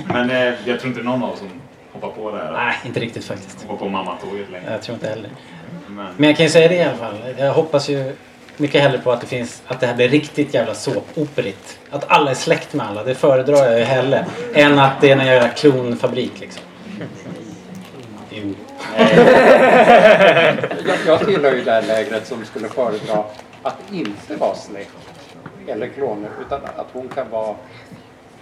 Men 0.08 0.30
eh, 0.30 0.54
jag 0.68 0.80
tror 0.80 0.86
inte 0.92 1.02
någon 1.02 1.22
av 1.22 1.30
oss 1.32 1.38
som 1.38 1.48
hoppar 1.92 2.08
på 2.10 2.30
det 2.30 2.38
här. 2.38 2.52
Nej, 2.52 2.74
inte 2.84 3.00
riktigt 3.00 3.24
faktiskt. 3.24 3.62
Hoppar 3.62 3.76
på 3.76 3.88
mammatåget 3.88 4.50
längre. 4.50 4.72
Jag 4.72 4.82
tror 4.82 4.94
inte 4.94 5.08
heller. 5.08 5.30
Men, 5.88 6.06
Men 6.16 6.28
jag 6.28 6.36
kan 6.36 6.46
ju 6.46 6.50
säga 6.50 6.68
det 6.68 6.74
i 6.74 6.82
alla 6.82 6.96
fall. 6.96 7.14
Jag 7.38 7.52
hoppas 7.54 7.88
ju 7.88 8.12
mycket 8.56 8.82
hellre 8.82 8.98
på 8.98 9.12
att 9.12 9.20
det 9.20 9.26
finns 9.26 9.62
att 9.66 9.80
det 9.80 9.86
här 9.86 9.94
blir 9.94 10.08
riktigt 10.08 10.54
jävla 10.54 10.74
såpoperigt. 10.74 11.78
Att 11.90 12.04
alla 12.10 12.30
är 12.30 12.34
släkt 12.34 12.74
med 12.74 12.86
alla. 12.86 13.04
Det 13.04 13.14
föredrar 13.14 13.70
jag 13.70 13.78
ju 13.78 13.84
hellre. 13.84 14.26
Än 14.54 14.78
att 14.78 15.00
det 15.00 15.10
är 15.10 15.16
en 15.16 15.26
jävla 15.26 15.48
klonfabrik 15.48 16.40
liksom. 16.40 16.62
Jo. 18.30 18.54
Jag, 20.86 20.98
jag 21.06 21.26
tillhör 21.26 21.54
ju 21.54 21.64
det 21.64 21.72
här 21.72 21.82
lägret 21.82 22.26
som 22.26 22.44
skulle 22.44 22.68
föredra 22.68 23.24
att 23.62 23.78
inte 23.92 24.36
vara 24.36 24.54
släkt 24.54 24.90
eller 25.66 25.86
kloner 25.88 26.30
utan 26.46 26.60
att 26.76 26.86
hon 26.92 27.08
kan 27.08 27.30
vara 27.30 27.56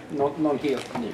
någon, 0.09 0.31
någon 0.37 0.59
helt 0.63 0.97
ny. 0.99 1.07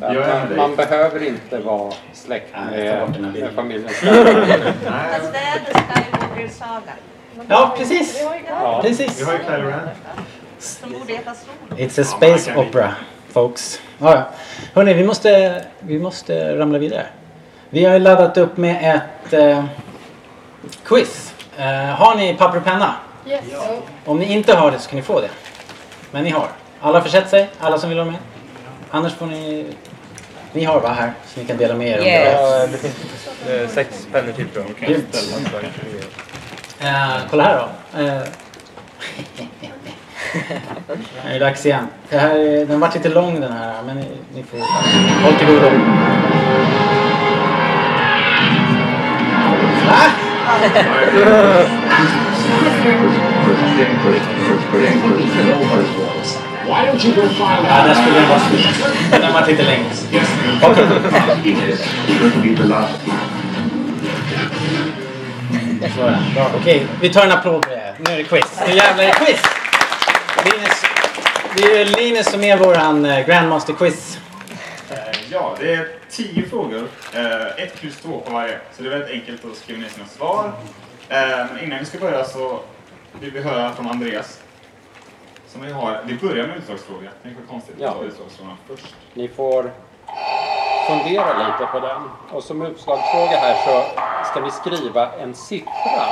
Med 0.00 0.16
man, 0.16 0.56
man 0.56 0.76
behöver 0.76 1.22
inte 1.22 1.58
vara 1.58 1.92
släkt 2.12 2.52
med, 2.52 3.32
med 3.32 3.50
familjen. 3.54 3.88
Fast 3.94 5.32
det 5.32 5.38
är 5.38 5.58
The 5.58 5.72
Skywalker-saga. 5.72 6.92
Ja, 7.48 7.74
precis. 7.78 8.20
Vi 8.20 8.24
har 8.24 8.34
ju 8.34 8.40
Ja. 8.48 8.78
Precis. 8.82 9.20
vi 9.20 9.24
har 9.24 9.32
ju 9.32 9.38
Kylo 9.38 9.68
Ren. 9.68 9.88
Som 10.58 10.92
borde 10.92 11.12
heta. 11.12 11.34
It's 11.76 12.00
a 12.00 12.04
space 12.04 12.54
opera, 12.56 12.94
folks. 13.32 13.80
Ja, 13.98 14.14
ja. 14.14 14.24
Hörni, 14.74 14.94
vi 14.94 15.04
måste, 15.04 15.64
vi 15.80 15.98
måste 15.98 16.58
ramla 16.58 16.78
vidare. 16.78 17.06
Vi 17.70 17.84
har 17.84 17.92
ju 17.94 17.98
laddat 17.98 18.36
upp 18.36 18.56
med 18.56 18.94
ett 18.96 19.32
eh, 19.32 19.64
quiz. 20.84 21.34
Eh, 21.58 21.64
har 21.94 22.14
ni 22.14 22.34
papper 22.34 22.58
och 22.58 22.64
penna? 22.64 22.94
Yes. 23.26 23.40
Om 24.04 24.18
ni 24.18 24.32
inte 24.32 24.54
har 24.54 24.70
det 24.70 24.78
så 24.78 24.88
kan 24.90 24.96
ni 24.96 25.02
få 25.02 25.20
det. 25.20 25.28
Men 26.10 26.24
ni 26.24 26.30
har. 26.30 26.48
Alla 26.80 26.98
har 26.98 27.04
försett 27.04 27.28
sig? 27.30 27.50
Alla 27.60 27.78
som 27.78 27.88
vill 27.88 27.98
vara 27.98 28.10
med? 28.10 28.20
Annars 28.90 29.14
får 29.14 29.26
ni... 29.26 29.66
Ni 30.52 30.64
har 30.64 30.80
va 30.80 30.88
här? 30.88 31.12
Så 31.26 31.40
ni 31.40 31.46
kan 31.46 31.56
dela 31.56 31.74
med 31.74 31.88
er 31.88 31.98
om 32.00 32.04
Yes. 32.06 32.36
det 32.38 32.42
Ja, 32.42 32.66
det 32.66 32.78
finns 32.78 33.28
eh, 33.48 33.68
sex 33.68 34.06
pennor 34.12 34.32
till 34.32 34.48
tror 34.48 34.64
jag. 34.80 34.96
Grymt. 36.82 36.94
Eh, 36.94 37.20
kolla 37.30 37.42
här 37.42 37.56
då. 37.56 38.00
Eh, 38.00 38.22
det 41.28 41.34
är 41.34 41.40
dags 41.40 41.66
igen. 41.66 41.86
Det 42.08 42.18
här, 42.18 42.30
är- 42.38 42.66
den 42.66 42.80
vart 42.80 42.94
lite 42.94 43.08
lång 43.08 43.40
den 43.40 43.52
här 43.52 43.82
men 43.86 43.96
ni, 43.96 44.06
ni 44.34 44.42
får 44.42 44.58
håll 45.24 45.34
till 45.38 45.46
godo. 45.46 45.70
Va? 49.86 50.10
Why 56.64 56.86
don't 56.86 57.04
you 57.04 57.14
go 57.14 57.22
find 57.22 57.66
Ja, 57.68 57.84
där 57.86 57.94
skulle 57.94 58.20
den 58.20 58.28
vara 58.28 58.40
slut. 58.40 58.66
Den 59.10 59.32
vart 59.32 59.48
lite 59.48 59.62
längre. 59.62 59.84
Så 59.92 60.06
det. 65.82 66.18
Bra. 66.34 66.50
Okej, 66.60 66.86
vi 67.00 67.12
tar 67.12 67.24
en 67.24 67.32
applåd 67.32 67.62
på 67.62 67.70
det. 67.70 67.94
Nu 67.98 68.12
är 68.12 68.16
det 68.16 68.24
quiz. 68.24 68.60
Nu 68.68 68.74
jävlar 68.74 69.04
är 69.04 69.06
det 69.08 69.12
quiz! 69.26 69.42
Linus, 70.44 70.82
det 71.56 71.80
är 71.80 71.84
Linus 71.84 72.26
som 72.30 72.44
är 72.44 72.56
våran 72.56 73.04
eh, 73.04 73.26
Grandmaster 73.26 73.72
Quiz. 73.72 74.18
Eh, 74.90 74.96
Ja, 75.30 75.56
det 75.60 75.74
är 75.74 75.88
tio 76.10 76.48
frågor. 76.48 76.88
Eh, 77.14 77.62
Ett 77.64 77.80
kryss 77.80 77.96
två 78.02 78.20
på 78.20 78.32
varje. 78.32 78.58
Så 78.76 78.82
det 78.82 78.88
är 78.88 78.98
väldigt 78.98 79.10
enkelt 79.10 79.44
att 79.44 79.56
skriva 79.56 79.80
ner 79.80 79.88
sina 79.88 80.06
svar. 80.06 80.52
Men 81.08 81.60
innan 81.64 81.78
vi 81.78 81.84
ska 81.84 81.98
börja 81.98 82.24
så 82.24 82.60
vill 83.20 83.30
vi 83.30 83.40
höra 83.42 83.72
från 83.72 83.88
Andreas. 83.90 84.40
Som 85.48 85.62
vi 85.66 85.72
har. 85.72 86.00
Vi 86.06 86.14
börjar 86.14 86.46
med 86.46 86.56
utslagsfråga. 86.56 87.10
Det 87.22 87.28
är 87.28 87.34
konstigt 87.48 87.74
att 87.74 87.80
Ja. 87.80 87.92
ta 87.92 88.04
utslagsfrågan 88.04 88.56
först. 88.68 88.94
Ni 89.14 89.28
får 89.28 89.70
fundera 90.86 91.26
lite 91.38 91.66
på 91.72 91.80
den. 91.80 92.10
Och 92.32 92.42
som 92.42 92.62
utslagsfråga 92.62 93.36
här 93.36 93.54
så 93.64 93.82
ska 94.30 94.40
ni 94.40 94.50
skriva 94.50 95.08
en 95.22 95.34
siffra. 95.34 96.06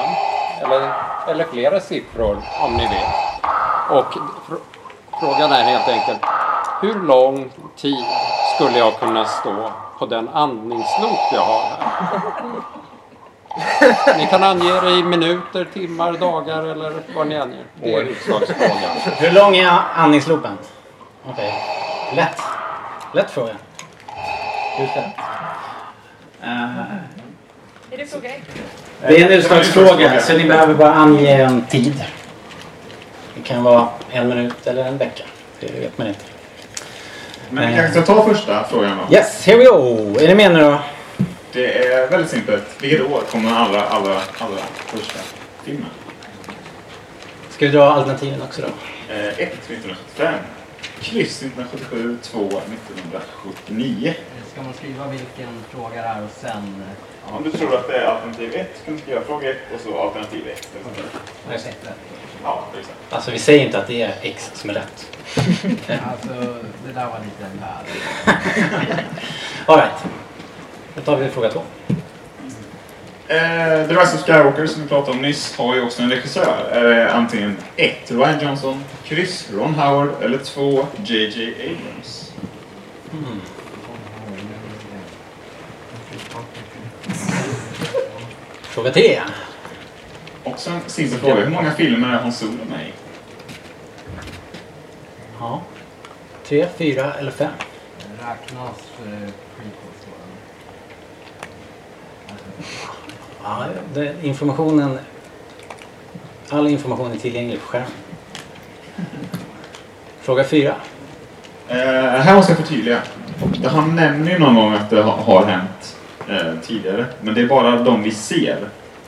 Eller, 0.62 0.92
eller 1.28 1.44
flera 1.44 1.80
siffror 1.80 2.36
om 2.64 2.72
ni 2.74 2.82
vill. 2.88 3.06
Och 3.98 4.04
fr- 4.48 4.60
frågan 5.20 5.52
är 5.52 5.62
helt 5.62 5.88
enkelt. 5.88 6.20
Hur 6.80 6.94
lång 6.94 7.50
tid 7.76 8.04
skulle 8.54 8.78
jag 8.78 8.98
kunna 8.98 9.24
stå 9.24 9.70
på 9.98 10.06
den 10.06 10.28
andningslop 10.28 11.18
jag 11.32 11.40
har 11.40 11.62
här? 11.62 12.00
Ni 14.18 14.26
kan 14.26 14.42
ange 14.42 14.80
det 14.80 14.90
i 14.90 15.02
minuter, 15.02 15.64
timmar, 15.72 16.12
dagar 16.12 16.62
eller 16.62 16.92
vad 17.16 17.26
ni 17.26 17.40
anger. 17.40 17.64
Det 17.74 17.94
är 17.94 18.00
utslagsfrågan. 18.02 18.90
Hur 19.18 19.30
lång 19.30 19.56
är 19.56 19.80
andningsloopen? 19.96 20.58
Okej. 21.30 21.54
Lätt. 22.14 22.42
Lätt 23.12 23.30
fråga. 23.30 23.52
Utlätt. 24.82 25.04
Uh, 26.42 26.80
Är 27.90 27.96
det 27.98 28.06
fråga 28.06 28.30
det 29.08 29.20
är 29.20 29.26
en 29.26 29.32
utslagsfråga 29.32 30.20
så 30.20 30.36
ni 30.36 30.44
behöver 30.44 30.74
bara 30.74 30.92
ange 30.94 31.28
en 31.28 31.64
tid. 31.66 32.04
Det 33.34 33.42
kan 33.42 33.62
vara 33.62 33.88
en 34.10 34.28
minut 34.28 34.66
eller 34.66 34.84
en 34.84 34.98
vecka. 34.98 35.24
Det 35.60 35.66
vet 35.80 35.98
man 35.98 36.06
inte. 36.08 36.20
Men 37.50 37.66
vi 37.68 37.72
Eh. 37.74 37.78
kanske 37.80 38.02
ska 38.02 38.14
ta 38.14 38.34
första 38.34 38.64
frågan 38.64 38.98
då. 39.08 39.14
Yes, 39.14 39.46
here 39.46 39.58
we 39.58 39.64
go. 39.64 40.16
Är 40.20 40.28
ni 40.28 40.34
med 40.34 40.52
nu 40.52 40.60
då? 40.60 40.78
Det 41.52 41.86
är 41.92 42.10
väldigt 42.10 42.30
simpelt. 42.30 42.62
Vilket 42.82 43.00
år 43.00 43.20
kom 43.30 43.44
den 43.44 43.54
allra, 43.54 43.82
allra, 43.82 44.14
allra 44.38 44.62
första 44.86 45.18
filmen? 45.64 45.86
Ska 47.50 47.66
vi 47.66 47.72
dra 47.72 47.92
alternativen 47.92 48.42
också 48.42 48.62
då? 48.62 48.68
1. 48.68 49.38
1975. 49.38 50.34
Kryss 51.00 51.42
1977. 51.42 52.18
2. 52.22 52.38
1979. 52.48 54.14
Ska 54.60 54.66
man 54.66 54.74
skriva 54.74 55.06
vilken 55.08 55.64
fråga 55.70 56.02
det 56.02 56.08
är 56.08 56.22
och 56.22 56.30
sen... 56.36 56.84
Om 57.30 57.42
du 57.42 57.50
tror 57.50 57.76
att 57.76 57.88
det 57.88 57.96
är 57.96 58.06
alternativ 58.06 58.54
1 58.54 58.84
kan 58.84 58.94
du 58.94 59.00
skriva 59.00 59.20
fråga 59.20 59.50
1 59.50 59.56
och 59.74 59.80
så 59.80 60.00
alternativ 60.00 60.48
1. 60.48 60.68
Har 61.46 61.52
jag 61.52 61.60
sett 61.60 61.76
rätt? 61.86 61.98
Ja. 62.44 62.64
Alltså 63.10 63.30
vi 63.30 63.38
säger 63.38 63.66
inte 63.66 63.78
att 63.78 63.86
det 63.86 64.02
är 64.02 64.14
X 64.22 64.50
som 64.54 64.70
är 64.70 64.74
rätt. 64.74 65.06
Alltså, 66.10 66.54
det 66.86 66.92
där 66.94 67.06
var 67.06 67.18
lite 67.24 67.50
bad. 67.60 68.34
Alright. 69.66 70.04
Då 70.94 71.00
tar 71.00 71.16
vi 71.16 71.28
fråga 71.28 71.50
två. 71.50 71.62
Eh, 73.28 73.86
The 73.86 73.94
Rise 73.94 74.16
of 74.16 74.22
Skywalker 74.26 74.66
som 74.66 74.82
vi 74.82 74.88
pratade 74.88 75.16
om 75.16 75.22
nyss 75.22 75.56
har 75.56 75.74
ju 75.74 75.82
också 75.82 76.02
en 76.02 76.10
regissör. 76.10 76.68
Är 76.72 76.84
det 76.84 77.12
antingen 77.12 77.56
1. 77.76 78.10
Ryan 78.10 78.40
Johnson, 78.40 78.84
kryss 79.04 79.50
Ron 79.52 79.74
Howard 79.74 80.22
eller 80.22 80.38
2. 80.38 80.86
JJ 81.04 81.54
Abrams? 81.54 82.32
Mm. 83.12 83.40
Fråga 88.70 88.90
tre. 88.92 89.20
Också 90.44 90.70
en 90.70 90.80
simpel 90.86 91.18
fråga. 91.18 91.34
Hur 91.34 91.50
många 91.50 91.70
filmer 91.70 92.08
är 92.08 92.18
Hans 92.22 92.38
Solo 92.38 92.64
med 92.70 92.80
i? 92.88 92.92
Ja. 95.40 95.60
Tre, 96.46 96.66
fyra 96.76 97.14
eller 97.14 97.30
fem? 97.30 97.50
Räknas 98.18 98.78
eh, 99.06 99.30
prequels 99.56 100.04
då? 100.04 100.12
Ja, 103.44 103.64
det, 103.94 104.14
informationen... 104.22 104.98
All 106.48 106.68
information 106.68 107.12
är 107.12 107.16
tillgänglig 107.16 107.60
på 107.60 107.66
skärmen. 107.66 107.90
Fråga 110.20 110.44
fyra. 110.44 110.74
Eh, 111.68 111.76
här 111.76 112.34
måste 112.34 112.52
jag 112.52 112.58
förtydliga. 112.58 113.02
Han 113.66 113.96
nämner 113.96 114.32
ju 114.32 114.38
någon 114.38 114.54
gång 114.54 114.74
att 114.74 114.90
det 114.90 115.02
ha- 115.02 115.16
har 115.22 115.44
hänt 115.46 115.96
eh, 116.30 116.52
tidigare. 116.66 117.06
Men 117.22 117.34
det 117.34 117.40
är 117.40 117.46
bara 117.46 117.76
de 117.82 118.02
vi 118.02 118.10
ser 118.10 118.58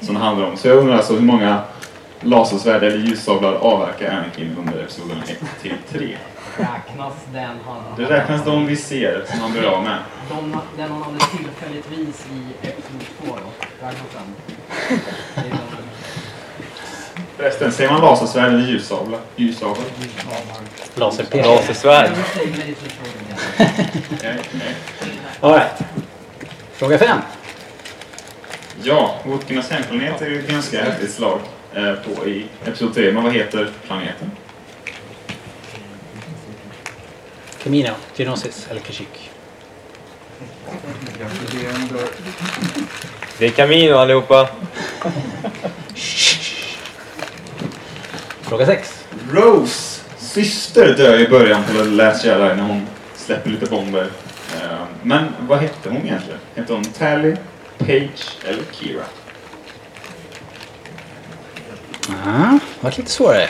som 0.01 0.15
det 0.15 0.21
handlar 0.21 0.47
om. 0.47 0.57
Så 0.57 0.69
jag 0.69 0.77
undrar 0.79 0.97
alltså 0.97 1.13
hur 1.15 1.21
många 1.21 1.61
lasersvärd 2.21 2.83
eller 2.83 2.97
ljussablar 2.99 3.53
avverkar 3.53 4.11
Anakin 4.11 4.57
under 4.59 4.83
episoderna 4.83 5.23
1 5.29 5.39
till 5.63 5.73
3? 5.91 6.17
Räknas 6.57 7.13
den 7.33 7.45
han... 7.67 7.83
Det 7.97 8.05
räknas 8.05 8.45
de 8.45 8.67
vi 8.67 8.77
ser 8.77 9.25
som 9.31 9.41
han 9.41 9.53
blir 9.53 9.65
av 9.65 9.83
med. 9.85 9.99
De, 10.29 10.57
den 10.77 10.91
han 10.93 11.03
hade 11.03 11.19
tillfälligtvis 11.19 12.27
i 12.33 12.67
Episod 12.69 13.01
2 13.27 13.35
då? 13.37 13.87
Räknas 13.87 14.07
den? 14.15 14.35
Det 15.35 15.41
är 15.41 15.51
den- 15.51 15.59
Förresten, 17.37 17.73
ser 17.73 17.91
man 17.91 18.01
lasersvärd 18.01 18.49
eller 18.55 18.67
ljussablar? 18.67 19.21
Ljussablar? 19.37 19.85
Laserpekare. 20.95 21.55
Lasersvärd. 21.57 22.11
Nej. 24.23 24.39
Alright. 25.41 25.73
Fråga 26.83 26.99
fem. 26.99 27.19
Ja, 28.83 29.21
Wookiernas 29.25 29.71
hemplanet 29.71 30.23
är 30.23 30.27
ju 30.27 30.39
ett 30.39 30.49
ganska 30.49 30.85
häftigt 30.85 31.11
slag 31.11 31.41
eh, 31.75 31.95
på 31.95 32.27
i 32.27 32.47
Episod 32.65 32.95
3. 32.95 33.13
Men 33.13 33.23
vad 33.23 33.33
heter 33.33 33.71
planeten? 33.87 34.31
Camino, 37.63 37.91
Geonosis 38.17 38.67
eller 38.71 38.81
Kashyyyk? 38.81 39.31
Det 43.39 43.47
är 43.47 43.51
Camino 43.51 43.95
allihopa. 43.95 44.49
Fråga 48.41 48.67
sex. 48.67 49.05
Rose 49.33 50.01
syster 50.19 50.95
dör 50.97 51.19
i 51.21 51.29
början 51.29 51.63
på 51.65 51.85
Last 51.85 52.25
Jedi 52.25 52.57
när 52.57 52.63
hon 52.63 52.87
släpper 53.17 53.51
lite 53.51 53.67
bomber. 53.67 54.07
Eh, 54.55 54.85
Men 55.03 55.25
vad 55.41 55.59
hette 55.59 55.89
hon 55.89 56.07
egentligen? 56.07 56.41
Hette 56.55 56.73
hon 56.73 56.85
Tally, 56.85 57.37
Page 57.79 58.39
eller 58.45 58.63
Kira? 58.73 59.05
Ja, 62.09 62.59
det 62.81 62.85
var 62.85 62.91
lite 62.97 63.11
svårare. 63.11 63.49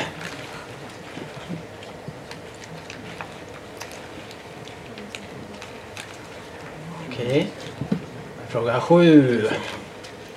Okej. 7.08 7.46
Fråga 8.48 8.80
sju. 8.80 9.48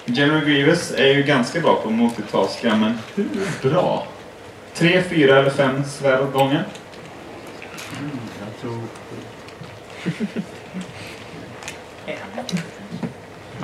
General 0.05 0.45
Grievous 0.45 0.91
är 0.91 1.07
ju 1.13 1.24
ganska 1.24 1.59
bra 1.59 1.76
på 1.84 1.89
multitaska, 1.89 2.76
men 2.76 2.97
hur 3.16 3.70
bra? 3.70 4.07
Tre, 4.74 5.03
fyra 5.03 5.39
eller 5.39 5.49
fem 5.49 5.84
svärd 5.86 6.22
åt 6.22 6.34
gången? 6.34 6.63
Jag 8.39 8.61
tror... 8.61 8.82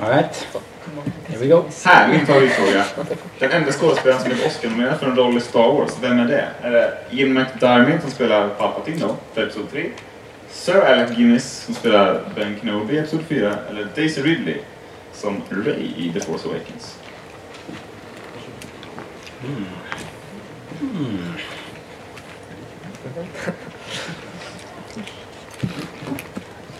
Alright. 0.00 0.46
Here 1.28 1.38
we 1.38 1.46
go. 1.46 1.64
Här, 1.84 2.08
min 2.08 2.26
favoritfråga. 2.26 2.84
Den 3.38 3.50
enda 3.50 3.72
skådespelaren 3.72 4.22
som 4.22 4.30
är 4.32 4.46
Oscar-nominerad 4.46 5.00
för 5.00 5.06
en 5.06 5.16
roll 5.16 5.36
i 5.36 5.40
Star 5.40 5.72
Wars, 5.72 5.92
vem 6.00 6.18
är 6.18 6.28
det? 6.28 6.48
Är 6.62 6.70
det 6.70 6.98
Ian 7.10 7.32
McDiarmid 7.32 8.02
som 8.02 8.10
spelar 8.10 8.48
Palpatine 8.48 8.98
då, 9.00 9.16
för 9.34 9.42
Episod 9.42 9.70
3? 9.70 9.90
Sir 10.50 10.80
Alec 10.80 11.16
Guinness 11.16 11.64
som 11.64 11.74
spelar 11.74 12.20
Ben 12.34 12.56
Kenobi 12.60 12.94
i 12.94 12.98
Episod 12.98 13.20
4? 13.28 13.54
Eller 13.70 13.88
Daisy 13.94 14.22
Ridley 14.22 14.56
som 15.12 15.42
Rey 15.48 15.90
i 15.96 16.12
The 16.14 16.20
Force 16.20 16.48
Awakens? 16.48 16.98
Mm. 19.44 19.64
Mm. 20.80 21.32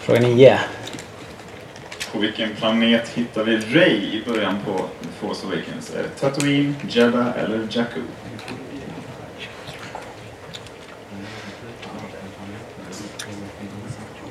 Fråga 0.01 0.21
9. 0.21 0.59
På 2.13 2.19
vilken 2.19 2.57
planet 2.57 3.09
hittar 3.09 3.45
vi 3.45 3.57
Rey 3.57 3.97
i 3.97 4.23
början 4.27 4.59
på 4.65 4.73
The 5.03 5.09
Force 5.21 5.47
Awakens? 5.47 5.95
Är 5.95 6.03
det 6.03 6.09
Tatooine, 6.09 6.75
Jeddah 6.89 7.29
eller 7.39 7.67
Jakku? 7.71 8.01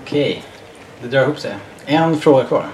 Okej. 0.02 0.44
Det 1.02 1.08
drar 1.08 1.22
ihop 1.24 1.40
sig. 1.40 1.56
En 1.86 2.20
fråga 2.20 2.44
kvar. 2.44 2.66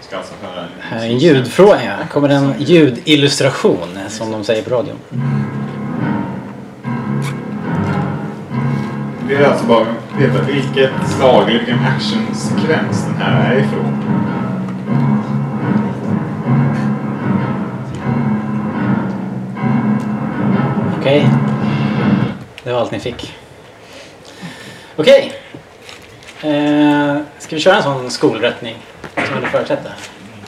Ska 0.00 0.16
alltså 0.16 0.34
höra 0.42 1.04
en 1.04 1.18
ljudfråga. 1.18 2.08
Kommer 2.10 2.28
en 2.28 2.54
ljudillustration 2.58 3.98
som 4.08 4.30
de 4.30 4.44
säger 4.44 4.62
på 4.62 4.70
radion. 4.70 4.98
Vi 9.28 9.34
vill 9.34 9.44
alltså 9.44 9.66
bara 9.66 9.86
veta 10.18 10.42
vilket 10.42 10.90
slag 11.06 11.42
eller 11.42 11.58
vilken 11.58 11.78
actionsekvens 11.84 13.04
den 13.06 13.16
här 13.16 13.54
är 13.54 13.58
ifrån. 13.58 14.04
Okej. 21.00 21.28
Det 22.62 22.72
var 22.72 22.80
allt 22.80 22.90
ni 22.90 23.00
fick. 23.00 23.34
Okej. 24.96 25.32
Eh, 26.42 27.16
ska 27.38 27.56
vi 27.56 27.60
köra 27.60 27.76
en 27.76 27.82
sån 27.82 28.10
skolrättning? 28.10 28.76
Som 29.14 29.40
du 29.40 29.46
förutsätter. 29.46 29.92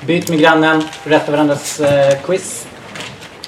Byt 0.00 0.28
med 0.28 0.38
grannen, 0.38 0.82
rätta 1.04 1.32
varandras 1.32 1.80
eh, 1.80 2.18
quiz. 2.22 2.66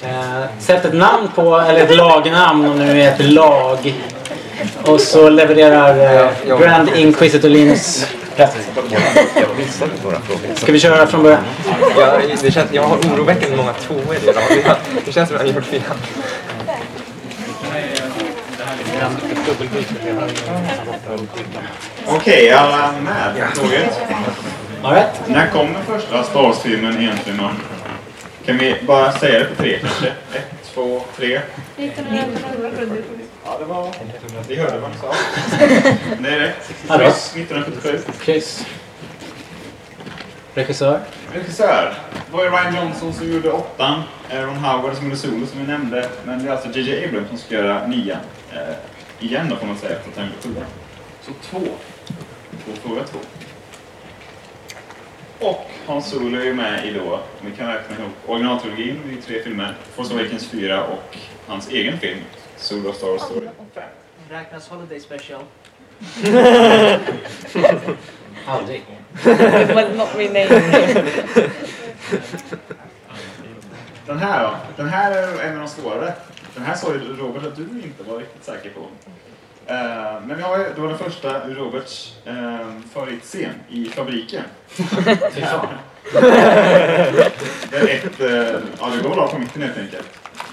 Eh, 0.03 0.59
sätt 0.59 0.85
ett 0.85 0.93
namn 0.93 1.27
på, 1.35 1.57
eller 1.57 1.83
ett 1.83 1.95
lagnamn 1.95 2.65
om 2.65 2.79
det 2.79 2.85
nu 2.85 3.01
är 3.01 3.11
ett 3.11 3.31
lag. 3.33 3.95
Och 4.83 5.01
så 5.01 5.29
levererar 5.29 6.25
eh, 6.49 6.59
Grand 6.59 6.89
Inquisitor 6.95 7.49
Linus. 7.49 8.07
Ska 10.55 10.71
vi 10.71 10.79
köra 10.79 11.07
från 11.07 11.23
början? 11.23 11.41
Jag, 11.97 12.21
det 12.41 12.51
känns, 12.51 12.73
jag 12.73 12.83
har 12.83 12.97
oroväckande 12.97 13.57
många 13.57 13.73
tvåor 13.73 14.15
idag. 14.23 14.35
Det, 14.49 14.75
det 15.05 15.11
känns 15.11 15.29
som 15.29 15.37
att 15.37 15.43
jag 15.43 15.49
har 15.49 15.55
gjort 15.55 15.65
fel. 15.65 15.81
Okej, 22.05 22.49
är 22.49 22.55
alla 22.55 22.91
med 23.01 23.49
på 23.53 23.61
tåget? 23.61 23.99
Right. 24.83 25.07
När 25.27 25.47
kom 25.47 25.73
den 25.73 25.83
första 25.99 26.23
Star 26.23 26.41
Wars-filmen 26.41 26.97
egentligen? 27.01 27.39
Kan 28.45 28.57
vi 28.57 28.75
bara 28.87 29.11
säga 29.11 29.39
det 29.39 29.45
på 29.45 29.55
tre 29.55 29.79
kanske? 29.79 30.11
Två, 30.73 31.01
tre. 31.15 31.41
1977. 31.77 33.03
Ja, 33.45 33.57
det 33.59 33.65
var... 33.65 33.93
Vi 34.47 34.55
hörde 34.55 34.87
ni 34.87 34.95
sa. 35.01 35.13
Det 36.19 36.29
är 36.29 36.39
rätt. 36.39 36.71
Kryss 36.87 37.35
1977. 37.35 37.99
Kryss. 38.21 38.65
Regissör? 40.53 40.99
Regissör. 41.33 41.93
Det 42.11 42.37
var 42.37 42.43
ju 42.43 42.49
Ryan 42.49 42.75
Johnson 42.75 43.13
som 43.13 43.33
gjorde 43.33 43.51
åttan. 43.51 44.01
Aaron 44.31 44.55
Howard 44.55 44.95
som 44.95 45.05
gjorde 45.05 45.17
Solo 45.17 45.45
som 45.45 45.59
vi 45.59 45.67
nämnde. 45.67 46.09
Men 46.23 46.43
det 46.43 46.49
är 46.49 46.55
alltså 46.55 46.69
J.J. 46.69 47.05
Abrams 47.05 47.29
som 47.29 47.37
ska 47.37 47.55
göra 47.55 47.87
nian. 47.87 48.17
Eh, 48.53 48.75
igen 49.19 49.49
då 49.49 49.55
får 49.55 49.67
man 49.67 49.77
säga 49.77 49.95
efter 49.95 50.09
att 50.11 50.17
han 50.17 50.25
gjorde 50.25 50.59
sjuan. 50.59 50.67
Så 51.21 51.31
två. 51.49 51.59
Två 52.65 52.71
fråga 52.83 53.03
två. 53.03 53.19
Och 55.41 55.65
Hans 55.85 56.09
Solo 56.09 56.39
är 56.39 56.43
ju 56.43 56.53
med 56.53 56.85
i 56.85 56.93
då, 56.93 57.19
vi 57.41 57.51
kan 57.51 57.67
räkna 57.67 57.95
ihop 57.95 58.13
originaltrilogin, 58.25 59.17
är 59.17 59.21
tre 59.21 59.43
filmer. 59.43 59.75
Force 59.95 60.13
Awakens 60.13 60.47
4 60.47 60.83
och 60.83 61.17
hans 61.47 61.69
egen 61.69 61.99
film, 61.99 62.19
Solo 62.57 62.93
Star 62.93 63.07
Wars 63.07 63.21
Story 63.21 63.47
5. 63.73 63.83
Räknas 64.29 64.69
Holiday 64.69 64.99
Special? 64.99 65.41
Aldrig. 68.47 68.83
But 69.75 69.97
not 69.97 70.15
renamed. 70.15 70.49
Den 74.05 74.17
här 74.17 74.43
då? 74.43 74.55
Den 74.77 74.89
här 74.89 75.11
är 75.11 75.43
en 75.43 75.53
av 75.53 75.59
de 75.59 75.67
svårare. 75.67 76.13
Den 76.55 76.63
här 76.63 76.75
sa 76.75 76.93
ju 76.93 76.99
Robert 76.99 77.43
att 77.43 77.55
du 77.55 77.61
inte 77.61 78.03
var 78.03 78.17
riktigt 78.17 78.43
säker 78.43 78.69
på. 78.69 78.79
Eh, 79.69 80.21
men 80.25 80.37
vi 80.37 80.43
har 80.43 80.57
ju, 80.57 80.63
det 80.75 80.81
var 80.81 80.87
den 80.87 80.97
första 80.97 81.47
Roberts 81.47 82.13
uh, 82.27 82.79
favoritscen 82.93 83.53
i 83.69 83.85
fabriken. 83.85 84.43
Fy 85.33 85.41
fan. 85.41 85.67
det 87.71 87.77
är 87.77 88.05
ett, 88.05 88.21
uh, 88.21 88.61
ja 88.79 88.89
det 88.89 89.03
går 89.03 89.09
väl 89.09 89.19
av 89.19 89.27
på 89.27 89.39
mitten 89.39 89.61
helt 89.61 89.77
enkelt. 89.77 90.07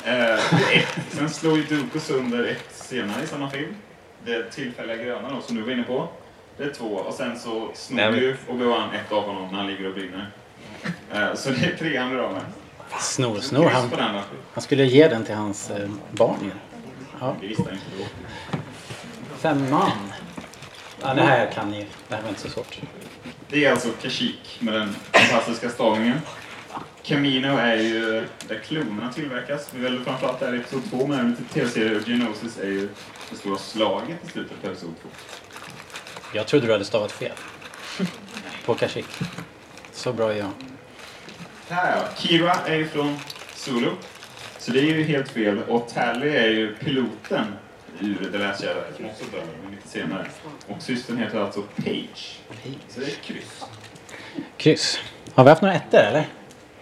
Uh, 0.07 0.77
ett. 0.77 0.99
Sen 1.11 1.31
slår 1.31 1.57
ju 1.57 1.65
Dooku 1.65 2.01
sönder 2.01 2.45
ett 2.45 2.75
senare 2.75 3.23
i 3.25 3.27
samma 3.27 3.51
film. 3.51 3.75
Det 4.25 4.51
tillfälliga 4.51 4.97
gröna 4.97 5.31
då, 5.31 5.41
som 5.41 5.57
du 5.57 5.63
var 5.63 5.73
inne 5.73 5.83
på. 5.83 6.09
Det 6.57 6.65
är 6.65 6.71
två. 6.71 6.87
Och 6.87 7.15
sen 7.15 7.39
så 7.39 7.71
snor 7.75 7.97
Nej, 7.97 8.11
men- 8.11 8.21
ju 8.21 8.37
Obi-Wan 8.49 8.95
ett 8.95 9.13
av 9.13 9.23
honom 9.23 9.49
när 9.51 9.59
han 9.59 9.67
ligger 9.67 9.89
och 9.89 9.95
brinner. 9.95 10.31
Uh, 11.15 11.35
så 11.35 11.51
det 11.51 11.67
är 11.67 11.77
tre 11.79 11.97
andra 11.97 12.27
av 12.27 12.33
med. 12.33 12.43
Snor, 13.01 13.41
snor. 13.41 13.69
Han, 13.69 13.91
då. 13.91 14.23
han 14.53 14.63
skulle 14.63 14.85
ge 14.85 15.09
den 15.09 15.25
till 15.25 15.35
hans 15.35 15.71
eh, 15.71 15.89
barn 16.11 16.37
ju. 16.43 16.51
Ja. 17.21 17.37
Det 17.41 17.47
visste 17.47 17.63
jag 17.67 17.73
inte 17.73 17.87
då. 17.99 18.05
Femman. 19.39 20.13
Ja, 21.03 21.15
det 21.15 21.23
här 21.23 21.51
kan 21.53 21.71
ni. 21.71 21.87
Det 22.09 22.15
här 22.15 22.23
var 22.23 22.29
inte 22.29 22.41
så 22.41 22.49
svårt. 22.49 22.79
Det 23.49 23.65
är 23.65 23.71
alltså 23.71 23.89
Kashyyyk 24.03 24.59
med 24.61 24.75
den 24.75 24.95
fantastiska 25.13 25.69
stavningen. 25.71 26.21
Camino 27.03 27.57
är 27.57 27.77
ju 27.77 28.27
där 28.49 28.59
klonerna 28.65 29.13
tillverkas. 29.13 29.75
Väl 29.75 30.05
framförallt 30.05 30.41
där 30.41 30.55
i 30.55 30.59
Episod 30.59 30.91
2 30.91 31.07
men 31.07 31.19
även 31.19 31.37
till 31.37 31.45
tv-serier. 31.45 32.03
Geonosis 32.07 32.59
är 32.59 32.67
ju 32.67 32.89
det 33.31 33.37
stora 33.37 33.59
slaget 33.59 34.17
i 34.27 34.31
slutet 34.31 34.63
på 34.63 34.69
Episod 34.69 34.95
2. 35.03 35.09
Jag 36.33 36.47
trodde 36.47 36.67
du 36.67 36.73
hade 36.73 36.85
stavat 36.85 37.13
fel. 37.13 37.33
På 38.65 38.75
Kashyyyk. 38.75 39.19
Så 39.93 40.13
bra 40.13 40.33
är 40.33 40.37
jag. 40.37 40.51
Här 41.69 41.97
ja, 41.97 42.03
Kira 42.17 42.55
är 42.55 42.77
ju 42.77 42.89
från 42.89 43.19
Zulu. 43.55 43.91
Så 44.59 44.73
det 44.73 44.81
är 44.81 44.85
ju 44.85 45.03
helt 45.03 45.29
fel. 45.29 45.63
Och 45.63 45.89
Tally 45.89 46.29
är 46.29 46.49
ju 46.49 46.75
piloten 46.75 47.57
ur 48.01 48.31
som 48.97 49.07
också 49.07 49.25
dör 49.33 49.71
lite 49.71 49.89
senare. 49.89 50.27
Och 50.69 50.83
systern 50.83 51.19
heter 51.19 51.41
alltså 51.41 51.63
Page. 51.63 52.41
Så 52.89 53.01
det 53.01 53.07
är 53.07 53.11
ett 53.11 53.23
kryss. 53.23 53.65
Kryss. 54.57 55.01
Har 55.35 55.45
vi 55.45 55.51
haft 55.51 55.63
några 55.63 55.75
ettor 55.75 55.99
eller? 55.99 56.29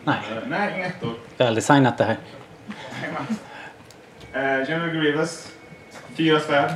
Nej. 0.04 0.16
Eh, 0.30 0.48
nej, 0.48 0.74
inga 0.76 0.86
ettor. 0.86 1.14
Väldesignat 1.36 1.98
det 1.98 2.04
här. 2.04 2.16
Uh, 4.34 4.70
General 4.70 4.90
Grievous, 4.90 5.48
fyra 6.16 6.40
svärd. 6.40 6.72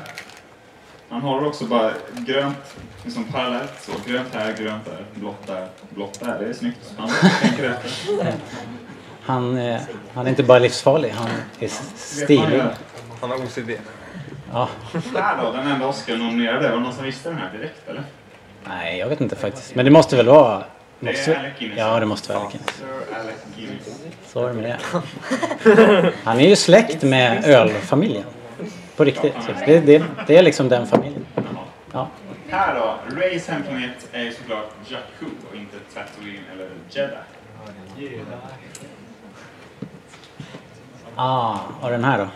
Han 1.09 1.22
har 1.22 1.45
också 1.45 1.64
bara 1.64 1.93
grönt, 2.14 2.76
liksom 3.05 3.24
parallellt 3.24 3.72
så. 3.80 3.93
Grönt 4.07 4.34
här, 4.34 4.57
grönt 4.57 4.84
där, 4.84 5.05
blått 5.14 5.47
där, 5.47 5.68
blått 5.91 6.20
där. 6.20 6.39
Det 6.39 6.47
är 6.47 6.53
snyggt. 6.53 6.95
Han 6.97 7.11
tänker 7.41 7.70
efter. 7.70 8.34
Han, 9.22 9.57
eh, 9.57 9.80
han 10.14 10.26
är 10.26 10.30
inte 10.30 10.43
bara 10.43 10.59
livsfarlig, 10.59 11.11
han 11.11 11.28
är 11.61 11.68
stilig. 11.68 12.62
Han 13.20 13.30
har 13.30 13.36
OCD. 13.36 13.70
Ja. 14.53 14.68
Här 15.14 15.42
då, 15.42 15.53
den 15.53 15.66
enda 15.66 15.86
Oscar-nominerade. 15.86 16.68
Var 16.68 16.76
det 16.76 16.82
någon 16.82 16.92
som 16.92 17.05
visste 17.05 17.28
den 17.28 17.38
här 17.38 17.51
direkt 17.53 17.88
eller? 17.88 18.03
Nej, 18.68 18.99
jag 18.99 19.09
vet 19.09 19.20
inte 19.20 19.36
faktiskt. 19.36 19.74
Men 19.74 19.84
det 19.84 19.90
måste 19.90 20.16
väl 20.16 20.26
vara... 20.26 20.62
Det 21.01 21.09
är 21.09 21.12
Måste... 21.12 21.38
Alec 21.38 21.53
Guinness. 21.59 21.78
Ja, 21.78 22.01
det 22.01 22.07
måste 22.07 22.32
vara 22.32 22.42
Alec 22.42 22.53
Guinness. 22.53 22.76
Sir 22.76 23.20
Alec 23.20 23.36
Guinness. 23.57 24.01
Så 24.26 24.46
är 24.46 24.49
det 24.49 24.55
med 24.55 24.78
det. 26.05 26.12
Han 26.24 26.40
är 26.40 26.49
ju 26.49 26.57
släkt 26.57 27.03
med 27.03 27.44
ölfamiljen. 27.44 28.24
På 28.96 29.05
riktigt. 29.05 29.34
Det, 29.66 29.80
det, 29.80 30.05
det 30.26 30.36
är 30.36 30.42
liksom 30.42 30.68
den 30.68 30.86
familjen. 30.86 31.26
Ja. 31.92 32.09
Här 32.49 32.74
då, 32.74 33.16
Rays 33.16 33.49
hemplanet 33.49 34.09
är 34.12 34.22
ju 34.22 34.32
såklart 34.32 34.70
Jakku 34.86 35.26
och 35.51 35.57
inte 35.57 35.76
Tatooine 35.94 36.44
eller 36.53 36.70
Jeddah. 36.90 37.18
Ah, 41.16 41.57
och 41.80 41.90
den 41.90 42.05
här 42.05 42.18
då? 42.18 42.26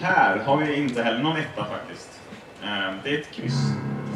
Här 0.00 0.38
har 0.38 0.56
vi 0.56 0.76
inte 0.76 1.02
heller 1.02 1.18
någon 1.22 1.36
etta 1.36 1.64
faktiskt. 1.64 2.20
Eh, 2.62 2.68
Det 3.04 3.10
är 3.14 3.18
ett 3.20 3.30
kryss. 3.30 3.58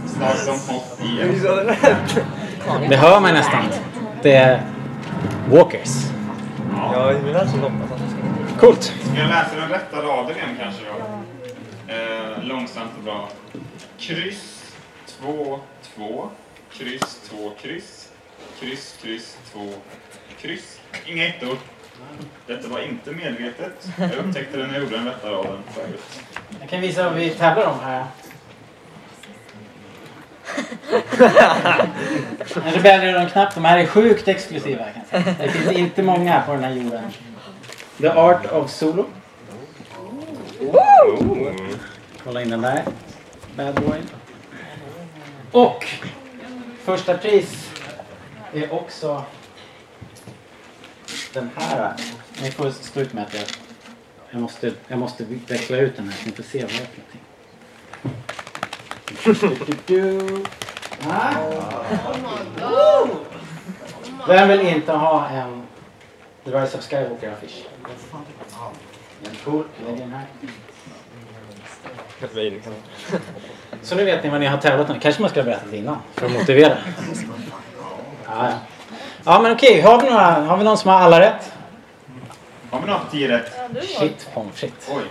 Slag 0.06 0.36
som 0.36 0.74
Hoth 0.74 1.06
i 1.06 2.88
Det 2.88 2.96
hör 2.96 3.20
man 3.20 3.34
nästan. 3.34 3.64
Det 4.22 4.32
är 4.34 4.62
Walkers. 5.50 5.90
Ja, 6.76 7.12
jag 7.12 7.18
vill 7.18 7.36
alltså 7.36 7.56
hoppas 7.56 7.92
att 7.92 7.98
det 7.98 8.54
ska 8.56 8.66
Coolt. 8.66 8.82
Ska 8.82 9.18
jag 9.18 9.28
läsa 9.28 9.56
den 9.56 9.68
rätta 9.68 9.96
raden 10.02 10.36
igen 10.36 10.56
kanske 10.60 10.82
då? 10.84 11.04
Eh, 11.92 12.44
långsamt 12.44 12.90
och 12.98 13.02
bra. 13.04 13.28
Kryss, 13.98 14.72
två, 15.06 15.60
2, 15.96 16.30
kryss, 16.72 17.20
2, 17.30 17.36
kryss, 17.62 18.08
kryss, 18.60 18.98
kryss, 19.02 19.36
2, 19.52 19.60
kryss. 20.40 20.80
Inga 21.06 21.26
ettor. 21.28 21.56
Detta 22.46 22.68
var 22.68 22.80
inte 22.80 23.10
medvetet. 23.10 23.88
Jag 23.98 24.12
upptäckte 24.12 24.56
det 24.56 24.66
när 24.66 24.74
jag 24.74 24.82
gjorde 24.82 24.96
den 24.96 25.06
rätta 25.06 25.30
raden 25.30 25.62
förut. 25.74 26.20
Jag 26.60 26.68
kan 26.68 26.80
visa 26.80 27.04
vad 27.04 27.14
vi 27.14 27.30
tävlar 27.30 27.66
om 27.66 27.80
här. 27.80 28.04
En 32.64 32.72
rebell 32.72 33.24
och 33.24 33.32
knapp. 33.32 33.54
De 33.54 33.64
här 33.64 33.78
är 33.78 33.86
sjukt 33.86 34.28
exklusiva. 34.28 34.84
Kan 34.84 35.02
jag 35.10 35.24
säga. 35.24 35.36
Det 35.38 35.48
finns 35.48 35.72
inte 35.72 36.02
många 36.02 36.42
på 36.46 36.52
den 36.52 36.64
här 36.64 36.70
jorden. 36.70 37.04
The 37.98 38.08
Art 38.08 38.52
of 38.52 38.70
Solo. 38.70 39.06
Kolla 42.24 42.42
in 42.42 42.50
den 42.50 42.62
där. 42.62 42.82
Bad 43.56 43.74
boy. 43.74 44.00
Och 45.52 45.86
första 46.84 47.18
pris 47.18 47.70
är 48.52 48.72
också 48.74 49.24
den 51.32 51.50
här. 51.56 51.94
Ni 52.42 52.50
får 52.50 52.70
stå 52.70 53.00
ut 53.00 53.12
med 53.12 53.24
att 53.24 53.34
jag, 53.34 53.44
jag, 54.30 54.40
måste, 54.40 54.72
jag 54.88 54.98
måste 54.98 55.24
veckla 55.24 55.76
ut 55.76 55.96
den 55.96 56.08
här 56.08 56.16
så 56.16 56.26
ni 56.26 56.32
får 56.32 56.42
se 56.42 56.62
vad 56.62 56.70
det 56.70 56.76
är 56.76 56.86
för 56.86 56.98
någonting. 56.98 57.20
Du, 59.24 59.32
du, 59.86 60.18
du. 60.18 60.44
Ah. 61.08 61.32
Vem 64.28 64.48
vill 64.48 64.60
inte 64.60 64.92
ha 64.92 65.28
en 65.28 65.62
The 66.44 66.50
Rise 66.50 66.78
of 66.78 66.84
Skywalker-affisch? 66.84 67.66
En 69.24 69.36
cool. 69.44 69.64
Lägg 69.86 69.98
den 69.98 70.12
här. 70.12 70.26
Så 73.82 73.94
nu 73.94 74.04
vet 74.04 74.24
ni 74.24 74.30
vad 74.30 74.40
ni 74.40 74.46
har 74.46 74.58
tävlat 74.58 74.90
om. 74.90 75.00
Kanske 75.00 75.22
man 75.22 75.30
skulle 75.30 75.42
ha 75.42 75.50
berättat 75.50 75.72
innan 75.72 75.96
för 76.14 76.26
att 76.26 76.32
motivera. 76.32 76.76
Ja, 78.26 78.50
ja. 78.50 78.58
Ja 79.24 79.40
men 79.42 79.52
okej. 79.52 79.80
Har 79.80 80.00
vi, 80.02 80.10
några, 80.10 80.22
har 80.24 80.56
vi 80.56 80.64
någon 80.64 80.78
som 80.78 80.90
har 80.90 80.98
alla 81.00 81.20
rätt? 81.20 81.52
Har 82.70 82.80
vi 82.80 82.86
några 82.86 82.98
på 83.00 83.10
10 83.10 83.28
rätt? 83.28 83.52
Shit 83.98 84.28
pommes 84.34 84.54
frites. 84.56 84.88
Oj. 84.90 85.02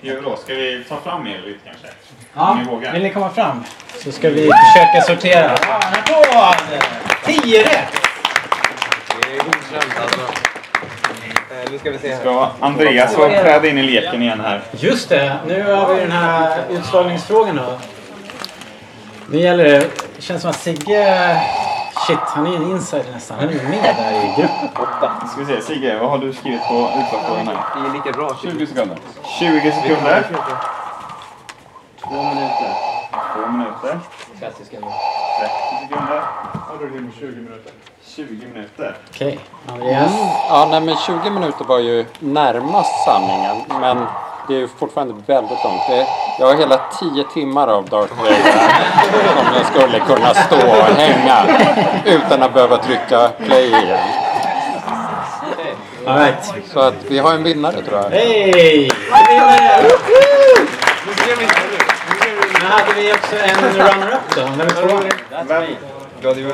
Hur 0.00 0.08
gör 0.08 0.16
vi 0.16 0.22
då? 0.30 0.36
Ska 0.36 0.54
vi 0.54 0.84
ta 0.88 0.96
fram 0.96 1.26
er 1.26 1.38
lite 1.46 1.58
kanske? 1.64 1.86
Ja, 2.34 2.50
Om 2.50 2.58
ni 2.58 2.64
vågar? 2.64 2.92
vill 2.92 3.02
ni 3.02 3.10
komma 3.12 3.30
fram 3.30 3.64
så 4.04 4.12
ska 4.12 4.28
vi 4.30 4.50
försöka 4.72 5.00
sortera. 5.06 5.56
Ja, 5.68 5.80
en 5.88 6.00
applåd! 6.00 6.82
10 7.44 7.60
rätt! 7.62 7.68
Det 9.22 9.32
är 9.32 9.36
godkänt 9.38 10.00
alltså. 10.02 10.20
Eh, 10.20 11.70
Nu 11.72 11.78
ska 11.78 11.90
vi 11.90 11.98
se 11.98 12.08
här. 12.14 12.20
Ska 12.20 12.50
Andreas 12.60 13.14
få 13.14 13.28
träda 13.28 13.68
in 13.68 13.78
i 13.78 13.82
leken 13.82 14.22
igen 14.22 14.40
här? 14.40 14.62
Just 14.70 15.08
det, 15.08 15.36
nu 15.46 15.62
har 15.72 15.94
vi 15.94 16.00
den 16.00 16.12
här 16.12 16.62
utslagningsfrågan 16.70 17.56
då. 17.56 17.78
Nu 19.30 19.40
gäller 19.40 19.64
det, 19.64 19.78
det 20.16 20.22
känns 20.22 20.42
som 20.42 20.50
att 20.50 20.60
Sigge, 20.60 21.36
shit 22.06 22.18
han 22.18 22.46
är 22.46 22.50
ju 22.50 22.56
en 22.56 22.70
insider 22.70 23.12
nästan. 23.12 23.38
Han 23.38 23.48
är 23.48 23.52
ju 23.52 23.62
med 23.68 23.94
där 23.96 24.12
i 24.12 24.34
gruppen. 24.40 24.82
Åtta. 24.82 25.26
Ska 25.28 25.40
vi 25.40 25.46
se, 25.46 25.62
Sigge, 25.62 25.98
vad 25.98 26.10
har 26.10 26.18
du 26.18 26.32
skrivit 26.32 26.60
på 26.68 26.90
utslagsfrågan 26.98 27.46
här? 27.46 27.58
Det 27.74 27.88
är 27.88 27.92
lika 27.92 28.12
bra. 28.12 28.36
20 28.42 28.66
sekunder. 28.66 28.98
20 29.38 29.72
sekunder. 29.72 30.26
Två 32.00 32.22
minuter. 32.22 32.72
Två 33.34 33.50
minuter. 33.52 34.00
30 34.40 34.64
sekunder. 34.64 34.92
30 35.40 35.52
sekunder. 35.82 36.22
Har 36.68 36.76
du 36.80 36.90
din 36.90 37.12
20 37.18 37.26
minuter? 37.26 37.72
20 38.06 38.46
minuter. 38.46 38.96
Okej, 39.10 39.38
Andreas. 39.66 40.12
Mm, 40.12 40.28
ja, 40.48 40.68
nej, 40.70 40.80
men 40.80 40.96
20 40.96 41.30
minuter 41.30 41.64
var 41.64 41.78
ju 41.78 42.06
närmast 42.18 43.04
sanningen, 43.04 43.56
men 43.68 44.06
det 44.48 44.54
är 44.54 44.58
ju 44.58 44.68
fortfarande 44.68 45.14
väldigt 45.26 45.64
långt. 45.64 45.82
Det, 45.88 46.06
jag 46.38 46.46
har 46.46 46.54
hela 46.54 46.80
10 47.00 47.24
timmar 47.34 47.68
av 47.68 47.84
Darth 47.88 48.12
Vader 48.18 48.34
som 49.36 49.54
jag 49.56 49.66
skulle 49.66 49.98
kunna 50.00 50.34
stå 50.34 50.56
och 50.56 50.84
hänga 50.96 51.44
utan 52.04 52.42
att 52.42 52.54
behöva 52.54 52.76
trycka 52.76 53.28
play 53.46 53.68
igen. 53.68 53.98
All 56.06 56.18
right. 56.18 56.52
Så 56.72 56.80
att 56.80 56.94
vi 57.08 57.18
har 57.18 57.32
en 57.34 57.42
vinnare 57.42 57.82
tror 57.82 57.98
jag. 58.02 58.10
Hej! 58.10 58.90
Men 62.52 62.70
hade 62.72 62.92
vi 62.96 63.12
också 63.12 63.36
en 63.36 63.64
runner-up 63.74 64.20
då? 64.36 64.42
Vem 64.42 64.60
är 64.60 64.70
två? 64.70 64.96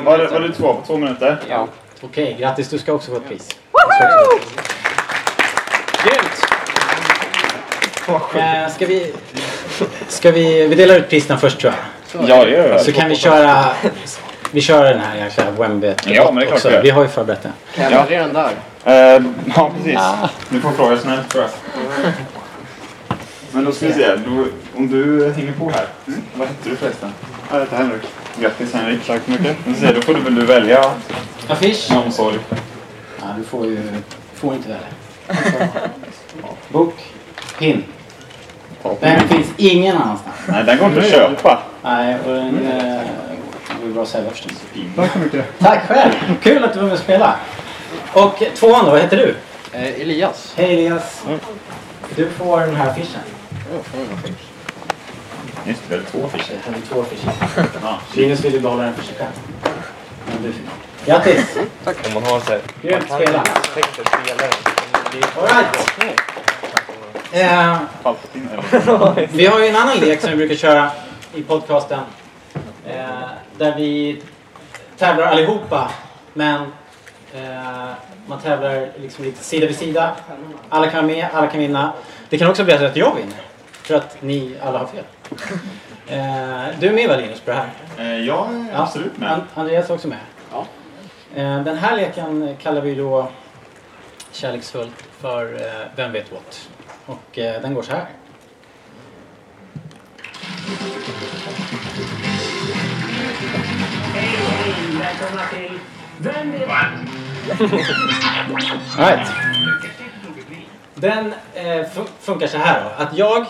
Var, 0.03 0.17
det- 0.17 0.27
var 0.27 0.39
du 0.39 0.51
två 0.51 0.73
på 0.73 0.81
två 0.87 0.97
minuter? 0.97 1.39
Ja. 1.49 1.67
Okej, 2.01 2.37
grattis. 2.39 2.69
Du 2.69 2.79
ska 2.79 2.93
också 2.93 3.11
få 3.11 3.17
ett 3.17 3.27
pris. 3.27 3.49
Woho! 3.71 4.39
Grymt! 6.03 6.45
Eh, 8.07 8.69
ska 8.75 8.85
vi... 8.85 9.13
Ska 10.07 10.31
vi... 10.31 10.67
Vi 10.67 10.75
delar 10.75 10.95
ut 10.95 11.09
priserna 11.09 11.39
först 11.39 11.59
tror 11.59 11.73
jag. 11.73 12.29
Ja, 12.29 12.45
det 12.45 12.51
gör 12.51 12.69
jag. 12.69 12.81
Så 12.81 12.91
kan 12.91 13.09
vi 13.09 13.15
köra... 13.15 13.65
Vi 14.51 14.61
kör 14.61 14.83
den 14.85 14.99
här 14.99 15.15
jäkla 15.17 15.51
Wemby 15.51 15.93
Ja, 16.05 16.25
men 16.31 16.35
det 16.35 16.41
är 16.41 16.45
klart 16.45 16.53
också. 16.57 16.69
vi 16.69 16.75
gör. 16.75 16.81
Vi 16.83 16.89
har 16.89 17.01
ju 17.03 17.07
förberett 17.09 17.43
den. 17.43 17.51
Kan 17.75 17.91
Ja. 17.91 18.05
jag 18.09 18.11
redan 18.11 18.33
där? 18.33 18.51
Eh, 18.85 19.23
ja, 19.55 19.71
precis. 19.77 19.99
Du 20.49 20.61
får 20.61 20.71
fråga 20.71 20.97
snällt 20.97 21.29
tror 21.29 21.43
jag. 21.43 21.51
Men 23.51 23.65
då 23.65 23.71
ska 23.71 23.87
vi 23.87 23.93
se. 23.93 24.15
Då, 24.15 24.45
om 24.77 24.87
du 24.91 25.31
hänger 25.35 25.51
på 25.53 25.69
här. 25.69 25.85
Vad 26.35 26.47
heter 26.47 26.69
du 26.69 26.75
förresten? 26.75 27.13
Jag 27.51 27.59
heter 27.59 27.77
Henrik. 27.77 28.01
Grattis 28.39 28.73
Henrik. 28.73 29.05
Tack 29.07 29.21
så 29.25 29.31
mycket. 29.31 29.57
Då, 29.95 30.01
får 30.01 30.13
du 30.13 30.19
väl 30.21 30.35
du 30.35 30.45
välja 30.45 30.91
Affisch? 31.47 31.89
med 31.89 31.99
omsorg. 31.99 32.39
Ja, 33.19 33.25
du 33.37 33.43
får 33.43 33.65
ju... 33.65 33.75
Du 33.75 34.39
får 34.39 34.53
inte 34.53 34.69
välja. 34.69 35.67
Bok. 36.69 36.95
Pin. 37.59 37.83
Den 38.99 39.27
finns 39.27 39.47
ingen 39.57 39.97
annanstans. 39.97 40.35
Nej, 40.47 40.63
den 40.63 40.77
går 40.77 40.87
inte 40.87 40.99
att 40.99 41.09
köpa. 41.09 41.63
Nej, 41.83 42.15
och 42.25 42.33
den... 42.33 42.67
Eh, 42.67 43.01
det 43.67 43.87
går 43.87 43.93
bra 43.93 44.03
att 44.03 44.09
sälja 44.09 44.29
förstås. 44.29 44.51
Tack 44.95 45.13
så 45.13 45.19
mycket. 45.19 45.59
Tack 45.59 45.87
själv! 45.87 46.11
Kul 46.41 46.63
att 46.63 46.73
du 46.73 46.79
var 46.79 46.85
med 46.85 46.93
och 46.93 46.99
spela. 46.99 47.35
Och 48.13 48.43
tvåan 48.55 48.85
då, 48.85 48.91
vad 48.91 49.01
heter 49.01 49.17
du? 49.17 49.35
Eh, 49.71 50.01
Elias. 50.01 50.53
Hej 50.57 50.73
Elias. 50.73 51.23
Du 52.15 52.29
får 52.29 52.59
den 52.59 52.75
här 52.75 52.89
affischen. 52.89 53.21
Just 55.65 55.81
det, 55.89 55.97
det 55.97 56.03
två 56.03 56.25
affischer. 56.25 56.57
Det 56.65 56.77
är 56.77 56.93
två 56.93 57.01
affischer. 57.01 57.31
Ja. 57.81 57.99
Linus 58.13 58.45
vill 58.45 58.53
ju 58.53 58.59
behålla 58.59 58.83
den 58.83 58.93
för 58.93 59.03
sig 59.03 59.15
själv. 59.17 59.31
Men 60.25 60.43
du 60.43 60.53
Grattis! 61.05 61.57
Om 61.85 62.13
man 62.13 62.23
har 62.23 62.39
så 62.39 62.51
här... 62.51 62.61
Grymt 62.81 63.05
spelat. 63.05 63.73
texter 63.75 64.03
spelaren. 64.05 64.53
Alright. 65.37 66.32
Eh, 67.33 67.77
vi 69.31 69.45
har 69.45 69.59
ju 69.59 69.67
en 69.67 69.75
annan 69.75 69.97
lek 69.97 70.21
som 70.21 70.29
vi 70.29 70.35
brukar 70.37 70.55
köra 70.55 70.91
i 71.33 71.41
podcasten. 71.43 71.99
Eh, 72.87 73.05
där 73.57 73.75
vi 73.77 74.21
tävlar 74.97 75.25
allihopa. 75.27 75.91
Men 76.33 76.61
eh, 77.35 77.91
man 78.27 78.39
tävlar 78.43 78.89
liksom 79.01 79.23
lite 79.25 79.43
sida 79.43 79.67
vid 79.67 79.75
sida. 79.77 80.15
Alla 80.69 80.89
kan 80.89 81.05
vara 81.07 81.15
med, 81.15 81.27
alla 81.33 81.47
kan 81.47 81.59
vinna. 81.59 81.93
Det 82.29 82.37
kan 82.37 82.49
också 82.49 82.63
bli 82.63 82.77
så 82.77 82.85
att 82.85 82.95
jag 82.95 83.15
vinner. 83.15 83.37
För 83.71 83.95
att 83.95 84.21
ni 84.21 84.55
alla 84.63 84.79
har 84.79 84.85
fel. 84.87 85.03
Eh, 86.07 86.79
du 86.79 86.87
är 86.87 86.93
med 86.93 87.09
va 87.09 87.15
Linus 87.15 87.39
på 87.39 87.51
det 87.51 87.57
här? 87.57 87.69
Eh, 87.97 88.25
jag 88.27 88.47
är 88.73 88.81
absolut 88.81 89.17
med. 89.17 89.31
An- 89.31 89.47
Andreas 89.55 89.89
är 89.89 89.93
också 89.93 90.07
med. 90.07 90.17
Ja. 90.51 90.65
Eh, 91.35 91.63
Den 91.63 91.77
här 91.77 91.95
leken 91.97 92.55
kallar 92.61 92.81
vi 92.81 92.95
då 92.95 93.27
kärleksfullt 94.31 95.03
för 95.21 95.59
Vem 95.95 96.11
vet 96.11 96.31
what? 96.31 96.69
Och 97.05 97.37
eh, 97.39 97.61
den 97.61 97.73
går 97.73 97.83
så 97.83 97.91
här. 97.91 98.07
Välkomna 104.99 105.41
till 105.53 105.79
Vem 106.17 106.51
vet 106.51 106.69
Right. 108.97 109.27
Den 110.95 111.33
eh, 111.53 111.63
fun- 111.65 112.07
funkar 112.19 112.47
så 112.47 112.57
här 112.57 112.83
då. 112.83 113.03
Att 113.03 113.17
jag 113.17 113.41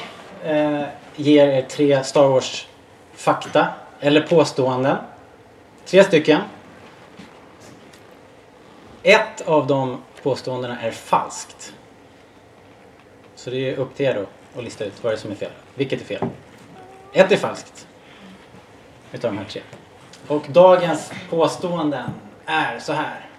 eh, 0.43 0.83
ger 1.15 1.47
er 1.47 1.61
tre 1.61 2.03
Star 2.03 2.27
Wars 2.27 2.67
fakta 3.15 3.67
eller 3.99 4.21
påståenden. 4.21 4.97
Tre 5.85 6.03
stycken. 6.03 6.41
Ett 9.03 9.41
av 9.41 9.67
de 9.67 10.01
påståendena 10.23 10.81
är 10.81 10.91
falskt. 10.91 11.73
Så 13.43 13.49
det 13.49 13.69
är 13.69 13.75
upp 13.75 13.95
till 13.95 14.05
er 14.05 14.13
då 14.13 14.59
att 14.59 14.63
lista 14.63 14.85
ut 14.85 15.03
vad 15.03 15.13
det 15.13 15.15
är 15.15 15.19
som 15.19 15.31
är 15.31 15.35
fel. 15.35 15.49
Vilket 15.75 16.01
är 16.01 16.05
fel? 16.05 16.27
Ett 17.13 17.31
är 17.31 17.37
falskt. 17.37 17.87
Utav 19.11 19.31
de 19.31 19.37
här 19.37 19.45
tre. 19.45 19.61
Och 20.27 20.45
dagens 20.49 21.11
påståenden 21.29 22.09
är 22.45 22.79
så 22.79 22.93
här. 22.93 23.29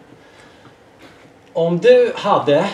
Om 1.53 1.79
du 1.79 2.13
hade 2.17 2.71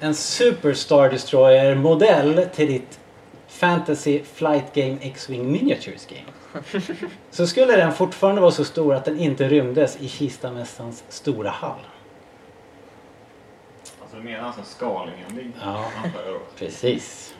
en 0.00 0.14
Superstar 0.14 1.10
Destroyer 1.10 1.74
modell 1.74 2.46
till 2.54 2.66
ditt 2.66 3.00
Fantasy 3.48 4.22
Flight 4.34 4.74
Game 4.74 4.98
X-Wing 5.00 5.52
Miniatures 5.52 6.06
Game 6.06 6.64
så 7.30 7.46
skulle 7.46 7.76
den 7.76 7.92
fortfarande 7.92 8.40
vara 8.40 8.50
så 8.50 8.64
stor 8.64 8.94
att 8.94 9.04
den 9.04 9.20
inte 9.20 9.48
rymdes 9.48 9.96
i 10.00 10.08
Kistamässans 10.08 11.04
stora 11.08 11.50
hall. 11.50 11.80
Du 14.22 14.24
menar 14.24 14.46
alltså 14.46 14.62
skalenlig? 14.64 15.52
Ja, 15.62 15.84
precis. 16.58 17.34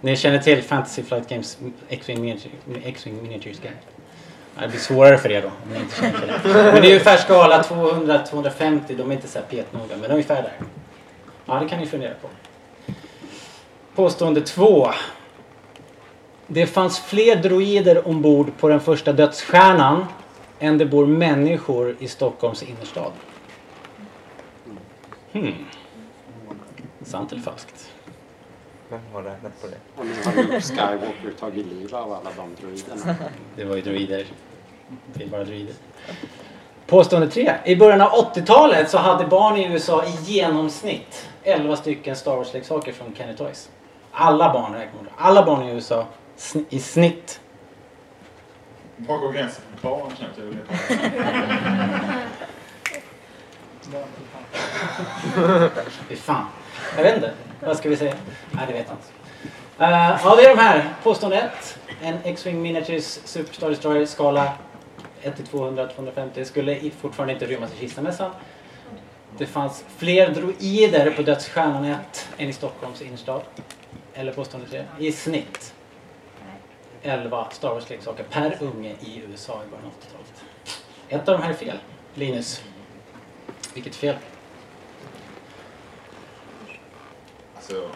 Ni 0.00 0.16
känner 0.16 0.38
till 0.38 0.62
Fantasy 0.62 1.02
Flight 1.02 1.28
Games 1.28 1.58
X-Wing 1.88 2.20
Miniatures, 2.20 2.54
X-Wing 2.84 3.22
Miniatures 3.22 3.60
Game? 3.60 3.76
Det 4.60 4.68
blir 4.68 4.78
svårare 4.78 5.18
för 5.18 5.32
er 5.32 5.42
då. 5.42 5.48
Om 5.48 5.72
ni 5.72 5.78
inte 5.78 5.96
känner 5.96 6.18
till 6.18 6.28
det. 6.28 6.40
Men 6.52 6.82
det 6.82 6.88
är 6.88 6.90
ungefär 6.90 7.16
skala 7.16 7.62
200-250. 7.62 8.80
De 8.96 9.10
är 9.10 9.14
inte 9.14 9.28
så 9.28 9.38
här 9.38 9.46
petnoga, 9.46 9.96
men 9.96 10.10
ungefär 10.10 10.42
där. 10.42 10.52
Ja, 11.46 11.54
det 11.54 11.68
kan 11.68 11.78
ni 11.78 11.86
fundera 11.86 12.14
på. 12.14 12.28
Påstående 13.94 14.40
två. 14.40 14.90
Det 16.46 16.66
fanns 16.66 17.00
fler 17.00 17.36
droider 17.36 18.08
ombord 18.08 18.50
på 18.58 18.68
den 18.68 18.80
första 18.80 19.12
dödsstjärnan 19.12 20.06
än 20.58 20.78
det 20.78 20.86
bor 20.86 21.06
människor 21.06 21.96
i 21.98 22.08
Stockholms 22.08 22.62
innerstad. 22.62 23.12
Hmm. 25.32 25.54
Sant 27.06 27.32
eller 27.32 27.42
falskt? 27.42 27.90
Vem 28.88 29.00
har 29.12 29.22
räknat 29.22 29.60
på 29.60 29.66
det? 29.66 29.76
Och 29.96 30.06
nu 30.06 30.12
har 30.24 30.42
Luke 30.42 30.60
Skywalker 30.60 31.30
tagit 31.40 31.66
livet 31.66 31.92
av 31.92 32.12
alla 32.12 32.30
de 32.36 32.54
droiderna. 32.60 33.14
Det 33.56 33.64
var 33.64 33.76
ju 33.76 33.82
droider. 33.82 34.26
Det 35.14 35.24
är 35.24 35.28
bara 35.28 35.44
droider. 35.44 35.74
Påstående 36.86 37.28
tre. 37.28 37.54
I 37.64 37.76
början 37.76 38.00
av 38.00 38.10
80-talet 38.10 38.90
så 38.90 38.98
hade 38.98 39.26
barn 39.26 39.56
i 39.56 39.72
USA 39.72 40.04
i 40.04 40.10
genomsnitt 40.32 41.28
11 41.42 41.76
stycken 41.76 42.16
Star 42.16 42.36
Wars-leksaker 42.36 42.92
från 42.92 43.14
Kenny 43.14 43.36
Toys. 43.36 43.70
Alla 44.12 44.52
barn 44.52 44.72
räknar. 44.74 45.12
Alla 45.16 45.44
barn 45.46 45.62
i 45.68 45.72
USA 45.72 46.06
sn- 46.38 46.64
i 46.68 46.78
snitt. 46.80 47.40
Var 48.96 49.18
går 49.18 49.32
gränsen 49.32 49.62
för 49.76 49.88
barn 49.88 50.12
veta. 50.36 50.74
Fy 56.08 56.16
fan. 56.16 56.46
Jag 56.96 57.02
vet 57.02 57.14
inte. 57.14 57.32
Vad 57.60 57.76
ska 57.76 57.88
vi 57.88 57.96
säga? 57.96 58.14
Nej, 58.50 58.64
det 58.66 58.72
vet 58.72 58.86
jag 58.88 58.96
inte. 58.96 59.16
Uh, 59.84 60.20
ja, 60.24 60.36
det 60.36 60.42
är 60.42 60.56
de 60.56 60.62
här. 60.62 60.94
Påstående 61.02 61.40
1. 61.40 61.78
En 62.02 62.18
X-Wing 62.24 62.62
Miniatures 62.62 63.20
Superstar 63.24 63.70
Destroyer 63.70 64.06
skala 64.06 64.52
1 65.22 65.36
till 65.36 65.46
200, 65.46 65.86
250 65.86 66.44
skulle 66.44 66.90
fortfarande 66.90 67.32
inte 67.32 67.46
rymmas 67.46 67.70
i 67.74 67.78
Kistamässan. 67.78 68.30
Det 69.38 69.46
fanns 69.46 69.84
fler 69.96 70.30
droider 70.30 71.10
på 71.10 71.22
Dödsstjärnan 71.22 71.84
1 71.84 72.28
än 72.38 72.48
i 72.48 72.52
Stockholms 72.52 73.02
innerstad. 73.02 73.42
Eller 74.14 74.32
påstående 74.32 74.70
3. 74.70 74.84
I 74.98 75.12
snitt 75.12 75.74
11 77.02 77.46
Star 77.50 77.74
Wars-leksaker 77.74 78.24
per 78.30 78.56
unge 78.60 78.94
i 79.00 79.22
USA 79.28 79.62
i 79.66 79.70
början 79.70 79.86
av 79.86 79.92
80-talet. 79.92 80.44
Ett 81.08 81.28
av 81.28 81.38
de 81.38 81.44
här 81.44 81.50
är 81.50 81.54
fel. 81.54 81.78
Linus. 82.14 82.62
Vilket 83.74 83.96
fel? 83.96 84.16
Alltså, 87.68 87.88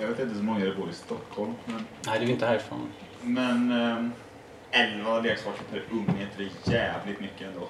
jag 0.00 0.06
vet 0.08 0.18
inte 0.20 0.34
så 0.34 0.42
många 0.42 0.64
det 0.64 0.74
bor 0.74 0.90
i 0.90 0.92
Stockholm. 0.92 1.54
Men, 1.64 1.86
Nej, 2.06 2.18
du 2.18 2.24
är 2.26 2.30
inte 2.30 2.46
härifrån. 2.46 2.88
men 3.22 3.72
ehm, 3.72 4.12
11 4.70 5.20
leksaker 5.20 5.62
per 5.72 5.82
unge 5.90 6.26
det 6.36 6.42
är 6.44 6.74
jävligt 6.74 7.20
mycket 7.20 7.46
ändå. 7.46 7.68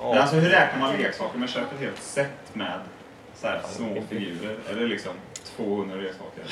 Men 0.00 0.18
alltså 0.18 0.36
hur 0.36 0.50
räknar 0.50 0.80
man 0.80 0.96
leksaker? 0.96 1.38
Man 1.38 1.48
köper 1.48 1.74
ett 1.74 1.80
helt 1.80 2.02
set 2.02 2.54
med 2.54 2.80
så 3.34 3.46
här 3.46 3.60
små 3.66 4.02
figurer. 4.08 4.56
Eller 4.70 4.88
liksom 4.88 5.12
200 5.56 5.96
leksaker. 5.96 6.44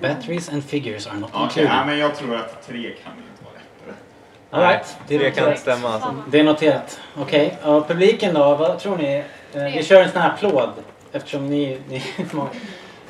Batteries 0.00 0.48
and 0.48 0.64
figures 0.64 1.06
are 1.06 1.18
not 1.18 1.30
Okej, 1.34 1.44
included. 1.44 1.70
ja, 1.72 1.84
men 1.86 1.98
jag 1.98 2.14
tror 2.14 2.36
att 2.36 2.66
tre 2.66 2.76
kan 2.82 3.12
ju 3.16 3.22
inte 3.22 3.44
vara 3.44 3.54
rätt. 3.54 3.96
All 4.50 4.60
right. 4.62 4.96
Det, 5.08 5.18
det 5.18 5.30
kan 5.30 5.56
stämma 5.56 5.88
alltså. 5.88 6.14
Det 6.30 6.40
är 6.40 6.44
noterat. 6.44 7.00
Okej, 7.16 7.58
och 7.64 7.88
publiken 7.88 8.34
då? 8.34 8.54
Vad 8.54 8.78
tror 8.78 8.96
ni? 8.96 9.24
Eh, 9.52 9.62
Vi 9.64 9.82
kör 9.84 10.02
en 10.02 10.10
sån 10.10 10.20
här 10.22 10.30
applåd 10.30 10.72
eftersom 11.16 11.46
ni, 11.46 11.80
ni. 11.88 12.02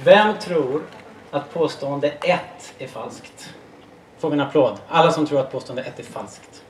Vem 0.04 0.34
tror 0.38 0.82
att 1.30 1.54
påstående 1.54 2.08
1 2.08 2.40
är 2.78 2.86
falskt? 2.86 3.48
Får 4.20 4.30
vi 4.30 4.34
en 4.34 4.40
applåd? 4.40 4.78
Alla 4.88 5.12
som 5.12 5.26
tror 5.26 5.40
att 5.40 5.52
påstående 5.52 5.82
1 5.82 5.98
är 5.98 6.02
falskt. 6.02 6.62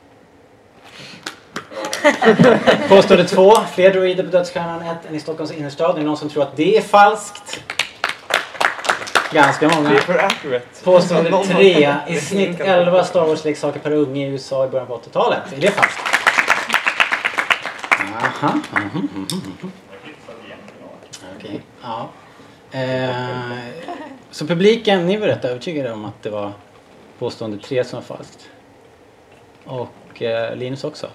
Påstående 2.88 3.24
2. 3.28 3.52
Fler 3.74 3.92
droider 3.92 4.22
på 4.24 4.30
Dödsstjärnan 4.30 4.82
1 4.82 4.96
än 5.08 5.14
i 5.14 5.20
Stockholms 5.20 5.52
innerstad. 5.52 5.96
Är 5.96 6.00
det 6.00 6.06
någon 6.06 6.16
som 6.16 6.28
tror 6.28 6.42
att 6.42 6.56
det 6.56 6.76
är 6.76 6.82
falskt? 6.82 7.60
Ganska 9.32 9.68
många. 9.68 9.90
Påstående 10.84 11.30
Någon 11.30 11.46
har- 11.48 11.54
3. 11.54 11.94
I 12.08 12.20
snitt 12.20 12.60
11 12.60 13.04
Star 13.04 13.26
Wars-leksaker 13.26 13.80
per 13.80 13.92
unge 13.92 14.26
i 14.26 14.30
USA 14.30 14.66
i 14.66 14.68
början 14.68 14.86
på 14.86 14.96
80-talet. 14.98 15.52
Är 15.56 15.60
det 15.60 15.70
falskt? 15.70 16.00
Aha. 18.22 18.52
mhm, 18.72 19.08
mhm. 19.14 19.72
Okej. 21.46 21.62
Ja. 21.82 22.08
Eh, 22.70 23.58
så 24.30 24.46
publiken, 24.46 25.06
ni 25.06 25.16
var 25.16 25.26
rätt 25.26 25.44
övertygade 25.44 25.92
om 25.92 26.04
att 26.04 26.22
det 26.22 26.30
var 26.30 26.52
påstående 27.18 27.58
tre 27.58 27.84
som 27.84 27.96
var 27.96 28.16
falskt. 28.16 28.48
Och 29.64 30.22
eh, 30.22 30.56
Linus 30.56 30.84
också. 30.84 31.06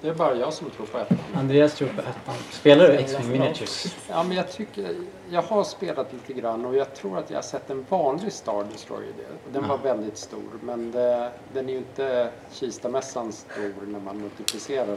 Det 0.00 0.08
är 0.08 0.14
bara 0.14 0.34
jag 0.34 0.52
som 0.52 0.70
tror 0.70 0.86
på 0.86 0.98
ettan. 0.98 1.18
Andreas 1.34 1.74
tror 1.74 1.88
på 1.88 2.00
ettan. 2.00 2.34
Spelar 2.50 2.88
du 2.88 2.92
X-Wing 2.94 3.30
Miniatures? 3.32 3.96
Ja, 4.08 4.22
men 4.22 4.36
jag 4.36 4.52
tycker, 4.52 4.96
jag 5.30 5.42
har 5.42 5.64
spelat 5.64 6.12
lite 6.12 6.32
grann 6.40 6.64
och 6.66 6.76
jag 6.76 6.94
tror 6.94 7.18
att 7.18 7.30
jag 7.30 7.36
har 7.36 7.42
sett 7.42 7.70
en 7.70 7.86
vanlig 7.88 8.32
Star 8.32 8.64
Destroyer. 8.72 9.12
Den 9.52 9.68
var 9.68 9.78
Ja. 9.84 9.94
väldigt 9.94 10.18
stor, 10.18 10.42
men 10.62 10.90
det, 10.92 11.32
den 11.52 11.68
är 11.68 11.72
ju 11.72 11.78
inte 11.78 12.30
Kistamässan 12.52 13.32
stor 13.32 13.86
när 13.86 14.00
man 14.00 14.18
multiplicerar 14.20 14.86
den. 14.86 14.96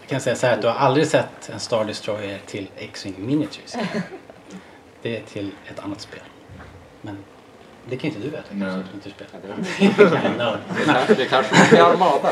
Jag 0.00 0.08
kan 0.08 0.20
säga 0.20 0.36
så 0.36 0.46
här 0.46 0.54
att 0.54 0.62
du 0.62 0.68
har 0.68 0.74
aldrig 0.74 1.06
sett 1.06 1.48
en 1.52 1.60
Star 1.60 1.84
Destroyer 1.84 2.40
till 2.46 2.70
X-Wing 2.76 3.26
Miniatures. 3.26 3.74
Det 5.02 5.16
är 5.16 5.20
till 5.22 5.50
ett 5.70 5.78
annat 5.80 6.00
spel. 6.00 6.20
Men 7.02 7.16
det 7.88 7.96
kan 7.96 8.10
ju 8.10 8.16
inte 8.16 8.28
du 8.28 8.30
veta. 8.36 8.44
Nej. 8.50 8.68
eftersom 8.68 9.00
du 9.02 9.08
inte 9.08 10.04
spelar. 10.04 10.20
Ja, 10.24 10.44
nörd. 10.44 10.58
Det 10.76 10.84
kanske- 10.84 11.14
det 11.14 11.24
kanske 11.24 11.54
var 11.54 11.64
till 11.66 11.80
Armada. 11.80 12.28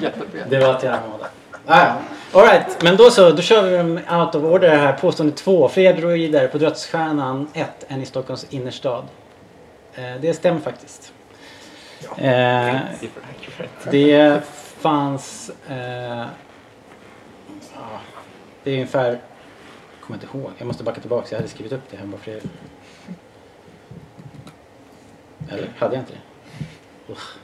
Jag. 0.00 0.12
Det 0.50 0.58
var 0.58 0.74
till 0.74 0.88
Armada. 0.88 1.26
Ah, 1.66 1.80
ja. 1.86 1.96
Alright, 2.40 2.82
men 2.82 2.96
då 2.96 3.10
så. 3.10 3.30
Då 3.30 3.42
kör 3.42 3.62
vi 3.62 3.76
dem 3.76 4.00
out 4.20 4.34
of 4.34 4.42
order 4.44 4.76
här. 4.76 4.92
Påstående 4.92 5.36
två. 5.36 5.68
Fler 5.68 5.94
droider 5.96 6.48
på 6.48 6.58
Dödsstjärnan 6.58 7.48
1 7.54 7.68
än 7.88 8.02
i 8.02 8.06
Stockholms 8.06 8.46
innerstad. 8.50 9.04
Eh, 9.94 10.02
det 10.20 10.34
stämmer 10.34 10.60
faktiskt. 10.60 11.12
Eh, 12.16 12.76
Det 13.90 14.12
är 14.12 14.30
det 14.30 14.42
fanns... 14.80 15.50
Eh, 15.68 15.76
ja, 15.76 16.26
det 18.64 18.70
är 18.70 18.74
ungefär... 18.74 19.08
Jag 19.10 19.18
kommer 20.00 20.20
inte 20.22 20.38
ihåg. 20.38 20.50
Jag 20.58 20.66
måste 20.66 20.84
backa 20.84 21.00
tillbaka. 21.00 21.26
Jag 21.30 21.36
hade 21.36 21.48
skrivit 21.48 21.72
upp 21.72 21.82
det 21.90 21.96
här 21.96 22.06
bara 22.06 22.20
för 22.20 22.30
er. 22.30 22.40
Eller 25.50 25.72
hade 25.78 25.94
jag 25.94 26.02
inte 26.02 26.12
det? 26.12 26.20
Usch, 27.12 27.36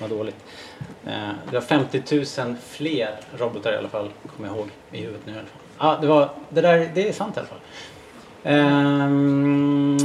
vad 0.00 0.10
dåligt. 0.10 0.36
Eh, 1.06 1.30
det 1.50 1.54
var 1.54 1.60
50 1.60 2.02
000 2.44 2.56
fler 2.66 3.20
robotar 3.38 3.72
i 3.72 3.76
alla 3.76 3.88
fall, 3.88 4.10
kommer 4.36 4.48
jag 4.48 4.58
ihåg 4.58 4.68
i 4.92 5.00
huvudet 5.00 5.26
nu 5.26 5.32
i 5.32 5.36
alla 5.36 5.46
fall. 5.46 5.60
Ah, 5.78 6.00
det, 6.00 6.06
var, 6.06 6.30
det 6.48 6.60
där 6.60 6.90
det 6.94 7.08
är 7.08 7.12
sant 7.12 7.36
i 7.36 7.38
alla 7.38 7.48
fall. 7.48 7.60
Ehm, 8.46 9.98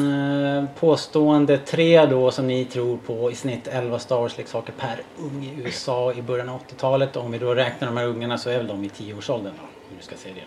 påstående 0.80 1.58
tre 1.58 2.06
då 2.06 2.32
som 2.32 2.48
ni 2.48 2.66
tror 2.66 2.98
på 2.98 3.32
i 3.32 3.36
snitt 3.36 3.68
11 3.68 4.00
Star 4.00 4.16
Wars-leksaker 4.16 4.74
per 4.78 5.02
ung 5.18 5.44
i 5.44 5.62
USA 5.62 6.14
i 6.14 6.22
början 6.22 6.50
av 6.50 6.60
80-talet. 6.60 7.16
Om 7.16 7.32
vi 7.32 7.38
då 7.38 7.56
räknar 7.56 7.88
de 7.88 7.98
här 7.98 8.06
ungarna 8.06 8.38
så 8.38 8.50
är 8.50 8.58
väl 8.58 8.68
de 8.68 8.84
i 8.84 8.88
10-årsåldern 8.88 9.54
då, 9.58 9.64
om 9.64 9.96
du 9.98 10.04
ska 10.04 10.16
se 10.16 10.30
det. 10.30 10.44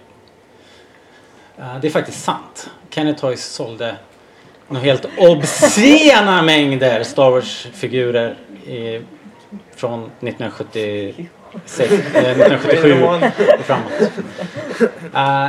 Eh, 1.63 1.79
det 1.81 1.89
är 1.89 1.93
faktiskt 1.93 2.25
sant. 2.25 2.71
Kenny 2.91 3.15
Toys 3.15 3.45
sålde 3.45 3.97
helt 4.77 5.07
obscena 5.19 6.43
mängder 6.43 7.03
Star 7.03 7.31
Wars-figurer 7.31 8.37
från 9.77 10.11
1976, 10.21 11.29
eh, 11.79 11.91
1977 11.91 13.03
och 13.03 13.65
framåt. 13.65 13.93
Eh, 15.15 15.47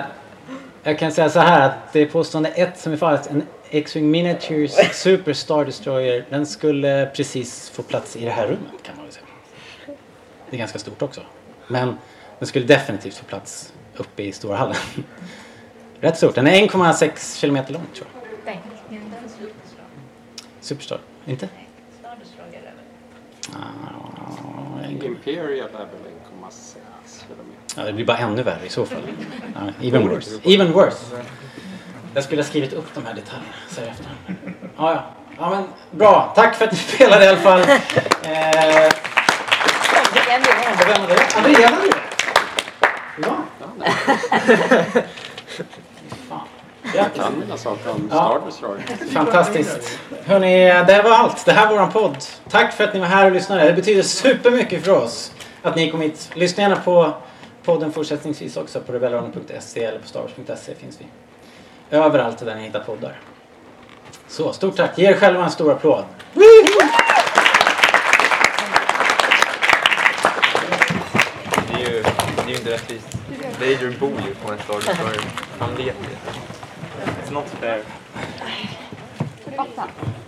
jag 0.84 1.00
kan 1.00 1.12
säga 1.12 1.30
så 1.30 1.40
här 1.40 1.66
att 1.66 1.94
det 1.94 2.02
är 2.02 2.06
påstående 2.06 2.50
ett 2.50 2.80
som 2.80 2.94
är 2.94 2.98
falskt. 2.98 3.32
En 3.32 3.44
X-Wing 3.70 4.12
Miniatures 4.12 4.76
Super 4.94 5.34
Star 5.34 5.66
Destroyer 5.66 6.26
den 6.30 6.46
skulle 6.46 7.12
precis 7.16 7.70
få 7.70 7.84
plats 7.84 8.16
i 8.16 8.26
det 8.26 8.32
här 8.32 8.44
rummet 8.44 8.84
kan 8.84 8.96
man 8.96 9.06
väl 9.06 9.14
säga. 9.14 9.26
Det 10.50 10.56
är 10.56 10.58
ganska 10.58 10.80
stort 10.80 11.02
också. 11.02 11.22
Men 11.68 11.98
den 12.40 12.48
skulle 12.48 12.66
definitivt 12.66 13.18
få 13.18 13.26
plats 13.26 13.74
uppe 13.98 14.24
i 14.24 14.32
stora 14.32 14.56
hallen. 14.56 14.76
Rätt 16.00 16.18
stort. 16.18 16.36
Den 16.36 16.48
är 16.48 16.52
1,6 16.52 17.40
kilometer 17.40 17.74
lång 17.74 17.86
tror 17.96 18.08
jag. 18.14 18.30
Nej. 18.46 18.62
Inte 18.90 19.18
en 19.18 19.30
superstar. 19.30 19.86
Superstar. 20.64 20.99
Inte? 21.26 21.49
Ah, 23.53 23.57
en- 24.84 25.03
Imperial 25.03 25.51
är 25.51 25.57
väl 25.78 25.88
1,6 26.41 27.24
kilometer. 27.28 27.53
Ja, 27.76 27.84
det 27.84 27.93
blir 27.93 28.05
bara 28.05 28.18
ännu 28.18 28.43
värre 28.43 28.66
i 28.66 28.70
så 28.70 28.86
fall. 28.86 29.01
Ja, 29.55 29.61
even 29.88 30.09
worse. 30.09 30.39
Even 30.43 30.72
worse. 30.72 30.97
Jag 32.14 32.24
skulle 32.24 32.41
ha 32.41 32.47
skrivit 32.47 32.74
upp 32.74 32.86
de 32.95 33.05
här 33.05 33.14
detaljerna, 33.14 33.53
säger 33.70 33.88
jag 33.88 33.95
efter. 33.95 34.07
Ja, 34.78 34.93
ja. 34.93 35.03
ja, 35.38 35.49
men 35.49 35.64
bra. 35.91 36.34
Tack 36.36 36.55
för 36.55 36.66
att 36.66 36.72
ni 36.72 36.78
spelade 36.78 37.26
i 37.26 37.28
alla 37.28 37.38
fall. 37.38 37.61
Eh, 38.24 38.86
och 38.86 38.93
vem 40.88 41.01
var 41.01 41.07
det? 41.07 41.38
Andrea 41.38 41.70
var 41.72 41.82
det? 41.82 41.93
Ja. 43.22 43.36
Mina 47.40 47.58
saker 47.58 47.92
om. 47.92 48.08
Star 48.08 48.40
Wars. 48.40 49.12
Fantastiskt. 49.14 50.00
Hörni, 50.26 50.66
det 50.66 50.94
här 50.94 51.04
var 51.04 51.12
allt. 51.12 51.46
Det 51.46 51.52
här 51.52 51.68
var 51.68 51.74
våran 51.74 51.92
podd. 51.92 52.18
Tack 52.50 52.74
för 52.74 52.84
att 52.84 52.94
ni 52.94 53.00
var 53.00 53.08
här 53.08 53.26
och 53.26 53.32
lyssnade. 53.32 53.66
Det 53.66 53.74
betyder 53.74 54.04
supermycket 54.04 54.86
för 54.86 54.92
oss 54.92 55.32
att 55.62 55.76
ni 55.76 55.92
kom 55.92 56.02
hit. 56.02 56.30
Lyssna 56.34 56.64
gärna 56.64 56.76
på 56.76 57.14
podden 57.64 57.92
fortsättningsvis 57.92 58.58
också 58.58 58.80
på 58.80 58.92
rebellradion.se 58.92 59.84
eller 59.84 60.00
på 60.00 60.08
starwars.se 60.08 60.76
finns 60.76 61.00
vi. 61.02 61.06
Överallt 61.98 62.38
där 62.38 62.56
ni 62.56 62.62
hittar 62.64 62.80
poddar. 62.80 63.20
Så, 64.28 64.54
stort 64.54 64.76
tack. 64.76 64.98
Ge 64.98 65.10
er 65.10 65.14
själva 65.14 65.44
en 65.44 65.52
stor 65.52 65.72
applåd. 65.72 66.04
Det 66.34 66.42
är 71.74 71.90
ju, 71.90 72.04
det 72.36 72.44
är 72.46 72.50
ju 72.50 72.56
inte 72.56 72.72
rättvist. 72.72 73.08
Adrian 73.58 73.96
bor 74.00 74.10
ju 74.28 74.36
på 74.36 74.52
en 74.52 74.58
Star 74.60 74.74
Wars. 74.74 74.86
Han 75.60 75.76
vet 75.76 75.86
det. 75.86 76.53
It's 77.36 77.52
not 77.52 77.60
fair. 77.60 77.82
Fatta. 79.56 80.23